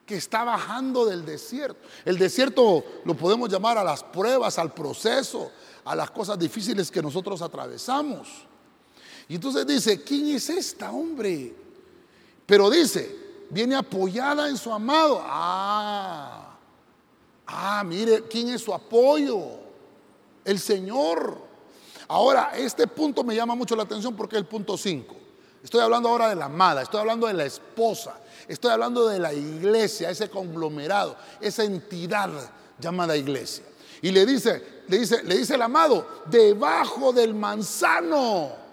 que 0.07 0.17
está 0.17 0.45
bajando 0.45 1.05
del 1.05 1.27
desierto? 1.27 1.87
El 2.05 2.19
desierto 2.19 2.85
lo 3.05 3.15
podemos 3.15 3.51
llamar 3.51 3.77
a 3.77 3.85
las 3.85 4.03
pruebas, 4.05 4.59
al 4.59 4.73
proceso, 4.73 5.51
a 5.85 5.95
las 5.95 6.11
cosas 6.11 6.39
difíciles 6.39 6.91
que 6.91 7.03
nosotros 7.03 7.43
atravesamos. 7.43 8.48
Y 9.29 9.35
entonces 9.35 9.67
dice, 9.67 10.03
¿quién 10.03 10.29
es 10.29 10.49
esta, 10.49 10.91
hombre? 10.91 11.55
Pero 12.47 12.71
dice, 12.71 13.15
viene 13.51 13.77
apoyada 13.77 14.49
en 14.49 14.57
su 14.57 14.73
amado. 14.73 15.23
Ah, 15.23 16.57
ah, 17.47 17.85
mire, 17.85 18.23
¿quién 18.23 18.49
es 18.49 18.63
su 18.63 18.73
apoyo? 18.73 19.43
El 20.45 20.59
Señor. 20.59 21.37
Ahora, 22.09 22.53
este 22.57 22.87
punto 22.87 23.23
me 23.23 23.37
llama 23.37 23.55
mucho 23.55 23.77
la 23.77 23.83
atención 23.83 24.17
porque 24.17 24.37
es 24.37 24.41
el 24.41 24.47
punto 24.47 24.79
5. 24.79 25.15
Estoy 25.63 25.81
hablando 25.81 26.09
ahora 26.09 26.31
de 26.31 26.37
la 26.37 26.47
amada, 26.47 26.83
estoy 26.83 27.01
hablando 27.01 27.27
de 27.27 27.35
la 27.35 27.45
esposa, 27.45 28.19
estoy 28.47 28.71
hablando 28.71 29.09
de 29.09 29.19
la 29.19 29.35
iglesia, 29.35 30.09
ese 30.09 30.31
conglomerado, 30.31 31.17
esa 31.41 31.65
entidad 31.65 32.31
llamada 32.79 33.17
iglesia. 33.17 33.65
Y 34.01 34.11
le 34.11 34.25
dice, 34.25 34.85
le 34.87 35.01
dice, 35.01 35.23
le 35.25 35.37
dice 35.37 35.57
el 35.57 35.63
amado, 35.63 36.23
debajo 36.27 37.13
del 37.13 37.35
manzano. 37.35 38.68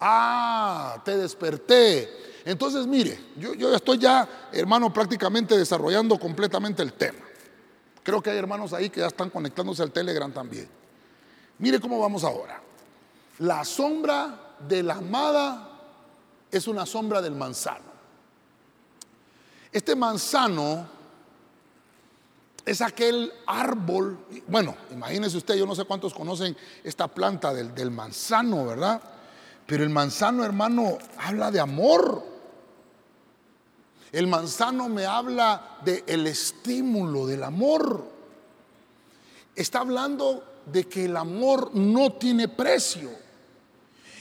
Ah, 0.00 1.00
te 1.04 1.16
desperté. 1.16 2.08
Entonces, 2.44 2.86
mire, 2.86 3.18
yo, 3.36 3.54
yo 3.54 3.74
estoy 3.74 3.98
ya, 3.98 4.48
hermano, 4.52 4.92
prácticamente 4.92 5.58
desarrollando 5.58 6.18
completamente 6.18 6.82
el 6.82 6.94
tema. 6.94 7.18
Creo 8.02 8.22
que 8.22 8.30
hay 8.30 8.38
hermanos 8.38 8.72
ahí 8.72 8.88
que 8.88 9.00
ya 9.00 9.08
están 9.08 9.28
conectándose 9.28 9.82
al 9.82 9.92
Telegram 9.92 10.32
también. 10.32 10.68
Mire 11.58 11.78
cómo 11.78 12.00
vamos 12.00 12.24
ahora. 12.24 12.60
La 13.38 13.64
sombra 13.64 14.56
de 14.66 14.82
la 14.82 14.94
amada 14.94 15.68
es 16.50 16.66
una 16.66 16.86
sombra 16.86 17.20
del 17.20 17.34
manzano. 17.34 17.90
Este 19.70 19.94
manzano 19.94 20.88
es 22.64 22.80
aquel 22.80 23.32
árbol, 23.46 24.18
bueno, 24.46 24.76
imagínese 24.90 25.36
usted, 25.36 25.54
yo 25.54 25.66
no 25.66 25.74
sé 25.74 25.84
cuántos 25.84 26.12
conocen 26.12 26.56
esta 26.82 27.08
planta 27.08 27.54
del, 27.54 27.74
del 27.74 27.90
manzano, 27.90 28.66
¿verdad? 28.66 29.00
Pero 29.70 29.84
el 29.84 29.90
manzano, 29.90 30.44
hermano, 30.44 30.98
habla 31.16 31.52
de 31.52 31.60
amor. 31.60 32.24
El 34.10 34.26
manzano 34.26 34.88
me 34.88 35.06
habla 35.06 35.78
del 35.84 36.02
el 36.08 36.26
estímulo, 36.26 37.24
del 37.24 37.44
amor. 37.44 38.04
Está 39.54 39.78
hablando 39.78 40.42
de 40.66 40.88
que 40.88 41.04
el 41.04 41.16
amor 41.16 41.70
no 41.72 42.14
tiene 42.14 42.48
precio. 42.48 43.10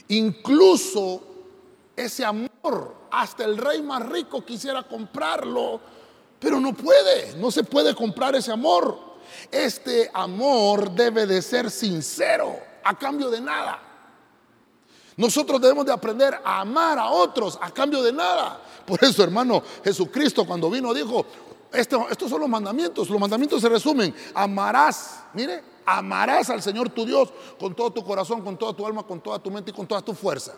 Incluso 0.09 1.23
ese 1.95 2.23
amor, 2.23 3.07
hasta 3.09 3.43
el 3.43 3.57
rey 3.57 3.81
más 3.81 4.07
rico 4.07 4.45
quisiera 4.45 4.83
comprarlo, 4.83 5.81
pero 6.37 6.59
no 6.59 6.75
puede, 6.75 7.35
no 7.37 7.49
se 7.49 7.63
puede 7.63 7.95
comprar 7.95 8.35
ese 8.35 8.51
amor. 8.51 8.99
Este 9.49 10.11
amor 10.13 10.91
debe 10.91 11.25
de 11.25 11.41
ser 11.41 11.71
sincero, 11.71 12.55
a 12.83 12.95
cambio 12.95 13.31
de 13.31 13.41
nada. 13.41 13.88
Nosotros 15.19 15.59
debemos 15.59 15.85
de 15.85 15.91
aprender 15.91 16.39
a 16.45 16.61
amar 16.61 16.97
a 16.97 17.09
otros 17.09 17.59
a 17.61 17.69
cambio 17.71 18.01
de 18.01 18.13
nada. 18.13 18.61
Por 18.85 19.03
eso, 19.03 19.21
hermano, 19.21 19.61
Jesucristo 19.83 20.47
cuando 20.47 20.69
vino 20.69 20.93
dijo, 20.93 21.25
estos 21.73 22.29
son 22.29 22.39
los 22.39 22.47
mandamientos. 22.47 23.09
Los 23.09 23.19
mandamientos 23.19 23.59
se 23.59 23.67
resumen, 23.67 24.15
amarás, 24.33 25.25
mire, 25.33 25.61
amarás 25.85 26.49
al 26.49 26.61
Señor 26.61 26.89
tu 26.91 27.05
Dios 27.05 27.33
con 27.59 27.75
todo 27.75 27.91
tu 27.91 28.01
corazón, 28.01 28.41
con 28.41 28.57
toda 28.57 28.71
tu 28.73 28.87
alma, 28.87 29.03
con 29.03 29.19
toda 29.19 29.39
tu 29.39 29.51
mente 29.51 29.71
y 29.71 29.73
con 29.73 29.85
toda 29.85 30.01
tu 30.01 30.13
fuerza. 30.13 30.53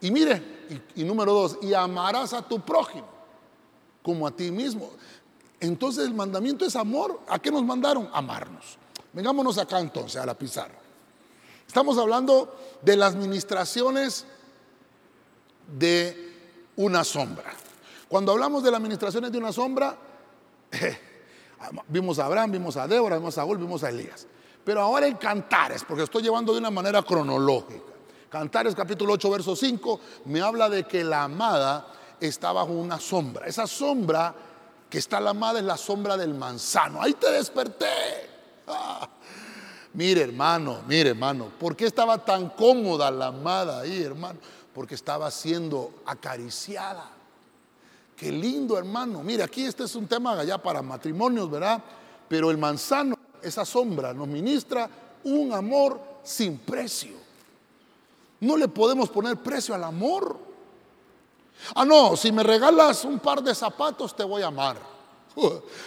Y 0.00 0.12
mire, 0.12 0.68
y, 0.94 1.02
y 1.02 1.04
número 1.04 1.32
dos, 1.32 1.58
y 1.60 1.74
amarás 1.74 2.32
a 2.32 2.42
tu 2.42 2.60
prójimo 2.60 3.08
como 4.04 4.24
a 4.24 4.30
ti 4.30 4.52
mismo. 4.52 4.88
Entonces 5.58 6.06
el 6.06 6.14
mandamiento 6.14 6.64
es 6.64 6.76
amor. 6.76 7.22
¿A 7.26 7.40
qué 7.40 7.50
nos 7.50 7.64
mandaron? 7.64 8.08
Amarnos. 8.12 8.78
Vengámonos 9.12 9.58
acá 9.58 9.80
entonces 9.80 10.22
a 10.22 10.26
la 10.26 10.34
pizarra. 10.34 10.85
Estamos 11.66 11.98
hablando 11.98 12.56
de 12.82 12.96
las 12.96 13.14
ministraciones 13.14 14.24
de 15.78 16.34
una 16.76 17.04
sombra. 17.04 17.52
Cuando 18.08 18.32
hablamos 18.32 18.62
de 18.62 18.70
las 18.70 18.80
ministraciones 18.80 19.32
de 19.32 19.38
una 19.38 19.52
sombra, 19.52 19.96
vimos 21.88 22.18
a 22.18 22.26
Abraham, 22.26 22.52
vimos 22.52 22.76
a 22.76 22.86
Débora, 22.86 23.16
vimos 23.16 23.36
a 23.36 23.42
Saúl, 23.42 23.58
vimos 23.58 23.82
a 23.82 23.90
Elías. 23.90 24.26
Pero 24.64 24.80
ahora 24.80 25.06
en 25.06 25.16
Cantares, 25.16 25.84
porque 25.84 26.04
estoy 26.04 26.22
llevando 26.22 26.52
de 26.52 26.58
una 26.58 26.70
manera 26.70 27.02
cronológica. 27.02 27.94
Cantares 28.28 28.74
capítulo 28.74 29.14
8, 29.14 29.30
verso 29.30 29.56
5, 29.56 30.00
me 30.26 30.40
habla 30.40 30.68
de 30.68 30.84
que 30.84 31.04
la 31.04 31.24
amada 31.24 31.86
está 32.20 32.52
bajo 32.52 32.72
una 32.72 32.98
sombra. 32.98 33.46
Esa 33.46 33.66
sombra 33.66 34.34
que 34.90 34.98
está 34.98 35.20
la 35.20 35.30
amada 35.30 35.58
es 35.58 35.64
la 35.64 35.76
sombra 35.76 36.16
del 36.16 36.34
manzano. 36.34 37.02
Ahí 37.02 37.14
te 37.14 37.30
desperté. 37.30 37.86
Ah. 38.66 39.08
Mire, 39.96 40.20
hermano, 40.20 40.82
mire, 40.86 41.10
hermano, 41.10 41.50
¿por 41.58 41.74
qué 41.74 41.86
estaba 41.86 42.22
tan 42.22 42.50
cómoda 42.50 43.10
la 43.10 43.28
amada 43.28 43.80
ahí, 43.80 44.02
hermano? 44.02 44.38
Porque 44.74 44.94
estaba 44.94 45.30
siendo 45.30 45.90
acariciada. 46.04 47.10
Qué 48.14 48.30
lindo, 48.30 48.76
hermano. 48.76 49.22
Mire, 49.22 49.42
aquí 49.42 49.64
este 49.64 49.84
es 49.84 49.94
un 49.94 50.06
tema 50.06 50.38
allá 50.38 50.58
para 50.58 50.82
matrimonios, 50.82 51.50
¿verdad? 51.50 51.82
Pero 52.28 52.50
el 52.50 52.58
manzano, 52.58 53.16
esa 53.40 53.64
sombra, 53.64 54.12
nos 54.12 54.28
ministra 54.28 54.90
un 55.24 55.54
amor 55.54 55.98
sin 56.22 56.58
precio. 56.58 57.16
No 58.40 58.58
le 58.58 58.68
podemos 58.68 59.08
poner 59.08 59.38
precio 59.38 59.74
al 59.74 59.84
amor. 59.84 60.36
Ah, 61.74 61.86
no, 61.86 62.18
si 62.18 62.30
me 62.32 62.42
regalas 62.42 63.02
un 63.06 63.18
par 63.18 63.42
de 63.42 63.54
zapatos, 63.54 64.14
te 64.14 64.24
voy 64.24 64.42
a 64.42 64.48
amar. 64.48 64.76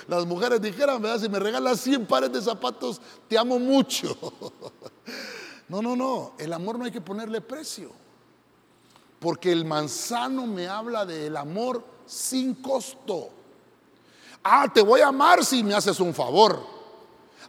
Las 0.08 0.26
mujeres 0.26 0.62
dijeran, 0.62 1.02
¿verdad? 1.02 1.20
Si 1.20 1.30
me 1.30 1.40
regalas 1.40 1.82
100 1.82 2.06
pares 2.06 2.32
de 2.32 2.42
zapatos, 2.42 3.02
te 3.28 3.38
amo 3.38 3.60
mucho. 3.60 4.16
No, 5.70 5.84
no, 5.84 5.96
no. 5.96 6.34
El 6.40 6.52
amor 6.52 6.80
no 6.80 6.86
hay 6.86 6.92
que 6.92 7.00
ponerle 7.00 7.42
precio. 7.42 7.92
Porque 9.20 9.52
el 9.52 9.66
manzano 9.66 10.48
me 10.48 10.68
habla 10.68 11.06
del 11.06 11.38
amor 11.38 11.84
sin 12.08 12.56
costo. 12.56 13.30
Ah, 14.44 14.68
te 14.74 14.82
voy 14.82 15.02
a 15.02 15.10
amar 15.10 15.46
si 15.46 15.64
me 15.64 15.76
haces 15.76 16.00
un 16.00 16.12
favor. 16.12 16.60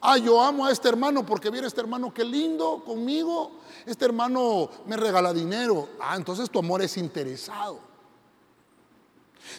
Ah, 0.03 0.19
yo 0.19 0.41
amo 0.41 0.67
a 0.67 0.71
este 0.71 0.89
hermano 0.89 1.25
porque 1.25 1.51
viene 1.51 1.67
este 1.67 1.81
hermano, 1.81 2.13
qué 2.13 2.25
lindo 2.25 2.83
conmigo. 2.85 3.53
Este 3.87 4.05
hermano 4.05 4.69
me 4.87 4.97
regala 4.97 5.33
dinero. 5.33 5.89
Ah, 6.01 6.17
entonces 6.17 6.51
tu 6.51 6.59
amor 6.59 6.83
es 6.83 6.97
interesado. 6.99 7.90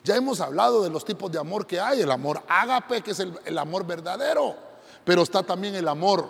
Ya 0.04 0.16
hemos 0.16 0.42
hablado 0.42 0.84
de 0.84 0.90
los 0.90 1.06
tipos 1.06 1.32
de 1.32 1.40
amor 1.40 1.66
que 1.66 1.80
hay, 1.80 2.02
el 2.02 2.12
amor 2.12 2.42
ágape, 2.48 3.02
que 3.02 3.12
es 3.12 3.20
el, 3.20 3.58
amor 3.58 3.86
verdadero, 3.86 4.56
pero 5.04 5.24
está 5.24 5.44
también 5.44 5.76
el 5.76 5.88
amor 5.88 6.30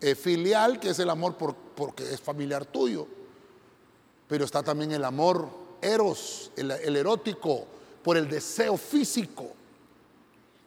eh, 0.00 0.14
filial, 0.14 0.78
que 0.80 0.90
es 0.90 0.98
el 0.98 1.10
amor 1.10 1.36
porque 1.36 2.12
es 2.12 2.20
familiar 2.20 2.64
tuyo, 2.64 3.06
pero 4.26 4.44
está 4.44 4.62
también 4.62 4.92
el 4.92 5.04
amor 5.04 5.48
eros, 5.80 6.50
el, 6.56 6.96
erótico, 6.96 7.66
por 8.02 8.16
el 8.16 8.28
deseo 8.28 8.76
físico. 8.76 9.52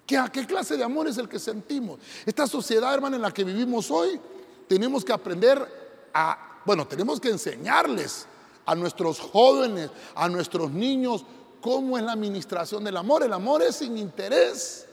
¿Qué, 0.05 0.21
¿Qué 0.31 0.45
clase 0.45 0.77
de 0.77 0.83
amor 0.83 1.07
es 1.07 1.17
el 1.17 1.29
que 1.29 1.39
sentimos? 1.39 1.99
Esta 2.25 2.47
sociedad, 2.47 2.93
hermano, 2.93 3.15
en 3.15 3.21
la 3.21 3.33
que 3.33 3.43
vivimos 3.43 3.89
hoy, 3.91 4.19
tenemos 4.67 5.03
que 5.03 5.13
aprender 5.13 6.09
a, 6.13 6.61
bueno, 6.65 6.87
tenemos 6.87 7.19
que 7.19 7.29
enseñarles 7.29 8.25
a 8.65 8.75
nuestros 8.75 9.19
jóvenes, 9.19 9.89
a 10.15 10.29
nuestros 10.29 10.71
niños, 10.71 11.25
cómo 11.61 11.97
es 11.97 12.03
la 12.03 12.13
administración 12.13 12.83
del 12.83 12.97
amor. 12.97 13.23
El 13.23 13.33
amor 13.33 13.61
es 13.61 13.77
sin 13.77 13.97
interés. 13.97 14.87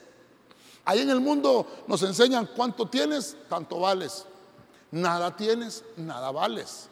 Ahí 0.84 1.00
en 1.00 1.10
el 1.10 1.20
mundo 1.20 1.66
nos 1.86 2.02
enseñan 2.02 2.48
cuánto 2.54 2.86
tienes, 2.88 3.36
tanto 3.48 3.80
vales. 3.80 4.24
Nada 4.90 5.34
tienes, 5.36 5.84
nada 5.96 6.30
vales. 6.30 6.88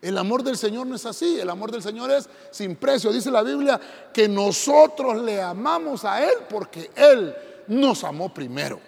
El 0.00 0.18
amor 0.18 0.42
del 0.42 0.56
Señor 0.56 0.86
no 0.86 0.96
es 0.96 1.04
así. 1.06 1.40
El 1.40 1.50
amor 1.50 1.70
del 1.70 1.82
Señor 1.82 2.10
es 2.10 2.28
sin 2.50 2.76
precio. 2.76 3.12
Dice 3.12 3.30
la 3.30 3.42
Biblia 3.42 3.80
que 4.12 4.28
nosotros 4.28 5.22
le 5.22 5.42
amamos 5.42 6.04
a 6.04 6.22
Él 6.22 6.44
porque 6.48 6.90
Él 6.94 7.34
nos 7.66 8.04
amó 8.04 8.32
primero. 8.32 8.78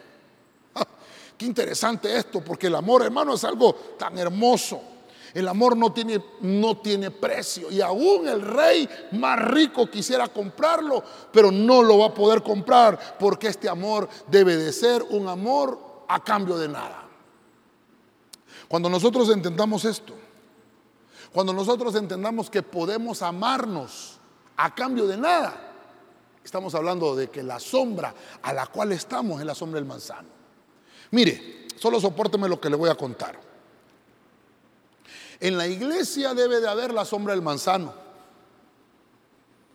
Qué 1.37 1.45
interesante 1.45 2.17
esto, 2.17 2.41
porque 2.41 2.69
el 2.69 2.75
amor, 2.75 3.03
hermano, 3.03 3.35
es 3.35 3.45
algo 3.45 3.75
tan 3.99 4.17
hermoso. 4.17 4.81
El 5.35 5.49
amor 5.49 5.77
no 5.77 5.93
tiene, 5.93 6.23
no 6.41 6.79
tiene 6.79 7.11
precio. 7.11 7.71
Y 7.71 7.81
aún 7.81 8.29
el 8.29 8.41
rey 8.41 8.89
más 9.13 9.39
rico 9.51 9.91
quisiera 9.91 10.29
comprarlo, 10.29 11.03
pero 11.33 11.51
no 11.51 11.83
lo 11.83 11.99
va 11.99 12.07
a 12.07 12.15
poder 12.15 12.43
comprar 12.43 13.17
porque 13.19 13.49
este 13.49 13.69
amor 13.69 14.09
debe 14.27 14.57
de 14.57 14.73
ser 14.73 15.03
un 15.11 15.29
amor 15.29 16.05
a 16.09 16.23
cambio 16.23 16.57
de 16.57 16.69
nada. 16.69 17.05
Cuando 18.69 18.89
nosotros 18.89 19.29
entendamos 19.31 19.85
esto, 19.85 20.15
cuando 21.33 21.53
nosotros 21.53 21.95
entendamos 21.95 22.51
que 22.51 22.63
podemos 22.63 23.23
amarnos 23.23 24.19
a 24.57 24.75
cambio 24.75 25.07
de 25.07 25.17
nada, 25.17 25.73
estamos 26.43 26.75
hablando 26.75 27.15
de 27.15 27.29
que 27.29 27.43
la 27.43 27.61
sombra 27.61 28.15
a 28.43 28.53
la 28.53 28.67
cual 28.67 28.93
estamos 28.93 29.41
es 29.41 29.47
la 29.47 29.55
sombra 29.55 29.79
del 29.79 29.89
manzano. 29.89 30.29
Mire, 31.11 31.67
solo 31.77 32.01
soporteme 32.01 32.49
lo 32.49 32.61
que 32.61 32.71
le 32.71 32.77
voy 32.77 32.91
a 32.91 32.95
contar. 32.95 33.48
En 35.41 35.57
la 35.57 35.67
iglesia 35.67 36.35
debe 36.35 36.61
de 36.61 36.69
haber 36.69 36.93
la 36.93 37.05
sombra 37.05 37.35
del 37.35 37.43
manzano. 37.43 37.95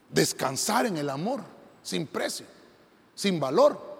Descansar 0.09 0.86
en 0.86 0.97
el 0.97 1.09
amor, 1.09 1.41
sin 1.82 2.05
precio, 2.05 2.45
sin 3.16 3.39
valor. 3.39 3.93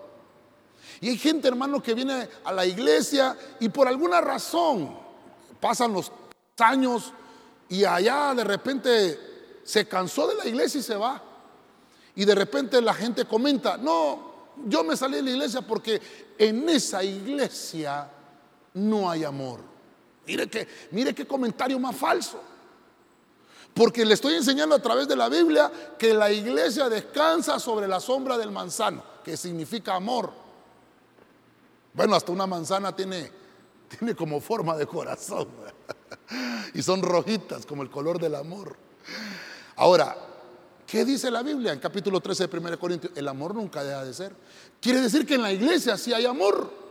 Y 0.99 1.09
hay 1.09 1.18
gente, 1.18 1.47
hermano, 1.47 1.82
que 1.82 1.93
viene 1.93 2.30
a 2.43 2.51
la 2.51 2.66
iglesia 2.66 3.38
y 3.59 3.70
por 3.70 3.88
alguna 3.88 4.22
razón 4.22 4.97
pasan 5.59 5.93
los 5.93 6.11
años 6.57 7.14
y 7.70 7.86
allá 7.86 8.34
de 8.36 8.43
repente 8.43 9.20
se 9.64 9.88
cansó 9.88 10.28
de 10.28 10.36
la 10.36 10.45
iglesia 10.45 10.80
y 10.80 10.84
se 10.84 10.95
va. 10.95 11.22
Y 12.16 12.26
de 12.26 12.36
repente 12.36 12.82
la 12.82 12.93
gente 12.93 13.26
comenta, 13.26 13.78
no, 13.78 14.34
yo 14.68 14.84
me 14.84 14.95
salí 14.95 15.16
de 15.16 15.24
la 15.24 15.32
iglesia 15.32 15.61
porque 15.61 16.01
en 16.38 16.70
esa 16.70 17.03
iglesia 17.03 18.09
no 18.74 19.09
hay 19.09 19.24
amor. 19.24 19.73
Mire, 20.26 20.48
que, 20.48 20.68
mire 20.92 21.14
qué 21.14 21.26
comentario 21.26 21.80
más 21.80 21.96
falso. 21.96 22.42
Porque 23.74 24.06
le 24.06 24.14
estoy 24.14 24.36
enseñando 24.36 24.76
a 24.76 24.80
través 24.82 25.08
de 25.08 25.16
la 25.16 25.30
Biblia 25.30 25.72
que 25.98 26.14
la 26.14 26.32
iglesia 26.32 26.90
descansa 26.90 27.60
sobre 27.60 27.88
la 27.88 28.00
sombra 28.00 28.38
del 28.38 28.52
manzano, 28.52 29.04
que 29.24 29.36
significa 29.36 29.96
amor. 29.96 30.32
Bueno, 31.94 32.16
hasta 32.16 32.32
una 32.32 32.46
manzana 32.46 32.96
tiene, 32.96 33.32
tiene 33.98 34.16
como 34.16 34.40
forma 34.40 34.76
de 34.78 34.88
corazón. 34.88 35.48
Y 36.74 36.82
son 36.82 37.04
rojitas 37.04 37.66
como 37.66 37.84
el 37.84 37.92
color 37.92 38.20
del 38.20 38.34
amor. 38.34 38.76
Ahora, 39.76 40.16
¿qué 40.88 41.06
dice 41.06 41.30
la 41.30 41.44
Biblia 41.44 41.74
en 41.74 41.80
capítulo 41.80 42.20
13 42.22 42.48
de 42.48 42.58
1 42.58 42.80
Corintios? 42.80 43.14
El 43.16 43.28
amor 43.28 43.54
nunca 43.54 43.84
deja 43.84 44.04
de 44.04 44.14
ser. 44.14 44.34
Quiere 44.82 45.02
decir 45.02 45.28
que 45.28 45.36
en 45.36 45.44
la 45.44 45.52
iglesia 45.52 45.98
sí 45.98 46.14
hay 46.14 46.26
amor. 46.26 46.83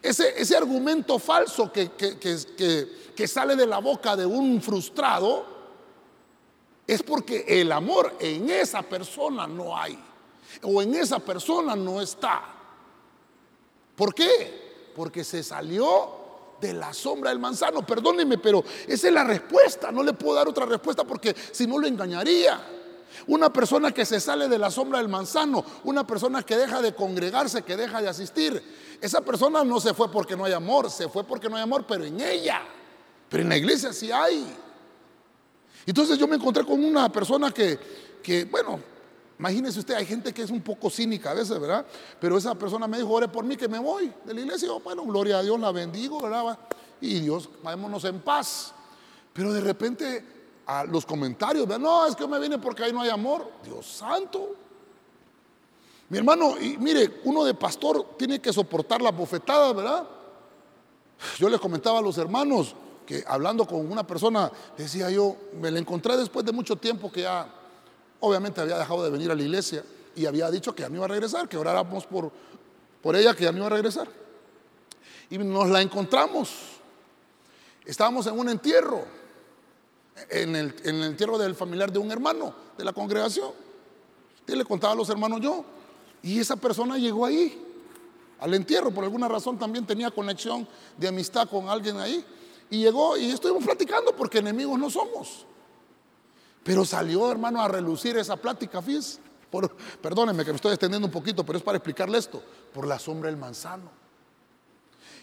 Ese, 0.00 0.56
argumento 0.56 1.18
falso 1.18 1.72
que, 1.72 1.90
que 1.92 3.28
sale 3.28 3.56
de 3.56 3.66
la 3.66 3.78
boca 3.78 4.16
de 4.16 4.24
un 4.24 4.62
frustrado 4.62 5.44
es 6.86 7.02
porque 7.02 7.44
el 7.48 7.70
amor 7.72 8.16
en 8.20 8.50
esa 8.50 8.82
persona 8.82 9.46
no 9.46 9.76
hay 9.76 9.98
o 10.62 10.82
en 10.82 10.94
esa 10.94 11.18
persona 11.18 11.74
no 11.74 12.00
está. 12.00 12.42
¿Por 13.96 14.14
qué? 14.14 14.90
Porque 14.94 15.24
se 15.24 15.42
salió 15.42 16.20
de 16.60 16.72
la 16.72 16.92
sombra 16.92 17.30
del 17.30 17.38
manzano. 17.38 17.84
Perdóneme, 17.86 18.38
pero 18.38 18.64
esa 18.86 19.08
es 19.08 19.12
la 19.12 19.24
respuesta. 19.24 19.90
No 19.90 20.02
le 20.02 20.12
puedo 20.12 20.34
dar 20.34 20.48
otra 20.48 20.66
respuesta 20.66 21.04
porque 21.04 21.34
si 21.52 21.66
no 21.66 21.78
lo 21.78 21.86
engañaría. 21.86 22.60
Una 23.26 23.52
persona 23.52 23.92
que 23.92 24.06
se 24.06 24.20
sale 24.20 24.48
de 24.48 24.58
la 24.58 24.70
sombra 24.70 24.98
del 24.98 25.08
manzano, 25.08 25.62
una 25.84 26.06
persona 26.06 26.42
que 26.42 26.56
deja 26.56 26.80
de 26.80 26.94
congregarse, 26.94 27.62
que 27.62 27.76
deja 27.76 28.00
de 28.00 28.08
asistir. 28.08 28.62
Esa 29.02 29.20
persona 29.20 29.64
no 29.64 29.80
se 29.80 29.92
fue 29.94 30.08
porque 30.08 30.36
no 30.36 30.44
hay 30.44 30.52
amor, 30.52 30.88
se 30.88 31.08
fue 31.08 31.24
porque 31.24 31.48
no 31.48 31.56
hay 31.56 31.62
amor, 31.62 31.84
pero 31.88 32.04
en 32.04 32.20
ella. 32.20 32.62
Pero 33.28 33.42
en 33.42 33.48
la 33.48 33.56
iglesia 33.56 33.92
sí 33.92 34.12
hay. 34.12 34.46
Entonces 35.84 36.16
yo 36.16 36.28
me 36.28 36.36
encontré 36.36 36.64
con 36.64 36.82
una 36.84 37.10
persona 37.10 37.50
que, 37.50 37.80
que 38.22 38.44
bueno, 38.44 38.78
imagínese 39.40 39.80
usted, 39.80 39.94
hay 39.94 40.06
gente 40.06 40.32
que 40.32 40.42
es 40.42 40.50
un 40.50 40.60
poco 40.60 40.88
cínica 40.88 41.32
a 41.32 41.34
veces, 41.34 41.58
¿verdad? 41.58 41.84
Pero 42.20 42.38
esa 42.38 42.54
persona 42.54 42.86
me 42.86 42.98
dijo, 42.98 43.10
ore 43.10 43.26
por 43.26 43.44
mí 43.44 43.56
que 43.56 43.66
me 43.66 43.80
voy 43.80 44.12
de 44.24 44.34
la 44.34 44.40
iglesia. 44.40 44.68
yo, 44.68 44.78
bueno, 44.78 45.02
gloria 45.02 45.38
a 45.38 45.42
Dios, 45.42 45.58
la 45.58 45.72
bendigo, 45.72 46.22
¿verdad? 46.22 46.56
Y 47.00 47.18
Dios, 47.18 47.50
vámonos 47.60 48.04
en 48.04 48.20
paz. 48.20 48.72
Pero 49.32 49.52
de 49.52 49.62
repente 49.62 50.24
a 50.64 50.84
los 50.84 51.04
comentarios, 51.04 51.66
no, 51.66 52.06
es 52.06 52.14
que 52.14 52.28
me 52.28 52.38
viene 52.38 52.56
porque 52.60 52.84
ahí 52.84 52.92
no 52.92 53.00
hay 53.00 53.10
amor. 53.10 53.50
Dios 53.64 53.84
santo. 53.84 54.54
Mi 56.12 56.18
hermano, 56.18 56.60
y 56.60 56.76
mire, 56.76 57.20
uno 57.24 57.42
de 57.42 57.54
pastor 57.54 58.16
tiene 58.18 58.38
que 58.38 58.52
soportar 58.52 59.00
la 59.00 59.10
bofetada, 59.10 59.72
¿verdad? 59.72 60.06
Yo 61.38 61.48
le 61.48 61.58
comentaba 61.58 62.00
a 62.00 62.02
los 62.02 62.18
hermanos 62.18 62.74
que 63.06 63.24
hablando 63.26 63.66
con 63.66 63.90
una 63.90 64.06
persona, 64.06 64.52
decía 64.76 65.08
yo, 65.08 65.34
me 65.58 65.70
la 65.70 65.78
encontré 65.78 66.14
después 66.18 66.44
de 66.44 66.52
mucho 66.52 66.76
tiempo 66.76 67.10
que 67.10 67.22
ya, 67.22 67.48
obviamente 68.20 68.60
había 68.60 68.76
dejado 68.76 69.02
de 69.02 69.08
venir 69.08 69.30
a 69.30 69.34
la 69.34 69.40
iglesia 69.40 69.82
y 70.14 70.26
había 70.26 70.50
dicho 70.50 70.74
que 70.74 70.82
ya 70.82 70.90
no 70.90 70.96
iba 70.96 71.06
a 71.06 71.08
regresar, 71.08 71.48
que 71.48 71.56
oráramos 71.56 72.04
por, 72.04 72.30
por 73.00 73.16
ella, 73.16 73.34
que 73.34 73.44
ya 73.44 73.52
no 73.52 73.56
iba 73.56 73.68
a 73.68 73.70
regresar. 73.70 74.06
Y 75.30 75.38
nos 75.38 75.70
la 75.70 75.80
encontramos. 75.80 76.50
Estábamos 77.86 78.26
en 78.26 78.38
un 78.38 78.50
entierro 78.50 79.02
en 80.28 80.56
el, 80.56 80.74
entierro 80.84 81.38
del 81.38 81.54
familiar 81.54 81.90
de 81.90 81.98
un 81.98 82.12
hermano 82.12 82.54
de 82.76 82.84
la 82.84 82.92
congregación. 82.92 83.50
Y 84.46 84.54
le 84.54 84.66
contaba 84.66 84.92
a 84.92 84.96
los 84.96 85.08
hermanos 85.08 85.40
yo. 85.40 85.64
Y 86.22 86.38
esa 86.38 86.56
persona 86.56 86.98
llegó 86.98 87.26
ahí, 87.26 87.60
al 88.40 88.54
entierro, 88.54 88.90
por 88.90 89.04
alguna 89.04 89.28
razón 89.28 89.58
también 89.58 89.86
tenía 89.86 90.10
conexión 90.10 90.66
de 90.96 91.08
amistad 91.08 91.48
con 91.48 91.68
alguien 91.68 91.98
ahí. 91.98 92.24
Y 92.70 92.78
llegó 92.78 93.16
y 93.16 93.30
estuvimos 93.30 93.64
platicando 93.64 94.16
porque 94.16 94.38
enemigos 94.38 94.78
no 94.78 94.88
somos. 94.88 95.46
Pero 96.64 96.84
salió, 96.84 97.30
hermano, 97.30 97.60
a 97.60 97.68
relucir 97.68 98.16
esa 98.16 98.36
plática, 98.36 98.80
fíjese. 98.80 99.20
Por, 99.50 99.70
perdónenme 100.00 100.44
que 100.44 100.50
me 100.50 100.56
estoy 100.56 100.72
extendiendo 100.72 101.06
un 101.06 101.12
poquito, 101.12 101.44
pero 101.44 101.58
es 101.58 101.64
para 101.64 101.76
explicarle 101.76 102.18
esto. 102.18 102.42
Por 102.72 102.86
la 102.86 102.98
sombra 102.98 103.28
del 103.28 103.38
manzano. 103.38 103.90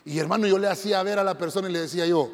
Y 0.06 0.20
hermano, 0.20 0.48
yo 0.48 0.58
le 0.58 0.68
hacía 0.68 1.02
ver 1.04 1.18
a 1.20 1.24
la 1.24 1.38
persona 1.38 1.70
y 1.70 1.74
le 1.74 1.82
decía 1.82 2.06
yo, 2.06 2.30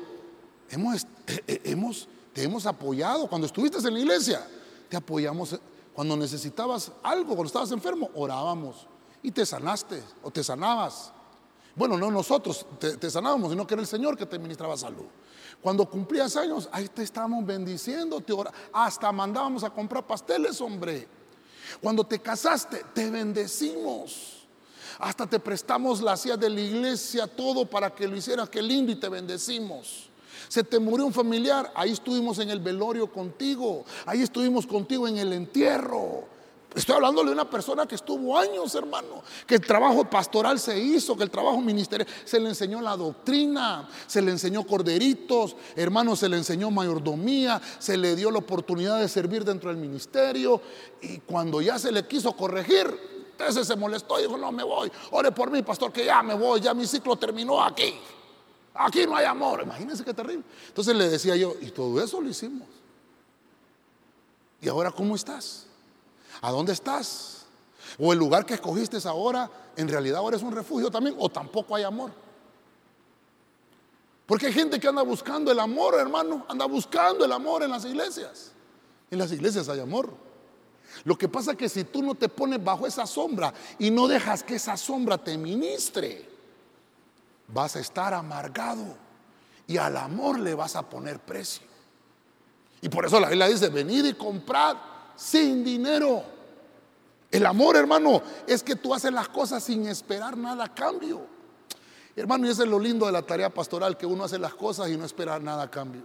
hemos, 0.70 1.04
eh, 1.28 1.44
eh, 1.48 1.62
hemos 1.66 2.08
te 2.36 2.44
hemos 2.44 2.66
apoyado. 2.66 3.28
Cuando 3.28 3.48
estuviste 3.48 3.78
en 3.78 3.94
la 3.94 4.00
iglesia, 4.02 4.46
te 4.90 4.98
apoyamos. 4.98 5.58
Cuando 5.96 6.18
necesitabas 6.18 6.92
algo, 7.02 7.28
cuando 7.30 7.46
estabas 7.46 7.72
enfermo, 7.72 8.10
orábamos 8.16 8.86
y 9.24 9.32
te 9.32 9.46
sanaste 9.46 10.04
o 10.22 10.30
te 10.30 10.44
sanabas. 10.44 11.14
Bueno, 11.74 11.98
no 11.98 12.12
nosotros 12.12 12.66
te, 12.80 13.10
sanábamos, 13.10 13.52
sino 13.52 13.66
que 13.66 13.76
era 13.76 13.82
el 13.82 13.88
Señor 13.88 14.18
que 14.18 14.26
te 14.26 14.38
ministraba 14.38 14.76
salud. 14.76 15.06
Cuando 15.62 15.90
cumplías 15.90 16.36
años, 16.36 16.68
ahí 16.74 16.90
te 16.90 17.02
estábamos 17.02 17.46
bendiciendo, 17.46 18.20
te 18.20 18.34
hasta 18.74 19.12
mandábamos 19.14 19.64
a 19.64 19.70
comprar 19.70 20.06
pasteles, 20.06 20.60
hombre. 20.60 21.08
Cuando 21.82 22.06
te 22.06 22.20
casaste, 22.20 22.84
te 22.94 23.10
bendecimos. 23.10 24.46
Hasta 25.00 25.26
te 25.28 25.40
prestamos 25.40 26.02
la 26.02 26.18
silla 26.18 26.36
de 26.36 26.50
la 26.50 26.60
iglesia, 26.60 27.26
todo 27.26 27.66
para 27.66 27.94
que 27.96 28.06
lo 28.06 28.18
hicieras, 28.18 28.50
qué 28.50 28.62
lindo 28.62 28.92
y 28.92 28.96
te 28.96 29.08
bendecimos. 29.08 30.10
Se 30.56 30.64
te 30.64 30.80
murió 30.80 31.06
un 31.06 31.12
familiar, 31.12 31.70
ahí 31.76 31.92
estuvimos 31.92 32.40
en 32.40 32.50
el 32.50 32.62
velorio 32.62 33.12
contigo, 33.12 33.84
ahí 34.06 34.22
estuvimos 34.22 34.66
contigo 34.66 35.06
en 35.06 35.18
el 35.18 35.34
entierro. 35.34 36.24
Estoy 36.74 36.96
hablando 36.96 37.26
de 37.26 37.32
una 37.32 37.50
persona 37.50 37.86
que 37.86 37.96
estuvo 37.96 38.38
años, 38.38 38.74
hermano, 38.74 39.22
que 39.46 39.56
el 39.56 39.62
trabajo 39.68 40.10
pastoral 40.10 40.58
se 40.58 40.80
hizo, 40.80 41.18
que 41.18 41.24
el 41.24 41.30
trabajo 41.30 41.60
ministerial 41.60 42.08
se 42.24 42.40
le 42.40 42.48
enseñó 42.48 42.80
la 42.80 42.96
doctrina, 42.96 43.90
se 44.08 44.22
le 44.22 44.32
enseñó 44.32 44.66
corderitos, 44.66 45.58
hermano, 45.76 46.16
se 46.16 46.30
le 46.30 46.38
enseñó 46.38 46.72
mayordomía, 46.72 47.62
se 47.78 47.98
le 47.98 48.16
dio 48.16 48.32
la 48.32 48.40
oportunidad 48.40 49.02
de 49.02 49.10
servir 49.10 49.44
dentro 49.44 49.70
del 49.70 49.78
ministerio 49.78 50.62
y 51.02 51.18
cuando 51.18 51.60
ya 51.60 51.78
se 51.78 51.92
le 51.92 52.08
quiso 52.08 52.32
corregir, 52.32 52.88
ese 53.46 53.66
se 53.66 53.76
molestó 53.76 54.18
y 54.20 54.22
dijo, 54.22 54.38
no 54.38 54.54
me 54.54 54.64
voy, 54.64 54.90
ore 55.12 55.34
por 55.34 55.52
mí, 55.52 55.64
pastor, 55.64 55.92
que 55.92 56.06
ya 56.06 56.24
me 56.24 56.34
voy, 56.34 56.62
ya 56.62 56.74
mi 56.74 56.88
ciclo 56.88 57.18
terminó 57.18 57.62
aquí. 57.62 57.94
Aquí 58.76 59.06
no 59.06 59.16
hay 59.16 59.26
amor. 59.26 59.62
Imagínense 59.64 60.04
qué 60.04 60.14
terrible. 60.14 60.44
Entonces 60.68 60.96
le 60.96 61.10
decía 61.10 61.36
yo, 61.36 61.56
y 61.62 61.72
todo 61.72 62.04
eso 62.04 62.20
lo 62.20 62.28
hicimos. 62.28 62.68
¿Y 64.62 64.68
ahora 64.68 64.92
cómo 64.92 65.16
estás? 65.16 65.66
¿A 66.42 66.52
dónde 66.52 66.74
estás? 66.74 67.46
¿O 67.98 68.12
el 68.12 68.20
lugar 68.20 68.46
que 68.46 68.56
escogiste 68.56 68.98
ahora, 69.08 69.50
en 69.78 69.88
realidad 69.88 70.18
ahora 70.18 70.36
es 70.36 70.44
un 70.44 70.52
refugio 70.52 70.92
también? 70.92 71.16
¿O 71.18 71.30
tampoco 71.30 71.76
hay 71.76 71.84
amor? 71.84 72.12
Porque 74.26 74.48
hay 74.48 74.54
gente 74.54 74.80
que 74.80 74.88
anda 74.88 75.04
buscando 75.04 75.52
el 75.52 75.60
amor, 75.60 75.96
hermano. 75.96 76.46
Anda 76.50 76.66
buscando 76.66 77.24
el 77.24 77.32
amor 77.32 77.64
en 77.64 77.72
las 77.72 77.86
iglesias. 77.86 78.52
En 79.10 79.20
las 79.20 79.32
iglesias 79.32 79.70
hay 79.70 79.80
amor. 79.80 80.10
Lo 81.04 81.18
que 81.18 81.30
pasa 81.30 81.52
es 81.52 81.58
que 81.58 81.70
si 81.70 81.84
tú 81.86 82.02
no 82.02 82.16
te 82.16 82.28
pones 82.28 82.62
bajo 82.64 82.88
esa 82.88 83.06
sombra 83.06 83.54
y 83.80 83.92
no 83.92 84.08
dejas 84.08 84.44
que 84.44 84.56
esa 84.56 84.76
sombra 84.76 85.18
te 85.18 85.38
ministre, 85.38 86.35
vas 87.48 87.76
a 87.76 87.80
estar 87.80 88.14
amargado 88.14 88.86
y 89.68 89.78
al 89.78 89.98
amor 89.98 90.40
le 90.40 90.54
vas 90.56 90.76
a 90.76 90.88
poner 90.88 91.20
precio. 91.20 91.66
Y 92.82 92.90
por 92.90 93.06
eso 93.06 93.20
la 93.20 93.30
Biblia 93.30 93.48
dice, 93.48 93.70
venid 93.70 94.06
y 94.06 94.14
comprad 94.14 94.78
sin 95.16 95.64
dinero. 95.64 96.24
El 97.32 97.46
amor, 97.46 97.76
hermano, 97.76 98.22
es 98.48 98.64
que 98.64 98.76
tú 98.76 98.94
haces 98.94 99.12
las 99.12 99.28
cosas 99.30 99.64
sin 99.64 99.88
esperar 99.88 100.38
nada 100.38 100.66
a 100.66 100.74
cambio. 100.74 101.26
Hermano, 102.16 102.48
y 102.48 102.50
eso 102.50 102.64
es 102.64 102.70
lo 102.70 102.80
lindo 102.80 103.06
de 103.06 103.12
la 103.12 103.22
tarea 103.22 103.50
pastoral, 103.50 103.98
que 103.98 104.06
uno 104.06 104.24
hace 104.24 104.40
las 104.40 104.54
cosas 104.54 104.90
y 104.90 104.98
no 104.98 105.04
espera 105.04 105.38
nada 105.40 105.64
a 105.64 105.72
cambio. 105.72 106.04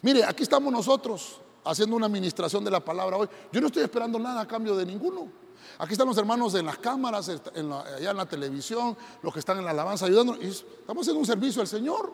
Mire, 0.00 0.24
aquí 0.24 0.42
estamos 0.42 0.72
nosotros 0.72 1.40
haciendo 1.64 1.96
una 1.96 2.06
administración 2.06 2.64
de 2.64 2.70
la 2.70 2.80
palabra 2.80 3.16
hoy. 3.16 3.28
Yo 3.52 3.60
no 3.60 3.66
estoy 3.66 3.82
esperando 3.82 4.18
nada 4.18 4.40
a 4.40 4.48
cambio 4.48 4.74
de 4.76 4.86
ninguno. 4.86 5.41
Aquí 5.78 5.92
están 5.92 6.08
los 6.08 6.16
hermanos 6.16 6.54
en 6.54 6.66
las 6.66 6.78
cámaras, 6.78 7.28
allá 7.28 8.10
en 8.10 8.16
la 8.16 8.26
televisión, 8.26 8.96
los 9.22 9.32
que 9.32 9.40
están 9.40 9.58
en 9.58 9.64
la 9.64 9.70
alabanza 9.70 10.06
ayudando. 10.06 10.34
estamos 10.34 11.02
haciendo 11.02 11.20
un 11.20 11.26
servicio 11.26 11.60
al 11.60 11.68
Señor. 11.68 12.12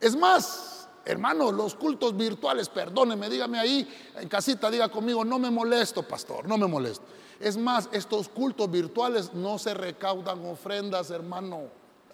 Es 0.00 0.16
más, 0.16 0.88
hermanos, 1.04 1.52
los 1.52 1.74
cultos 1.74 2.16
virtuales, 2.16 2.68
perdóneme, 2.68 3.28
dígame 3.28 3.58
ahí 3.58 3.88
en 4.16 4.28
casita, 4.28 4.70
diga 4.70 4.88
conmigo, 4.88 5.24
no 5.24 5.38
me 5.38 5.50
molesto, 5.50 6.02
pastor, 6.02 6.46
no 6.48 6.58
me 6.58 6.66
molesto. 6.66 7.04
Es 7.40 7.56
más, 7.56 7.88
estos 7.92 8.28
cultos 8.28 8.70
virtuales 8.70 9.32
no 9.34 9.58
se 9.58 9.74
recaudan 9.74 10.44
ofrendas, 10.46 11.10
hermano. 11.10 11.62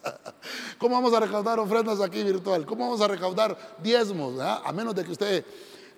¿Cómo 0.78 0.94
vamos 0.94 1.12
a 1.12 1.20
recaudar 1.20 1.58
ofrendas 1.58 2.00
aquí 2.00 2.22
virtual? 2.22 2.64
¿Cómo 2.64 2.84
vamos 2.86 3.00
a 3.00 3.08
recaudar 3.08 3.76
diezmos? 3.82 4.38
Ah? 4.40 4.62
A 4.64 4.72
menos 4.72 4.94
de 4.94 5.04
que 5.04 5.12
usted 5.12 5.44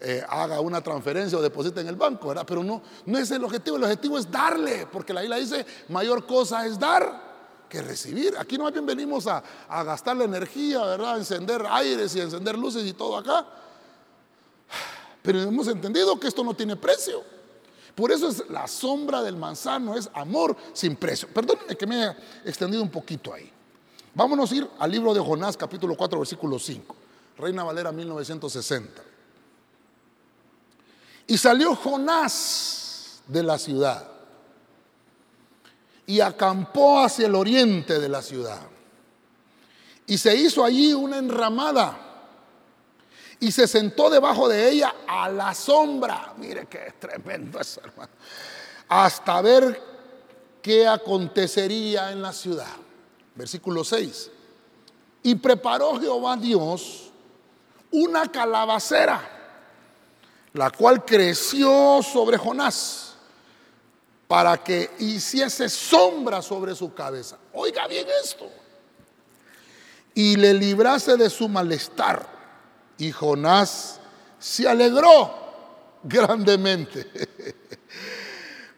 eh, 0.00 0.24
haga 0.26 0.60
una 0.60 0.80
transferencia 0.80 1.36
o 1.38 1.42
deposite 1.42 1.80
en 1.80 1.88
el 1.88 1.96
banco, 1.96 2.28
¿verdad? 2.28 2.44
Pero 2.46 2.64
no, 2.64 2.82
no 3.06 3.18
es 3.18 3.30
el 3.30 3.44
objetivo, 3.44 3.76
el 3.76 3.84
objetivo 3.84 4.18
es 4.18 4.30
darle, 4.30 4.86
porque 4.90 5.12
la 5.12 5.22
isla 5.22 5.36
dice, 5.36 5.66
mayor 5.88 6.26
cosa 6.26 6.66
es 6.66 6.78
dar 6.78 7.30
que 7.68 7.82
recibir. 7.82 8.34
Aquí 8.38 8.56
no 8.56 8.64
más 8.64 8.72
bien 8.72 8.86
venimos 8.86 9.26
a, 9.26 9.42
a 9.68 9.84
gastar 9.84 10.16
la 10.16 10.24
energía, 10.24 10.82
¿verdad? 10.84 11.14
A 11.14 11.18
encender 11.18 11.64
aires 11.68 12.14
y 12.16 12.20
encender 12.20 12.58
luces 12.58 12.86
y 12.86 12.94
todo 12.94 13.16
acá. 13.16 13.46
Pero 15.22 15.42
hemos 15.42 15.68
entendido 15.68 16.18
que 16.18 16.28
esto 16.28 16.42
no 16.42 16.54
tiene 16.54 16.76
precio. 16.76 17.22
Por 17.94 18.10
eso 18.10 18.28
es 18.28 18.48
la 18.48 18.66
sombra 18.66 19.22
del 19.22 19.36
manzano, 19.36 19.94
es 19.94 20.08
amor 20.14 20.56
sin 20.72 20.96
precio. 20.96 21.28
Perdónenme 21.28 21.76
que 21.76 21.86
me 21.86 21.96
haya 21.96 22.16
extendido 22.44 22.82
un 22.82 22.90
poquito 22.90 23.34
ahí. 23.34 23.52
Vámonos 24.14 24.50
a 24.50 24.54
ir 24.54 24.70
al 24.78 24.90
libro 24.90 25.12
de 25.12 25.20
Jonás, 25.20 25.56
capítulo 25.56 25.94
4, 25.94 26.18
versículo 26.18 26.58
5. 26.58 26.96
Reina 27.36 27.64
Valera 27.64 27.92
1960. 27.92 29.09
Y 31.30 31.38
salió 31.38 31.76
Jonás 31.76 33.22
de 33.28 33.44
la 33.44 33.56
ciudad 33.56 34.04
y 36.04 36.18
acampó 36.18 36.98
hacia 36.98 37.28
el 37.28 37.36
oriente 37.36 38.00
de 38.00 38.08
la 38.08 38.20
ciudad. 38.20 38.58
Y 40.08 40.18
se 40.18 40.34
hizo 40.34 40.64
allí 40.64 40.92
una 40.92 41.18
enramada 41.18 41.96
y 43.38 43.52
se 43.52 43.68
sentó 43.68 44.10
debajo 44.10 44.48
de 44.48 44.70
ella 44.70 44.92
a 45.06 45.28
la 45.28 45.54
sombra. 45.54 46.34
Mire 46.36 46.66
qué 46.66 46.94
tremendo 46.98 47.60
eso, 47.60 47.80
hermano. 47.84 48.10
Hasta 48.88 49.40
ver 49.40 49.80
qué 50.60 50.88
acontecería 50.88 52.10
en 52.10 52.22
la 52.22 52.32
ciudad. 52.32 52.74
Versículo 53.36 53.84
6. 53.84 54.32
Y 55.22 55.36
preparó 55.36 56.00
Jehová 56.00 56.36
Dios 56.36 57.12
una 57.92 58.28
calabacera 58.32 59.39
la 60.52 60.70
cual 60.70 61.04
creció 61.04 62.00
sobre 62.02 62.36
Jonás 62.36 63.14
para 64.26 64.62
que 64.62 64.90
hiciese 64.98 65.68
sombra 65.68 66.40
sobre 66.40 66.74
su 66.74 66.94
cabeza. 66.94 67.38
Oiga 67.52 67.86
bien 67.88 68.06
esto. 68.22 68.48
Y 70.14 70.36
le 70.36 70.54
librase 70.54 71.16
de 71.16 71.30
su 71.30 71.48
malestar. 71.48 72.26
Y 72.98 73.10
Jonás 73.10 74.00
se 74.38 74.68
alegró 74.68 75.34
grandemente 76.02 77.10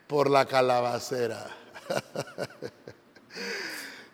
por 0.07 0.31
la 0.31 0.47
calabacera. 0.47 1.51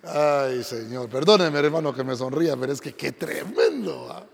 Ay, 0.03 0.65
Señor, 0.65 1.09
perdóneme, 1.09 1.59
hermano, 1.59 1.95
que 1.95 2.03
me 2.03 2.17
sonría, 2.17 2.57
pero 2.57 2.73
es 2.73 2.81
que 2.81 2.95
qué 2.95 3.13
tremendo. 3.13 4.09
¿ah? 4.11 4.25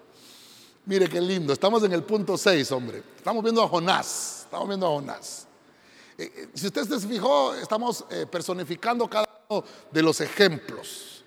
Mire 0.86 1.08
qué 1.08 1.20
lindo. 1.20 1.52
Estamos 1.52 1.82
en 1.82 1.92
el 1.92 2.02
punto 2.02 2.36
6, 2.36 2.70
hombre. 2.72 3.02
Estamos 3.16 3.42
viendo 3.42 3.62
a 3.62 3.68
Jonás. 3.68 4.42
Estamos 4.44 4.68
viendo 4.68 4.86
a 4.86 4.90
Jonás. 4.90 5.46
Eh, 6.18 6.30
eh, 6.36 6.48
si 6.52 6.66
usted 6.66 6.84
se 6.84 7.08
fijó, 7.08 7.54
estamos 7.54 8.04
eh, 8.10 8.26
personificando 8.30 9.08
cada 9.08 9.26
uno 9.48 9.64
de 9.90 10.02
los 10.02 10.20
ejemplos. 10.20 11.24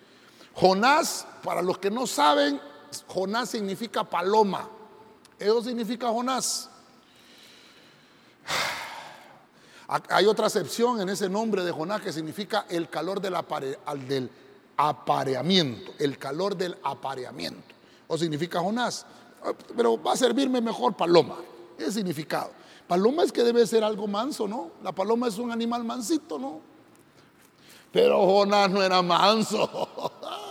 Jonás, 0.54 1.26
para 1.44 1.64
los 1.64 1.80
que 1.80 1.90
no 1.90 2.06
saben, 2.06 2.62
Jonás 3.08 3.50
significa 3.50 4.04
paloma. 4.04 4.70
Eso 5.40 5.64
significa 5.64 6.08
Jonás. 6.08 6.70
Hay 10.10 10.26
otra 10.26 10.48
acepción 10.48 11.02
en 11.02 11.10
ese 11.10 11.30
nombre 11.30 11.64
de 11.64 11.72
Jonás 11.72 12.02
que 12.02 12.14
significa 12.14 12.66
el 12.70 12.90
calor 12.90 13.22
del, 13.22 13.36
del 14.08 14.30
apareamiento, 14.76 15.94
el 15.98 16.18
calor 16.18 16.56
del 16.56 16.78
apareamiento. 16.84 17.76
O 18.08 18.18
significa 18.18 18.60
Jonás, 18.60 19.06
pero 19.76 20.02
va 20.02 20.14
a 20.14 20.18
servirme 20.18 20.62
mejor 20.62 20.96
paloma. 20.96 21.38
Ese 21.78 21.94
significado. 21.94 22.52
Paloma 22.88 23.24
es 23.24 23.32
que 23.32 23.44
debe 23.44 23.68
ser 23.68 23.84
algo 23.84 24.08
manso, 24.08 24.48
¿no? 24.48 24.72
La 24.82 24.94
paloma 24.94 25.28
es 25.28 25.38
un 25.38 25.52
animal 25.52 25.84
mansito, 25.84 26.40
¿no? 26.40 26.62
Pero 27.92 28.26
Jonás 28.26 28.70
no 28.70 28.82
era 28.82 29.02
manso. 29.02 29.90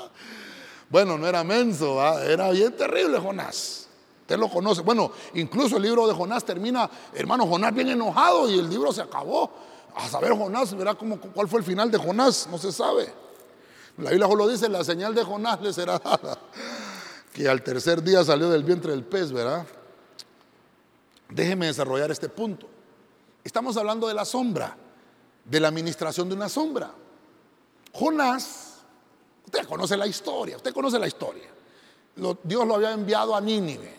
bueno, 0.90 1.16
no 1.16 1.26
era 1.26 1.42
menso, 1.44 2.00
era 2.22 2.50
bien 2.50 2.76
terrible 2.76 3.18
Jonás. 3.18 3.88
Usted 4.22 4.38
lo 4.38 4.48
conoce. 4.48 4.82
Bueno, 4.82 5.12
incluso 5.34 5.76
el 5.76 5.82
libro 5.84 6.06
de 6.06 6.12
Jonás 6.12 6.44
termina, 6.44 6.90
hermano, 7.14 7.46
Jonás 7.46 7.72
bien 7.72 7.88
enojado 7.88 8.50
y 8.50 8.58
el 8.58 8.68
libro 8.68 8.92
se 8.92 9.00
acabó. 9.00 9.50
A 9.94 10.08
saber 10.08 10.36
Jonás, 10.36 10.76
verá 10.76 10.94
cómo, 10.94 11.18
cuál 11.18 11.48
fue 11.48 11.60
el 11.60 11.64
final 11.64 11.90
de 11.90 11.96
Jonás, 11.96 12.48
no 12.50 12.58
se 12.58 12.70
sabe. 12.70 13.10
La 13.98 14.10
Biblia 14.10 14.28
solo 14.28 14.46
dice, 14.46 14.68
la 14.68 14.84
señal 14.84 15.14
de 15.14 15.24
Jonás 15.24 15.60
le 15.62 15.72
será 15.72 15.98
dada. 15.98 16.38
Que 17.36 17.50
al 17.50 17.60
tercer 17.62 18.02
día 18.02 18.24
salió 18.24 18.48
del 18.48 18.64
vientre 18.64 18.92
del 18.92 19.04
pez, 19.04 19.30
¿verdad? 19.30 19.66
Déjeme 21.28 21.66
desarrollar 21.66 22.10
este 22.10 22.30
punto. 22.30 22.66
Estamos 23.44 23.76
hablando 23.76 24.08
de 24.08 24.14
la 24.14 24.24
sombra, 24.24 24.74
de 25.44 25.60
la 25.60 25.68
administración 25.68 26.30
de 26.30 26.34
una 26.34 26.48
sombra. 26.48 26.90
Jonás, 27.92 28.76
usted 29.44 29.66
conoce 29.66 29.98
la 29.98 30.06
historia, 30.06 30.56
usted 30.56 30.72
conoce 30.72 30.98
la 30.98 31.08
historia. 31.08 31.50
Dios 32.42 32.66
lo 32.66 32.76
había 32.76 32.92
enviado 32.92 33.36
a 33.36 33.40
Nínive 33.42 33.94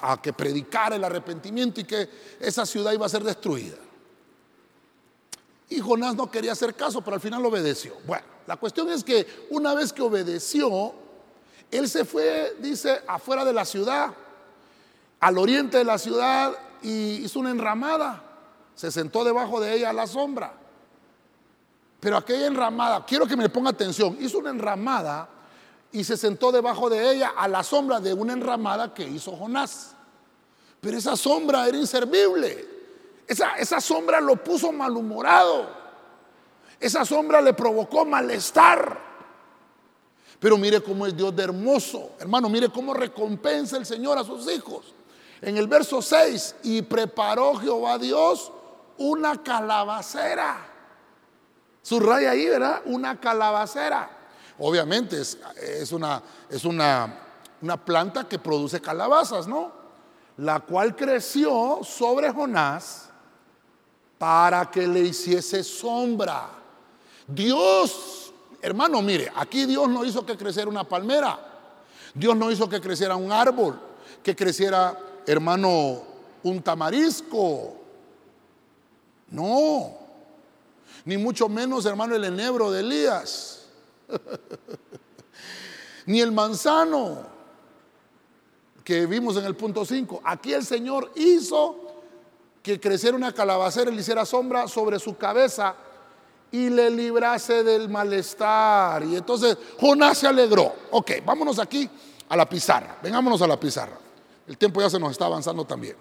a, 0.00 0.18
que 0.22 0.32
predicara 0.32 0.96
el 0.96 1.04
arrepentimiento 1.04 1.82
y 1.82 1.84
que 1.84 2.08
esa 2.40 2.64
ciudad 2.64 2.92
iba 2.92 3.04
a 3.04 3.10
ser 3.10 3.22
destruida. 3.22 3.76
Y 5.68 5.78
Jonás 5.80 6.16
no 6.16 6.30
quería 6.30 6.52
hacer 6.52 6.74
caso, 6.74 7.02
pero 7.02 7.16
al 7.16 7.20
final 7.20 7.44
obedeció. 7.44 7.96
Bueno, 8.06 8.24
la 8.46 8.56
cuestión 8.56 8.88
es 8.88 9.04
que 9.04 9.46
una 9.50 9.74
vez 9.74 9.92
que 9.92 10.00
obedeció, 10.00 11.04
él 11.70 11.88
se 11.88 12.04
fue, 12.04 12.56
dice, 12.60 13.02
afuera 13.06 13.44
de 13.44 13.52
la 13.52 13.64
ciudad, 13.64 14.12
al 15.20 15.38
oriente 15.38 15.78
de 15.78 15.84
la 15.84 15.98
ciudad, 15.98 16.56
y 16.82 17.24
hizo 17.24 17.40
una 17.40 17.50
enramada. 17.50 18.22
Se 18.74 18.90
sentó 18.90 19.24
debajo 19.24 19.60
de 19.60 19.74
ella 19.74 19.90
a 19.90 19.92
la 19.92 20.06
sombra. 20.06 20.52
Pero 22.00 22.16
aquella 22.16 22.46
enramada, 22.46 23.04
quiero 23.04 23.26
que 23.26 23.36
me 23.36 23.48
ponga 23.48 23.70
atención, 23.70 24.16
hizo 24.20 24.38
una 24.38 24.50
enramada 24.50 25.28
y 25.90 26.04
se 26.04 26.16
sentó 26.16 26.52
debajo 26.52 26.90
de 26.90 27.10
ella 27.10 27.32
a 27.36 27.48
la 27.48 27.62
sombra 27.62 28.00
de 28.00 28.12
una 28.12 28.34
enramada 28.34 28.92
que 28.92 29.04
hizo 29.04 29.32
Jonás. 29.36 29.94
Pero 30.80 30.98
esa 30.98 31.16
sombra 31.16 31.66
era 31.66 31.76
inservible. 31.76 32.68
Esa, 33.26 33.56
esa 33.56 33.80
sombra 33.80 34.20
lo 34.20 34.36
puso 34.36 34.70
malhumorado. 34.72 35.68
Esa 36.78 37.04
sombra 37.04 37.40
le 37.40 37.54
provocó 37.54 38.04
malestar. 38.04 39.05
Pero 40.38 40.58
mire 40.58 40.80
cómo 40.80 41.06
es 41.06 41.16
Dios 41.16 41.34
de 41.34 41.44
hermoso. 41.44 42.12
Hermano, 42.18 42.48
mire 42.48 42.68
cómo 42.68 42.92
recompensa 42.92 43.76
el 43.76 43.86
Señor 43.86 44.18
a 44.18 44.24
sus 44.24 44.50
hijos. 44.52 44.94
En 45.40 45.56
el 45.56 45.66
verso 45.66 46.00
6, 46.00 46.56
y 46.64 46.82
preparó 46.82 47.54
Jehová 47.56 47.98
Dios 47.98 48.52
una 48.98 49.42
calabacera. 49.42 50.66
Subraya 51.82 52.30
ahí, 52.30 52.46
¿verdad? 52.46 52.82
Una 52.86 53.20
calabacera. 53.20 54.10
Obviamente 54.58 55.20
es, 55.20 55.92
una, 55.92 56.22
es 56.48 56.64
una, 56.64 57.20
una 57.60 57.84
planta 57.84 58.26
que 58.26 58.38
produce 58.38 58.80
calabazas, 58.80 59.46
¿no? 59.46 59.70
La 60.38 60.60
cual 60.60 60.96
creció 60.96 61.80
sobre 61.82 62.32
Jonás 62.32 63.10
para 64.18 64.70
que 64.70 64.86
le 64.86 65.00
hiciese 65.00 65.62
sombra. 65.62 66.48
Dios, 67.26 68.25
hermano, 68.62 69.02
mire, 69.02 69.30
aquí 69.34 69.66
Dios 69.66 69.88
no 69.88 70.04
hizo 70.04 70.24
que 70.24 70.36
creciera 70.36 70.68
una 70.68 70.84
palmera. 70.84 71.38
Dios 72.14 72.36
no 72.36 72.50
hizo 72.50 72.68
que 72.68 72.80
creciera 72.80 73.16
un 73.16 73.30
árbol, 73.30 73.78
que 74.22 74.34
creciera, 74.34 74.98
hermano, 75.26 76.02
un 76.42 76.62
tamarisco. 76.62 77.76
No. 79.30 79.94
Ni 81.04 81.16
mucho 81.16 81.48
menos, 81.48 81.84
hermano, 81.86 82.16
el 82.16 82.24
enebro 82.24 82.70
de 82.70 82.80
Elías. 82.80 83.66
Ni 86.06 86.20
el 86.20 86.32
manzano 86.32 87.26
que 88.82 89.06
vimos 89.06 89.36
en 89.36 89.44
el 89.44 89.56
punto 89.56 89.84
5. 89.84 90.22
Aquí 90.24 90.52
el 90.52 90.64
Señor 90.64 91.12
hizo 91.16 91.86
que 92.62 92.80
creciera 92.80 93.16
una 93.16 93.32
calabacera 93.32 93.90
y 93.90 93.94
le 93.94 94.00
hiciera 94.00 94.24
sombra 94.24 94.68
sobre 94.68 94.98
su 94.98 95.16
cabeza 95.16 95.76
y 96.52 96.70
le 96.70 96.90
librase 96.90 97.62
del 97.62 97.88
malestar. 97.88 99.04
Y 99.04 99.16
entonces 99.16 99.56
Jonás 99.80 100.18
se 100.18 100.26
alegró. 100.26 100.74
Ok, 100.90 101.12
vámonos 101.24 101.58
aquí 101.58 101.88
a 102.28 102.36
la 102.36 102.48
pizarra. 102.48 102.98
Vengámonos 103.02 103.40
a 103.42 103.46
la 103.46 103.58
pizarra. 103.58 103.98
El 104.46 104.56
tiempo 104.56 104.80
ya 104.80 104.88
se 104.88 104.98
nos 104.98 105.12
está 105.12 105.26
avanzando 105.26 105.64
también. 105.64 105.96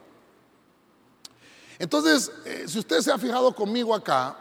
Entonces, 1.78 2.32
eh, 2.46 2.66
si 2.68 2.80
usted 2.80 3.02
se 3.02 3.12
ha 3.12 3.18
fijado 3.18 3.54
conmigo 3.54 3.94
acá, 3.94 4.38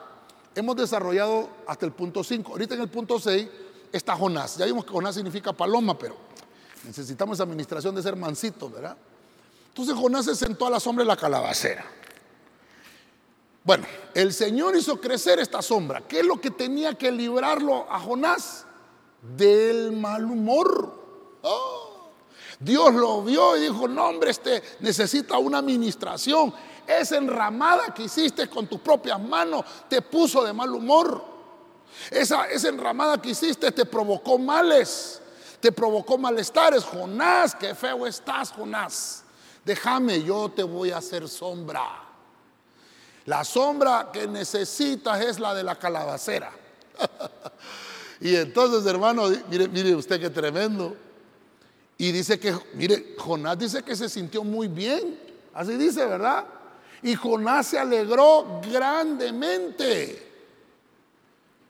hemos 0.54 0.76
desarrollado 0.76 1.48
hasta 1.66 1.86
el 1.86 1.92
punto 1.92 2.22
5. 2.22 2.52
Ahorita 2.52 2.74
en 2.74 2.82
el 2.82 2.88
punto 2.88 3.18
6 3.18 3.48
está 3.92 4.14
Jonás. 4.14 4.56
Ya 4.56 4.66
vimos 4.66 4.84
que 4.84 4.92
Jonás 4.92 5.14
significa 5.14 5.52
paloma, 5.52 5.98
pero 5.98 6.16
necesitamos 6.84 7.40
administración 7.40 7.94
de 7.94 8.02
ser 8.02 8.14
mansitos, 8.14 8.70
¿verdad? 8.70 8.96
Entonces 9.68 9.94
Jonás 9.94 10.26
se 10.26 10.36
sentó 10.36 10.66
a 10.66 10.70
la 10.70 10.78
sombra 10.78 11.02
de 11.02 11.08
la 11.08 11.16
calabacera. 11.16 11.84
Bueno, 13.64 13.86
el 14.12 14.34
Señor 14.34 14.76
hizo 14.76 15.00
crecer 15.00 15.38
esta 15.38 15.62
sombra. 15.62 16.02
¿Qué 16.06 16.20
es 16.20 16.26
lo 16.26 16.38
que 16.38 16.50
tenía 16.50 16.92
que 16.94 17.10
librarlo 17.10 17.90
a 17.90 17.98
Jonás? 17.98 18.66
Del 19.22 19.92
mal 19.92 20.26
humor. 20.26 21.38
Oh, 21.40 22.10
Dios 22.60 22.92
lo 22.94 23.22
vio 23.22 23.56
y 23.56 23.62
dijo, 23.62 23.88
no 23.88 24.04
hombre, 24.04 24.30
este 24.30 24.62
necesita 24.80 25.38
una 25.38 25.58
administración. 25.58 26.52
Esa 26.86 27.16
enramada 27.16 27.94
que 27.94 28.02
hiciste 28.02 28.48
con 28.48 28.66
tus 28.66 28.80
propias 28.80 29.18
manos 29.18 29.64
te 29.88 30.02
puso 30.02 30.44
de 30.44 30.52
mal 30.52 30.70
humor. 30.70 31.24
Esa, 32.10 32.46
esa 32.50 32.68
enramada 32.68 33.20
que 33.20 33.30
hiciste 33.30 33.72
te 33.72 33.86
provocó 33.86 34.38
males, 34.38 35.22
te 35.58 35.72
provocó 35.72 36.18
malestares. 36.18 36.84
Jonás, 36.84 37.54
qué 37.54 37.74
feo 37.74 38.06
estás, 38.06 38.52
Jonás. 38.52 39.24
Déjame, 39.64 40.22
yo 40.22 40.50
te 40.50 40.62
voy 40.62 40.90
a 40.90 40.98
hacer 40.98 41.26
sombra. 41.26 42.03
La 43.26 43.44
sombra 43.44 44.10
que 44.12 44.26
necesitas 44.26 45.20
es 45.20 45.38
la 45.38 45.54
de 45.54 45.62
la 45.62 45.76
calabacera. 45.76 46.52
y 48.20 48.34
entonces, 48.36 48.84
hermano, 48.86 49.28
mire, 49.48 49.68
mire 49.68 49.94
usted 49.94 50.20
qué 50.20 50.30
tremendo. 50.30 50.96
Y 51.96 52.12
dice 52.12 52.38
que, 52.38 52.54
mire, 52.74 53.14
Jonás 53.18 53.58
dice 53.58 53.82
que 53.82 53.96
se 53.96 54.08
sintió 54.08 54.44
muy 54.44 54.68
bien. 54.68 55.18
Así 55.54 55.76
dice, 55.76 56.04
¿verdad? 56.04 56.44
Y 57.02 57.14
Jonás 57.14 57.68
se 57.68 57.78
alegró 57.78 58.60
grandemente. 58.70 60.32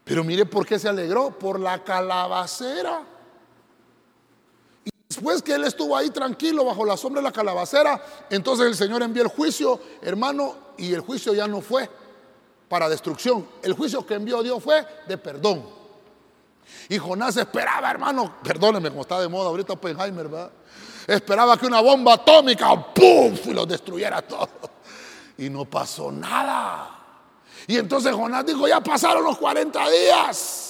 Pero 0.04 0.24
mire 0.24 0.46
por 0.46 0.66
qué 0.66 0.78
se 0.78 0.88
alegró, 0.88 1.30
por 1.38 1.60
la 1.60 1.82
calabacera. 1.84 3.02
Después 5.08 5.42
que 5.42 5.54
él 5.54 5.64
estuvo 5.64 5.96
ahí 5.96 6.10
tranquilo 6.10 6.64
bajo 6.64 6.84
la 6.84 6.96
sombra 6.96 7.20
de 7.20 7.28
la 7.28 7.32
calabacera, 7.32 8.02
entonces 8.30 8.66
el 8.66 8.74
Señor 8.74 9.02
envió 9.02 9.22
el 9.22 9.28
juicio, 9.28 9.80
hermano, 10.02 10.56
y 10.76 10.92
el 10.92 11.00
juicio 11.00 11.34
ya 11.34 11.46
no 11.46 11.60
fue 11.60 11.88
para 12.68 12.88
destrucción. 12.88 13.46
El 13.62 13.74
juicio 13.74 14.04
que 14.06 14.14
envió 14.14 14.42
Dios 14.42 14.62
fue 14.62 14.84
de 15.06 15.18
perdón. 15.18 15.64
Y 16.88 16.98
Jonás 16.98 17.36
esperaba, 17.36 17.90
hermano, 17.90 18.36
perdóneme, 18.42 18.90
como 18.90 19.02
está 19.02 19.20
de 19.20 19.28
moda 19.28 19.48
ahorita 19.48 19.74
Oppenheimer, 19.74 20.28
¿verdad? 20.28 20.50
Esperaba 21.06 21.56
que 21.58 21.66
una 21.66 21.80
bomba 21.80 22.14
atómica, 22.14 22.74
¡pum! 22.94 23.36
y 23.44 23.52
los 23.52 23.68
destruyera 23.68 24.22
todo. 24.22 24.48
Y 25.36 25.50
no 25.50 25.64
pasó 25.64 26.10
nada. 26.10 26.98
Y 27.66 27.76
entonces 27.76 28.14
Jonás 28.14 28.46
dijo, 28.46 28.66
ya 28.66 28.80
pasaron 28.80 29.24
los 29.24 29.36
40 29.38 29.90
días. 29.90 30.63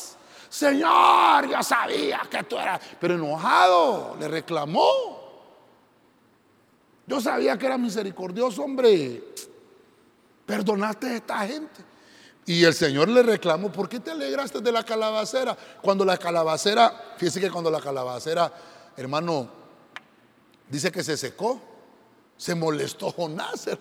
Señor, 0.55 1.49
yo 1.49 1.61
sabía 1.65 2.23
que 2.31 2.45
tú 2.45 2.57
eras, 2.57 2.81
pero 3.01 3.15
enojado, 3.15 4.17
le 4.21 4.29
reclamó. 4.29 5.19
Yo 7.09 7.21
sabía 7.21 7.59
que 7.59 7.67
era 7.67 7.77
misericordioso, 7.77 8.63
hombre. 8.63 9.21
Perdonaste 10.47 11.09
a 11.09 11.17
esta 11.17 11.41
gente. 11.41 11.83
Y 12.47 12.63
el 12.63 12.73
Señor 12.73 13.09
le 13.09 13.25
reclamó, 13.25 13.73
¿por 13.73 13.89
qué 13.89 13.99
te 13.99 14.13
alegraste 14.13 14.61
de 14.61 14.71
la 14.71 14.85
calabacera? 14.85 15.59
Cuando 15.83 16.05
la 16.05 16.19
calabacera, 16.19 17.17
fíjese 17.17 17.41
que 17.41 17.51
cuando 17.51 17.69
la 17.69 17.81
calabacera, 17.81 18.53
hermano, 18.97 19.49
dice 20.69 20.93
que 20.93 21.03
se 21.03 21.17
secó, 21.17 21.61
se 22.37 22.55
molestó 22.55 23.11
Jonás. 23.11 23.71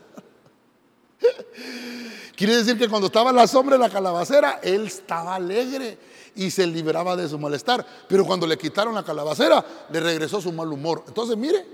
Quiere 2.36 2.56
decir 2.56 2.80
que 2.80 2.90
cuando 2.90 3.06
estaba 3.06 3.32
la 3.32 3.46
sombra 3.46 3.78
de 3.78 3.84
la 3.84 3.92
calabacera, 3.92 4.60
él 4.64 4.88
estaba 4.88 5.36
alegre 5.36 6.13
y 6.36 6.52
se 6.52 6.66
liberaba 6.68 7.16
de 7.16 7.28
su 7.28 7.38
malestar. 7.38 7.86
Pero 8.08 8.26
cuando 8.26 8.48
le 8.48 8.58
quitaron 8.58 8.96
la 8.96 9.04
calabacera, 9.04 9.64
le 9.90 10.00
regresó 10.00 10.42
su 10.42 10.52
mal 10.52 10.72
humor. 10.72 11.04
Entonces, 11.08 11.38
mire, 11.38 11.66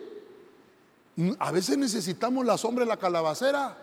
a 1.40 1.52
veces 1.52 1.78
necesitamos 1.78 2.46
la 2.46 2.58
sombra 2.58 2.86
de 2.86 2.90
la 2.90 2.98
calabacera. 2.98 3.78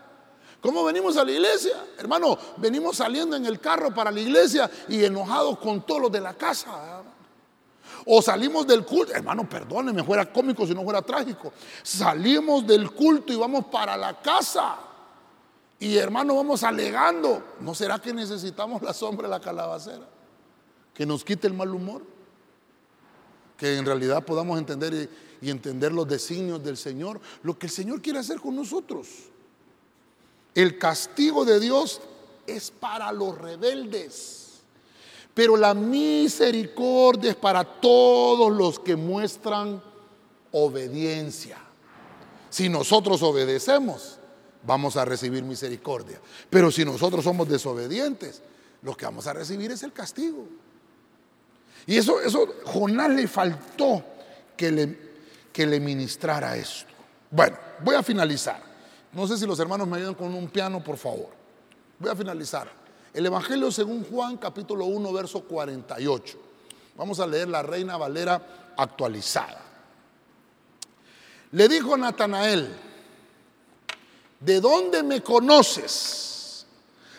¿Cómo 0.61 0.83
venimos 0.83 1.15
a 1.17 1.23
la 1.23 1.31
iglesia? 1.31 1.85
Hermano, 1.97 2.37
venimos 2.57 2.97
saliendo 2.97 3.35
en 3.35 3.45
el 3.45 3.59
carro 3.59 3.93
para 3.93 4.09
la 4.09 4.19
iglesia 4.19 4.69
y 4.89 5.03
enojados 5.03 5.59
con 5.59 5.85
todos 5.85 6.01
los 6.01 6.11
de 6.11 6.21
la 6.21 6.33
casa. 6.33 7.03
O 8.05 8.21
salimos 8.21 8.65
del 8.65 8.85
culto, 8.85 9.13
hermano, 9.13 9.47
perdóneme, 9.47 10.03
fuera 10.03 10.31
cómico 10.31 10.65
si 10.65 10.73
no 10.73 10.83
fuera 10.83 11.01
trágico. 11.01 11.53
Salimos 11.83 12.65
del 12.65 12.91
culto 12.91 13.33
y 13.33 13.35
vamos 13.35 13.65
para 13.65 13.95
la 13.97 14.19
casa. 14.19 14.77
Y 15.79 15.95
hermano, 15.97 16.35
vamos 16.35 16.63
alegando. 16.63 17.43
¿No 17.59 17.75
será 17.75 17.99
que 17.99 18.13
necesitamos 18.13 18.81
la 18.81 18.93
sombra 18.93 19.27
de 19.27 19.31
la 19.31 19.39
calabacera? 19.39 20.16
Que 20.97 21.05
nos 21.05 21.23
quite 21.23 21.45
el 21.45 21.53
mal 21.53 21.69
humor. 21.69 22.01
Que 23.55 23.77
en 23.77 23.85
realidad 23.85 24.25
podamos 24.25 24.57
entender 24.57 25.07
y, 25.39 25.49
entender 25.51 25.91
los 25.91 26.07
designios 26.07 26.63
del 26.63 26.75
Señor. 26.75 27.21
Lo 27.43 27.59
que 27.59 27.67
el 27.67 27.71
Señor 27.71 28.01
quiere 28.01 28.17
hacer 28.17 28.39
con 28.41 28.55
nosotros. 28.55 29.07
El 30.55 30.79
castigo 30.79 31.45
de 31.45 31.59
Dios 31.59 32.01
es 32.47 32.71
para 32.71 33.11
los 33.11 33.37
rebeldes. 33.37 34.61
Pero 35.35 35.55
la 35.55 35.75
misericordia 35.75 37.29
es 37.29 37.37
para 37.37 37.63
todos 37.63 38.51
los 38.51 38.79
que 38.79 38.95
muestran 38.95 39.79
obediencia. 40.51 41.59
Si 42.49 42.69
nosotros 42.69 43.21
obedecemos, 43.21 44.17
vamos 44.65 44.97
a 44.97 45.05
recibir 45.05 45.43
misericordia. 45.43 46.19
Pero 46.49 46.71
si 46.71 46.83
nosotros 46.83 47.23
somos 47.23 47.47
desobedientes, 47.47 48.41
lo 48.81 48.97
que 48.97 49.05
vamos 49.05 49.27
a 49.27 49.33
recibir 49.33 49.71
es 49.71 49.83
el 49.83 49.93
castigo. 49.93 50.47
Y 51.87 51.97
eso, 51.97 52.21
eso 52.21 52.45
Jonás 52.65 53.09
le 53.09 53.27
faltó 53.27 54.03
que 54.55 54.71
le, 54.71 54.97
que 55.53 55.65
le 55.65 55.79
ministrara 55.79 56.55
esto. 56.57 56.91
Bueno, 57.31 57.57
voy 57.81 57.95
a 57.95 58.03
finalizar. 58.03 58.61
No 59.13 59.25
sé 59.25 59.37
si 59.37 59.47
los 59.47 59.59
hermanos 59.59 59.87
me 59.87 59.97
ayudan 59.97 60.13
con 60.13 60.33
un 60.35 60.49
piano, 60.49 60.83
por 60.83 60.97
favor. 60.97 61.29
Voy 61.97 62.11
a 62.11 62.15
finalizar. 62.15 62.69
El 63.13 63.25
Evangelio 63.25 63.71
según 63.71 64.03
Juan, 64.03 64.37
capítulo 64.37 64.85
1, 64.85 65.13
verso 65.13 65.41
48. 65.41 66.37
Vamos 66.97 67.19
a 67.21 67.25
leer 67.25 67.47
la 67.47 67.63
Reina 67.63 67.95
Valera 67.95 68.73
actualizada. 68.75 69.61
Le 71.51 71.69
dijo 71.69 71.95
Natanael, 71.95 72.67
¿de 74.41 74.59
dónde 74.59 75.03
me 75.03 75.23
conoces? 75.23 76.65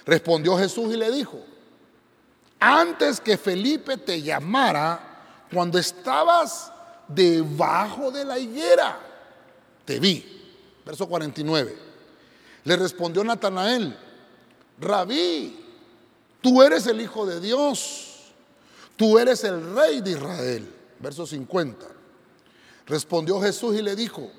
Respondió 0.05 0.59
Jesús 0.59 0.93
y 0.93 0.99
le 0.99 1.11
dijo, 1.11 1.43
antes 2.61 3.21
que 3.21 3.37
Felipe 3.37 3.97
te 3.97 4.21
llamara, 4.21 5.47
cuando 5.53 5.79
estabas 5.79 6.73
debajo 7.07 8.11
de 8.11 8.25
la 8.25 8.39
higuera, 8.39 8.99
te 9.85 9.99
vi. 9.99 10.25
Verso 10.85 11.07
49. 11.09 11.77
Le 12.65 12.77
respondió 12.77 13.25
Natanael, 13.25 13.97
Rabí, 14.81 15.65
tú 16.41 16.63
eres 16.63 16.87
el 16.87 17.01
Hijo 17.01 17.27
de 17.27 17.41
Dios, 17.41 18.33
tú 18.97 19.19
eres 19.19 19.45
el 19.45 19.75
Rey 19.75 20.01
de 20.01 20.11
Israel. 20.13 20.75
Verso 20.99 21.27
50. 21.27 21.87
Respondió 22.87 23.41
Jesús 23.41 23.77
y 23.79 23.83
le 23.83 23.95
dijo, 23.95 24.31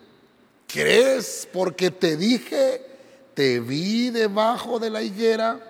¿Crees 0.68 1.48
porque 1.52 1.90
te 1.90 2.16
dije, 2.16 2.86
te 3.34 3.60
vi 3.60 4.12
debajo 4.12 4.78
de 4.78 4.90
la 4.92 5.02
higuera? 5.02 5.69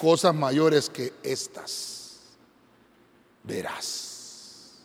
Cosas 0.00 0.34
mayores 0.34 0.88
que 0.88 1.12
estas 1.22 2.20
verás. 3.44 4.78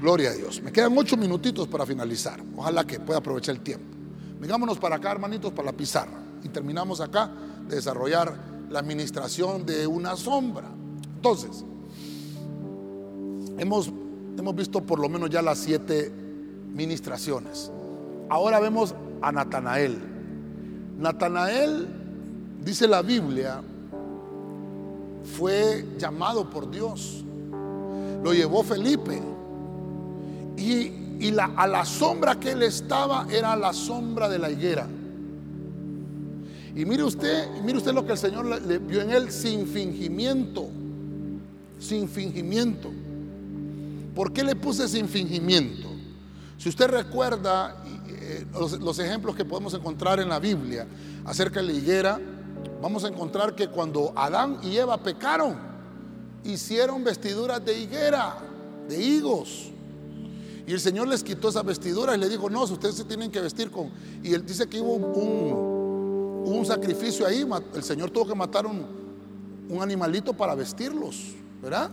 Gloria 0.00 0.30
a 0.30 0.32
Dios. 0.32 0.62
Me 0.62 0.72
quedan 0.72 0.96
ocho 0.96 1.16
minutitos 1.18 1.68
para 1.68 1.84
finalizar. 1.84 2.42
Ojalá 2.56 2.86
que 2.86 3.00
pueda 3.00 3.18
aprovechar 3.18 3.56
el 3.56 3.60
tiempo. 3.60 3.94
Vengámonos 4.40 4.78
para 4.78 4.96
acá, 4.96 5.12
hermanitos, 5.12 5.52
para 5.52 5.66
la 5.66 5.76
pizarra. 5.76 6.18
Y 6.42 6.48
terminamos 6.48 7.02
acá 7.02 7.30
de 7.68 7.76
desarrollar 7.76 8.34
la 8.70 8.78
administración 8.78 9.66
de 9.66 9.86
una 9.86 10.16
sombra. 10.16 10.68
Entonces, 11.16 11.64
hemos, 13.58 13.92
hemos 14.38 14.54
visto 14.54 14.80
por 14.80 15.00
lo 15.00 15.08
menos 15.10 15.28
ya 15.28 15.42
las 15.42 15.58
siete 15.58 16.10
ministraciones. 16.72 17.70
Ahora 18.30 18.58
vemos 18.58 18.94
a 19.20 19.32
Natanael. 19.32 19.98
Natanael, 20.98 21.93
dice 22.64 22.88
la 22.88 23.02
Biblia, 23.02 23.60
fue 25.36 25.86
llamado 25.98 26.48
por 26.48 26.70
Dios. 26.70 27.24
Lo 28.22 28.32
llevó 28.32 28.62
Felipe. 28.62 29.20
Y, 30.56 31.30
la, 31.30 31.52
a 31.56 31.66
la 31.66 31.84
sombra 31.84 32.38
que 32.38 32.52
él 32.52 32.62
estaba 32.62 33.26
era 33.30 33.56
la 33.56 33.72
sombra 33.72 34.28
de 34.28 34.38
la 34.38 34.50
higuera. 34.50 34.86
Y 36.74 36.84
mire 36.84 37.04
usted, 37.04 37.48
mire 37.62 37.78
usted 37.78 37.92
lo 37.92 38.04
que 38.04 38.12
el 38.12 38.18
Señor 38.18 38.44
le 38.44 38.78
vio 38.78 39.00
en 39.00 39.10
él 39.10 39.30
sin 39.30 39.66
fingimiento. 39.66 40.68
Sin 41.78 42.08
fingimiento. 42.08 42.90
¿Por 44.14 44.32
qué 44.32 44.42
le 44.42 44.54
puse 44.56 44.88
sin 44.88 45.08
fingimiento? 45.08 45.88
Si 46.58 46.68
usted 46.68 46.88
recuerda 46.88 47.76
eh, 48.08 48.46
los, 48.80 48.98
ejemplos 48.98 49.36
que 49.36 49.44
podemos 49.44 49.74
encontrar 49.74 50.20
en 50.20 50.28
la 50.28 50.38
Biblia 50.38 50.86
acerca 51.24 51.60
de 51.60 51.66
la 51.66 51.72
higuera, 51.72 52.20
vamos 52.84 53.02
a 53.02 53.08
encontrar 53.08 53.54
que 53.54 53.68
cuando 53.68 54.12
Adán 54.14 54.58
y 54.62 54.76
Eva 54.76 54.98
pecaron, 54.98 55.56
hicieron 56.44 57.02
vestiduras 57.02 57.64
de 57.64 57.78
higuera, 57.78 58.36
de 58.86 59.02
higos. 59.02 59.70
Y 60.66 60.72
el 60.72 60.80
Señor 60.80 61.08
les 61.08 61.24
quitó 61.24 61.48
esas 61.48 61.64
vestiduras 61.64 62.14
y 62.14 62.20
le 62.20 62.28
dijo, 62.28 62.50
no, 62.50 62.62
ustedes 62.64 62.96
se 62.96 63.04
tienen 63.04 63.30
que 63.30 63.40
vestir 63.40 63.70
con... 63.70 63.90
Y 64.22 64.34
él 64.34 64.44
dice 64.44 64.66
que 64.66 64.82
hubo 64.82 64.96
un, 64.96 66.46
un 66.46 66.66
sacrificio 66.66 67.26
ahí, 67.26 67.48
el 67.74 67.82
Señor 67.82 68.10
tuvo 68.10 68.26
que 68.26 68.34
matar 68.34 68.66
un, 68.66 68.84
un 69.70 69.82
animalito 69.82 70.34
para 70.34 70.54
vestirlos, 70.54 71.32
¿verdad? 71.62 71.90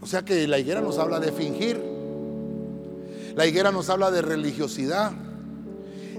O 0.00 0.06
sea 0.06 0.24
que 0.24 0.48
la 0.48 0.58
higuera 0.58 0.80
nos 0.80 0.96
habla 0.96 1.20
de 1.20 1.32
fingir. 1.32 1.78
La 3.34 3.44
higuera 3.44 3.70
nos 3.70 3.90
habla 3.90 4.10
de 4.10 4.22
religiosidad. 4.22 5.12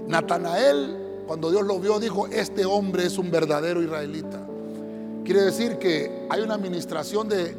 Natanael, 0.06 1.07
cuando 1.28 1.50
Dios 1.50 1.66
lo 1.66 1.78
vio, 1.78 2.00
dijo, 2.00 2.26
este 2.28 2.64
hombre 2.64 3.04
es 3.04 3.18
un 3.18 3.30
verdadero 3.30 3.82
israelita. 3.82 4.40
Quiere 5.26 5.42
decir 5.42 5.76
que 5.76 6.26
hay 6.30 6.40
una 6.40 6.54
administración 6.54 7.28
de, 7.28 7.54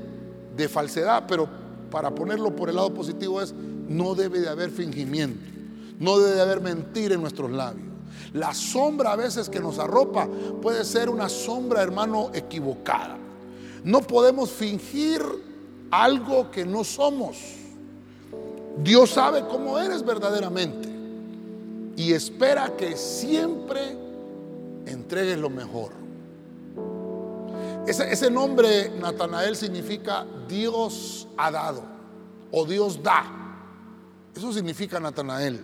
de 0.57 0.67
falsedad, 0.67 1.25
pero 1.27 1.47
para 1.91 2.09
ponerlo 2.09 2.55
por 2.55 2.69
el 2.69 2.77
lado 2.77 2.91
positivo 2.91 3.39
es, 3.39 3.53
no 3.53 4.15
debe 4.15 4.39
de 4.39 4.49
haber 4.49 4.71
fingimiento, 4.71 5.39
no 5.99 6.17
debe 6.17 6.37
de 6.37 6.41
haber 6.41 6.61
mentir 6.61 7.11
en 7.11 7.21
nuestros 7.21 7.51
labios. 7.51 7.85
La 8.33 8.55
sombra 8.55 9.11
a 9.11 9.15
veces 9.15 9.49
que 9.49 9.59
nos 9.59 9.77
arropa 9.77 10.27
puede 10.63 10.83
ser 10.83 11.07
una 11.07 11.29
sombra, 11.29 11.83
hermano, 11.83 12.31
equivocada. 12.33 13.19
No 13.83 14.01
podemos 14.01 14.49
fingir 14.49 15.21
algo 15.91 16.49
que 16.49 16.65
no 16.65 16.83
somos. 16.83 17.37
Dios 18.83 19.11
sabe 19.11 19.45
cómo 19.47 19.77
eres 19.77 20.03
verdaderamente 20.03 20.88
y 21.99 22.13
espera 22.13 22.77
que 22.77 22.95
siempre 22.95 23.93
entregues 24.85 25.37
lo 25.37 25.49
mejor. 25.49 25.91
Ese, 27.85 28.31
nombre 28.31 28.89
Natanael 29.01 29.57
significa 29.57 30.25
Dios 30.47 31.27
ha 31.35 31.51
dado 31.51 31.83
o 32.53 32.65
Dios 32.65 33.03
da. 33.03 33.25
Eso 34.33 34.53
significa 34.53 34.97
Natanael. 35.01 35.61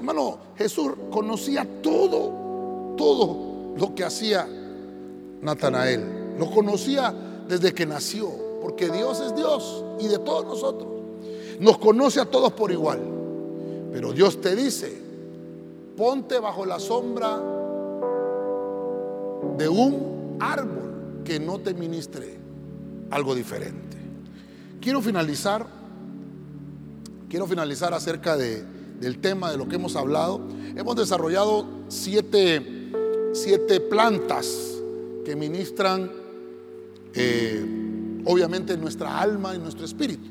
Hermano, 0.00 0.38
Jesús 0.58 0.90
conocía 1.12 1.64
todo, 1.80 2.96
todo 2.96 3.76
lo 3.76 3.94
que 3.94 4.02
hacía 4.02 4.44
Natanael. 5.40 6.34
Lo 6.36 6.50
conocía 6.50 7.14
desde 7.46 7.72
que 7.72 7.86
nació, 7.86 8.28
porque 8.60 8.90
Dios 8.90 9.20
es 9.20 9.36
Dios 9.36 9.84
y 10.00 10.08
de 10.08 10.18
todos 10.18 10.44
nosotros. 10.46 10.88
Nos 11.60 11.78
conoce 11.78 12.20
a 12.20 12.24
todos 12.24 12.52
por 12.54 12.72
igual. 12.72 13.21
Pero 13.92 14.12
Dios 14.12 14.40
te 14.40 14.56
dice, 14.56 15.00
ponte 15.96 16.38
bajo 16.38 16.64
la 16.64 16.80
sombra 16.80 17.36
de 19.58 19.68
un 19.68 20.36
árbol 20.40 21.22
que 21.24 21.38
no 21.38 21.58
te 21.60 21.74
ministre 21.74 22.38
algo 23.10 23.34
diferente. 23.34 23.98
Quiero 24.80 25.00
finalizar 25.00 25.82
quiero 27.32 27.46
finalizar 27.46 27.94
acerca 27.94 28.36
de, 28.36 28.62
del 29.00 29.18
tema 29.18 29.50
de 29.50 29.56
lo 29.56 29.66
que 29.66 29.76
hemos 29.76 29.96
hablado. 29.96 30.38
Hemos 30.76 30.96
desarrollado 30.96 31.66
siete, 31.88 32.90
siete 33.32 33.80
plantas 33.80 34.54
que 35.24 35.34
ministran 35.34 36.12
eh, 37.14 38.22
obviamente 38.26 38.76
nuestra 38.76 39.18
alma 39.18 39.54
y 39.54 39.58
nuestro 39.58 39.86
espíritu. 39.86 40.28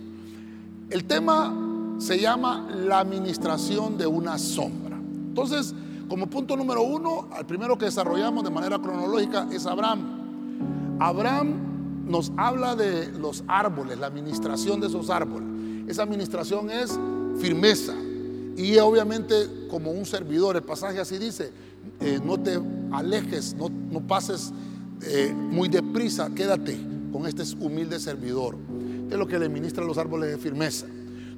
El 0.92 1.06
tema 1.06 1.71
se 2.02 2.20
llama 2.20 2.68
la 2.76 3.00
administración 3.00 3.96
de 3.96 4.08
una 4.08 4.40
sombra. 4.40 4.98
Entonces, 4.98 5.74
como 6.10 6.28
punto 6.28 6.58
número 6.58 6.82
uno, 6.82 7.28
al 7.32 7.46
primero 7.46 7.78
que 7.78 7.86
desarrollamos 7.86 8.44
de 8.44 8.50
manera 8.50 8.80
cronológica 8.80 9.48
es 9.52 9.68
Abraham. 9.68 10.98
Abraham 11.00 12.08
nos 12.08 12.32
habla 12.38 12.76
de 12.76 13.12
los 13.12 13.44
árboles, 13.48 14.00
la 14.00 14.08
administración 14.08 14.82
de 14.82 14.88
esos 14.88 15.12
árboles. 15.12 15.48
Esa 15.88 16.02
administración 16.02 16.72
es 16.72 17.00
firmeza. 17.38 17.94
Y 18.58 18.78
obviamente 18.80 19.68
como 19.70 19.92
un 19.92 20.06
servidor, 20.06 20.56
el 20.56 20.64
pasaje 20.64 21.00
así 21.00 21.20
dice, 21.20 21.52
eh, 22.00 22.20
no 22.26 22.40
te 22.40 22.60
alejes, 22.92 23.54
no, 23.54 23.70
no 23.70 24.02
pases 24.02 24.52
eh, 25.04 25.32
muy 25.34 25.70
deprisa, 25.70 26.32
quédate 26.34 26.78
con 27.12 27.28
este 27.28 27.44
humilde 27.60 28.00
servidor. 28.00 28.58
Es 29.10 29.18
lo 29.18 29.28
que 29.28 29.38
le 29.38 29.50
ministra 29.50 29.86
los 29.86 30.00
árboles 30.00 30.32
de 30.32 30.38
firmeza. 30.40 30.88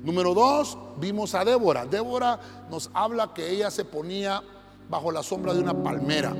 Número 0.03 0.33
dos, 0.33 0.77
vimos 0.99 1.33
a 1.33 1.45
Débora. 1.45 1.85
Débora 1.85 2.37
nos 2.69 2.91
habla 2.93 3.33
que 3.33 3.49
ella 3.49 3.71
se 3.71 3.85
ponía 3.85 4.43
bajo 4.89 5.13
la 5.13 5.23
sombra 5.23 5.53
de 5.53 5.61
una 5.61 5.81
palmera. 5.81 6.35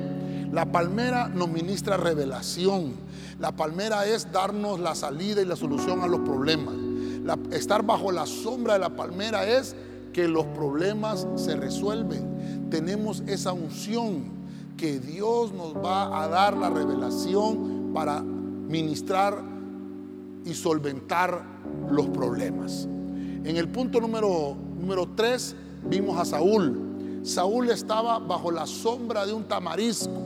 La 0.52 0.66
palmera 0.66 1.28
nos 1.28 1.48
ministra 1.48 1.96
revelación. 1.96 2.92
La 3.40 3.52
palmera 3.52 4.06
es 4.06 4.30
darnos 4.30 4.80
la 4.80 4.94
salida 4.94 5.40
y 5.40 5.46
la 5.46 5.56
solución 5.56 6.02
a 6.02 6.06
los 6.06 6.20
problemas. 6.20 6.74
estar 7.52 7.82
bajo 7.82 8.12
la 8.12 8.26
sombra 8.26 8.74
de 8.74 8.80
la 8.80 8.90
palmera 8.90 9.46
es 9.48 9.74
que 10.12 10.28
los 10.28 10.44
problemas 10.46 11.26
se 11.36 11.56
resuelven. 11.56 12.68
Tenemos 12.70 13.22
esa 13.26 13.54
unción 13.54 14.24
que 14.76 15.00
Dios 15.00 15.52
nos 15.52 15.74
va 15.74 16.22
a 16.22 16.28
dar 16.28 16.54
la 16.54 16.68
revelación 16.68 17.92
para 17.94 18.20
ministrar 18.20 19.42
y 20.44 20.52
solventar 20.52 21.42
los 21.90 22.08
problemas. 22.08 22.88
En 23.44 23.58
el 23.58 23.68
punto 23.68 24.00
número, 24.00 24.56
número 24.80 25.06
3 25.14 25.54
vimos 25.90 26.18
a 26.18 26.24
Saúl. 26.24 27.20
Saúl 27.24 27.68
estaba 27.68 28.18
bajo 28.18 28.50
la 28.50 28.66
sombra 28.66 29.26
de 29.26 29.34
un 29.34 29.44
tamarisco. 29.44 30.18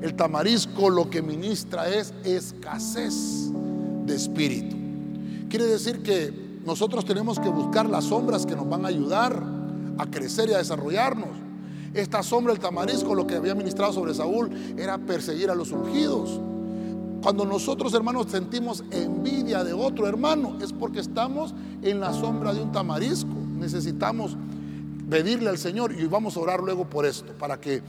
El 0.00 0.14
tamarisco 0.14 0.88
lo 0.88 1.10
que 1.10 1.20
ministra 1.20 1.88
es 1.88 2.14
escasez 2.22 3.50
de 4.06 4.14
espíritu. 4.14 4.76
Quiere 5.48 5.66
decir 5.66 6.02
que 6.04 6.60
nosotros 6.64 7.04
tenemos 7.04 7.40
que 7.40 7.48
buscar 7.48 7.88
las 7.90 8.04
sombras 8.04 8.46
que 8.46 8.54
nos 8.54 8.68
van 8.68 8.84
a 8.84 8.88
ayudar 8.88 9.42
a 9.98 10.06
crecer 10.06 10.48
y 10.48 10.52
a 10.52 10.58
desarrollarnos. 10.58 11.30
Esta 11.92 12.22
sombra 12.22 12.52
del 12.52 12.62
tamarisco, 12.62 13.16
lo 13.16 13.26
que 13.26 13.34
había 13.34 13.56
ministrado 13.56 13.92
sobre 13.92 14.14
Saúl, 14.14 14.50
era 14.76 14.98
perseguir 14.98 15.50
a 15.50 15.56
los 15.56 15.72
ungidos. 15.72 16.40
Cuando 17.24 17.46
nosotros, 17.46 17.94
hermanos, 17.94 18.26
sentimos 18.28 18.84
envidia 18.90 19.64
de 19.64 19.72
otro 19.72 20.06
hermano, 20.06 20.58
es 20.60 20.74
porque 20.74 21.00
estamos 21.00 21.54
en 21.84 22.00
la 22.00 22.12
sombra 22.12 22.52
de 22.52 22.62
un 22.62 22.72
tamarisco. 22.72 23.34
Necesitamos 23.58 24.36
pedirle 25.08 25.50
al 25.50 25.58
Señor 25.58 25.92
y 25.92 26.06
vamos 26.06 26.36
a 26.36 26.40
orar 26.40 26.60
luego 26.60 26.86
por 26.86 27.06
esto, 27.06 27.32
para 27.38 27.60
que 27.60 27.82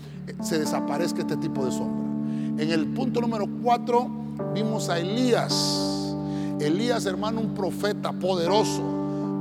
se 0.43 0.59
desaparezca 0.59 1.21
este 1.21 1.37
tipo 1.37 1.65
de 1.65 1.71
sombra. 1.71 2.63
En 2.63 2.71
el 2.71 2.87
punto 2.87 3.21
número 3.21 3.47
4 3.63 4.09
vimos 4.53 4.89
a 4.89 4.99
Elías. 4.99 6.13
Elías, 6.59 7.05
hermano, 7.05 7.41
un 7.41 7.53
profeta 7.53 8.11
poderoso, 8.11 8.81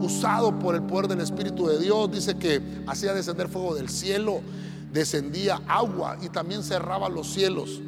usado 0.01 0.59
por 0.59 0.75
el 0.75 0.83
poder 0.83 1.09
del 1.09 1.21
Espíritu 1.21 1.67
de 1.67 1.79
Dios. 1.79 2.11
Dice 2.11 2.37
que 2.37 2.61
hacía 2.87 3.13
descender 3.13 3.49
fuego 3.49 3.75
del 3.75 3.89
cielo, 3.89 4.41
descendía 4.93 5.61
agua 5.67 6.17
y 6.23 6.29
también 6.29 6.63
cerraba 6.63 7.09
los 7.09 7.29
cielos. 7.29 7.81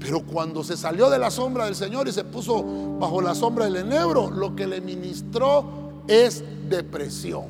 Pero 0.00 0.22
cuando 0.22 0.64
se 0.64 0.76
salió 0.76 1.08
de 1.08 1.18
la 1.18 1.30
sombra 1.30 1.64
del 1.64 1.74
Señor 1.74 2.08
y 2.08 2.12
se 2.12 2.24
puso 2.24 2.62
bajo 2.98 3.22
la 3.22 3.34
sombra 3.34 3.64
del 3.64 3.76
enebro, 3.76 4.30
lo 4.30 4.54
que 4.54 4.66
le 4.66 4.80
ministró 4.80 5.83
es 6.08 6.44
depresión. 6.68 7.44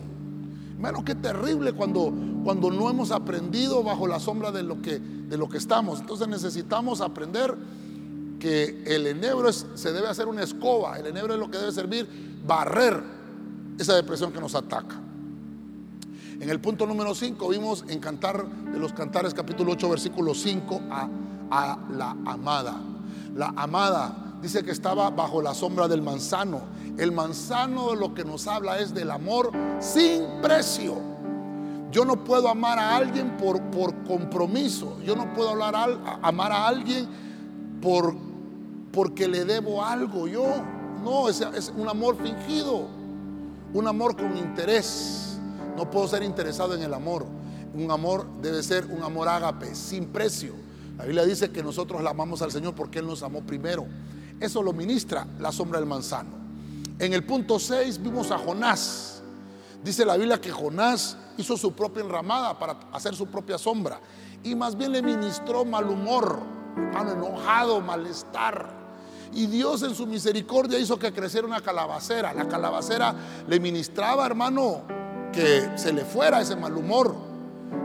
Hermano, 0.74 1.04
qué 1.04 1.14
terrible 1.14 1.72
cuando, 1.72 2.12
cuando 2.44 2.70
no 2.70 2.90
hemos 2.90 3.10
aprendido 3.10 3.82
bajo 3.82 4.06
la 4.06 4.20
sombra 4.20 4.52
de 4.52 4.62
lo, 4.62 4.82
que, 4.82 4.98
de 4.98 5.36
lo 5.36 5.48
que 5.48 5.58
estamos. 5.58 6.00
Entonces 6.00 6.28
necesitamos 6.28 7.00
aprender 7.00 7.56
que 8.38 8.82
el 8.86 9.06
enebro 9.06 9.50
se 9.52 9.92
debe 9.92 10.08
hacer 10.08 10.28
una 10.28 10.42
escoba. 10.42 10.98
El 10.98 11.06
enebro 11.06 11.34
es 11.34 11.40
lo 11.40 11.50
que 11.50 11.58
debe 11.58 11.72
servir, 11.72 12.06
barrer 12.46 13.02
esa 13.78 13.94
depresión 13.94 14.32
que 14.32 14.40
nos 14.40 14.54
ataca. 14.54 15.00
En 16.40 16.50
el 16.50 16.60
punto 16.60 16.84
número 16.86 17.14
5 17.14 17.48
vimos 17.48 17.84
en 17.88 18.00
Cantar 18.00 18.46
de 18.46 18.78
los 18.78 18.92
Cantares 18.92 19.32
capítulo 19.32 19.72
8 19.72 19.88
versículo 19.88 20.34
5 20.34 20.82
a, 20.90 21.08
a 21.50 21.78
la 21.90 22.10
amada. 22.26 22.78
La 23.34 23.54
amada 23.56 24.33
dice 24.44 24.62
que 24.62 24.72
estaba 24.72 25.08
bajo 25.08 25.40
la 25.40 25.54
sombra 25.54 25.88
del 25.88 26.02
manzano. 26.02 26.60
El 26.98 27.12
manzano 27.12 27.94
lo 27.94 28.12
que 28.12 28.24
nos 28.24 28.46
habla 28.46 28.78
es 28.78 28.92
del 28.92 29.10
amor 29.10 29.50
sin 29.80 30.22
precio. 30.42 30.96
Yo 31.90 32.04
no 32.04 32.22
puedo 32.24 32.48
amar 32.50 32.78
a 32.78 32.94
alguien 32.94 33.38
por, 33.38 33.60
por 33.70 33.94
compromiso. 34.04 34.98
Yo 35.02 35.16
no 35.16 35.32
puedo 35.32 35.48
hablar 35.48 35.98
amar 36.20 36.52
a 36.52 36.66
alguien 36.66 37.08
por, 37.80 38.14
porque 38.92 39.26
le 39.26 39.46
debo 39.46 39.82
algo. 39.82 40.28
Yo 40.28 40.44
no, 41.02 41.30
es, 41.30 41.40
es 41.40 41.72
un 41.74 41.88
amor 41.88 42.18
fingido. 42.22 42.86
Un 43.72 43.88
amor 43.88 44.14
con 44.14 44.36
interés. 44.36 45.38
No 45.74 45.90
puedo 45.90 46.06
ser 46.06 46.22
interesado 46.22 46.74
en 46.74 46.82
el 46.82 46.92
amor. 46.92 47.24
Un 47.72 47.90
amor 47.90 48.26
debe 48.42 48.62
ser 48.62 48.84
un 48.90 49.02
amor 49.02 49.26
ágape, 49.26 49.74
sin 49.74 50.04
precio. 50.04 50.52
La 50.98 51.04
Biblia 51.04 51.24
dice 51.24 51.50
que 51.50 51.62
nosotros 51.62 52.02
la 52.02 52.10
amamos 52.10 52.42
al 52.42 52.52
Señor 52.52 52.74
porque 52.74 52.98
Él 52.98 53.06
nos 53.06 53.22
amó 53.22 53.40
primero. 53.40 53.86
Eso 54.44 54.62
lo 54.62 54.74
ministra 54.74 55.26
la 55.40 55.50
sombra 55.50 55.78
del 55.78 55.88
manzano. 55.88 56.28
En 56.98 57.14
el 57.14 57.24
punto 57.24 57.58
6 57.58 58.02
vimos 58.02 58.30
a 58.30 58.36
Jonás. 58.36 59.22
Dice 59.82 60.04
la 60.04 60.18
Biblia 60.18 60.38
que 60.38 60.52
Jonás 60.52 61.16
hizo 61.38 61.56
su 61.56 61.72
propia 61.72 62.02
enramada 62.02 62.58
para 62.58 62.76
hacer 62.92 63.16
su 63.16 63.26
propia 63.26 63.56
sombra. 63.56 63.98
Y 64.42 64.54
más 64.54 64.76
bien 64.76 64.92
le 64.92 65.00
ministró 65.00 65.64
mal 65.64 65.88
humor, 65.88 66.40
enojado, 66.92 67.80
malestar. 67.80 68.68
Y 69.32 69.46
Dios 69.46 69.82
en 69.82 69.94
su 69.94 70.06
misericordia 70.06 70.78
hizo 70.78 70.98
que 70.98 71.10
creciera 71.10 71.46
una 71.46 71.62
calabacera. 71.62 72.34
La 72.34 72.46
calabacera 72.46 73.14
le 73.48 73.58
ministraba, 73.58 74.26
hermano, 74.26 74.82
que 75.32 75.70
se 75.76 75.90
le 75.90 76.04
fuera 76.04 76.42
ese 76.42 76.54
mal 76.54 76.76
humor, 76.76 77.14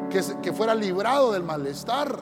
que, 0.10 0.22
que 0.42 0.52
fuera 0.52 0.76
librado 0.76 1.32
del 1.32 1.44
malestar. 1.44 2.22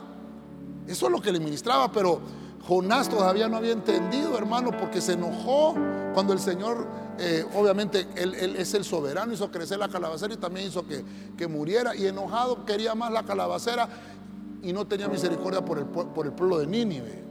Eso 0.86 1.08
es 1.08 1.12
lo 1.12 1.20
que 1.20 1.32
le 1.32 1.40
ministraba, 1.40 1.92
pero 1.92 2.22
Jonás 2.68 3.08
todavía 3.08 3.48
no 3.48 3.58
había 3.58 3.72
entendido, 3.72 4.38
hermano, 4.38 4.72
porque 4.78 5.00
se 5.00 5.14
enojó 5.14 5.74
cuando 6.14 6.34
el 6.34 6.40
Señor, 6.40 6.86
eh, 7.18 7.46
obviamente, 7.56 8.08
él, 8.16 8.34
es 8.58 8.74
el 8.74 8.84
soberano, 8.84 9.32
hizo 9.32 9.50
crecer 9.50 9.80
la 9.80 9.88
calabacera 9.88 10.34
y 10.34 10.38
también 10.38 10.68
hizo 10.68 10.86
que, 10.86 11.04
que, 11.38 11.48
muriera. 11.48 11.96
Y 11.96 12.08
enojado 12.08 12.66
quería 12.66 12.94
más 12.94 13.12
la 13.12 13.24
calabacera 13.24 13.88
y 14.62 14.74
no 14.74 14.86
tenía 14.86 15.08
misericordia 15.08 15.64
por 15.64 15.78
el, 15.78 15.86
por 15.86 16.26
el 16.26 16.34
pueblo 16.34 16.60
de 16.60 16.68
Nínive. 16.68 17.24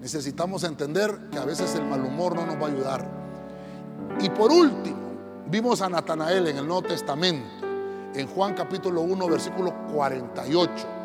Necesitamos 0.00 0.64
entender 0.64 1.28
que 1.30 1.38
a 1.38 1.44
veces 1.44 1.74
el 1.74 1.84
mal 1.84 2.00
humor 2.00 2.34
no 2.34 2.46
nos 2.46 2.56
va 2.56 2.68
a 2.68 2.70
ayudar. 2.70 3.10
Y 4.20 4.30
por 4.30 4.50
último, 4.50 4.96
vimos 5.50 5.82
a 5.82 5.90
Natanael 5.90 6.46
en 6.46 6.56
el 6.56 6.66
Nuevo 6.66 6.82
Testamento, 6.82 7.46
en 8.14 8.26
Juan 8.26 8.54
capítulo 8.54 9.02
1, 9.02 9.28
versículo 9.28 9.74
48. 9.92 10.97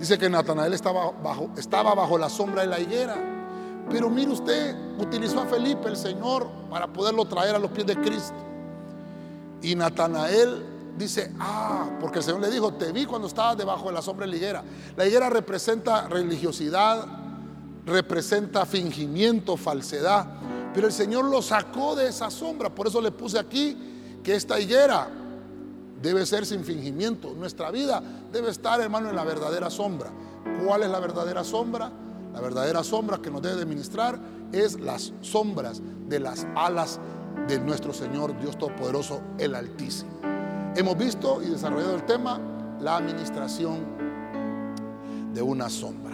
Dice 0.00 0.16
que 0.16 0.30
Natanael 0.30 0.72
estaba 0.72 1.10
bajo, 1.10 1.50
estaba 1.58 1.94
bajo 1.94 2.16
la 2.16 2.30
sombra 2.30 2.62
de 2.62 2.68
la 2.68 2.80
higuera. 2.80 3.16
Pero 3.90 4.08
mire 4.08 4.30
usted, 4.30 4.74
utilizó 4.98 5.42
a 5.42 5.46
Felipe 5.46 5.88
el 5.88 5.96
Señor 5.96 6.48
para 6.70 6.86
poderlo 6.86 7.26
traer 7.26 7.54
a 7.54 7.58
los 7.58 7.70
pies 7.70 7.86
de 7.86 7.96
Cristo. 7.96 8.34
Y 9.60 9.74
Natanael 9.74 10.64
dice, 10.96 11.32
ah, 11.38 11.90
porque 12.00 12.20
el 12.20 12.24
Señor 12.24 12.40
le 12.40 12.50
dijo, 12.50 12.72
te 12.72 12.92
vi 12.92 13.04
cuando 13.04 13.28
estabas 13.28 13.58
debajo 13.58 13.88
de 13.88 13.92
la 13.92 14.00
sombra 14.00 14.24
de 14.24 14.30
la 14.30 14.36
higuera. 14.38 14.64
La 14.96 15.06
higuera 15.06 15.28
representa 15.28 16.08
religiosidad, 16.08 17.04
representa 17.84 18.64
fingimiento, 18.64 19.58
falsedad. 19.58 20.26
Pero 20.72 20.86
el 20.86 20.94
Señor 20.94 21.26
lo 21.26 21.42
sacó 21.42 21.94
de 21.94 22.08
esa 22.08 22.30
sombra. 22.30 22.70
Por 22.70 22.86
eso 22.86 23.02
le 23.02 23.10
puse 23.10 23.38
aquí 23.38 23.76
que 24.22 24.34
esta 24.34 24.58
higuera 24.58 25.08
debe 26.00 26.26
ser 26.26 26.46
sin 26.46 26.64
fingimiento. 26.64 27.34
Nuestra 27.34 27.70
vida 27.70 28.02
debe 28.32 28.50
estar, 28.50 28.80
hermano, 28.80 29.10
en 29.10 29.16
la 29.16 29.24
verdadera 29.24 29.70
sombra. 29.70 30.10
¿Cuál 30.64 30.82
es 30.82 30.90
la 30.90 31.00
verdadera 31.00 31.44
sombra? 31.44 31.90
La 32.32 32.40
verdadera 32.40 32.84
sombra 32.84 33.18
que 33.18 33.30
nos 33.30 33.42
debe 33.42 33.56
de 33.56 33.66
ministrar 33.66 34.18
es 34.52 34.78
las 34.80 35.12
sombras 35.20 35.82
de 36.08 36.20
las 36.20 36.46
alas 36.54 37.00
de 37.48 37.58
nuestro 37.58 37.92
Señor 37.92 38.38
Dios 38.40 38.56
Todopoderoso, 38.58 39.20
el 39.38 39.54
Altísimo. 39.54 40.10
Hemos 40.76 40.96
visto 40.96 41.42
y 41.42 41.46
desarrollado 41.46 41.96
el 41.96 42.06
tema, 42.06 42.40
la 42.80 42.96
administración 42.96 43.84
de 45.34 45.42
una 45.42 45.68
sombra. 45.68 46.09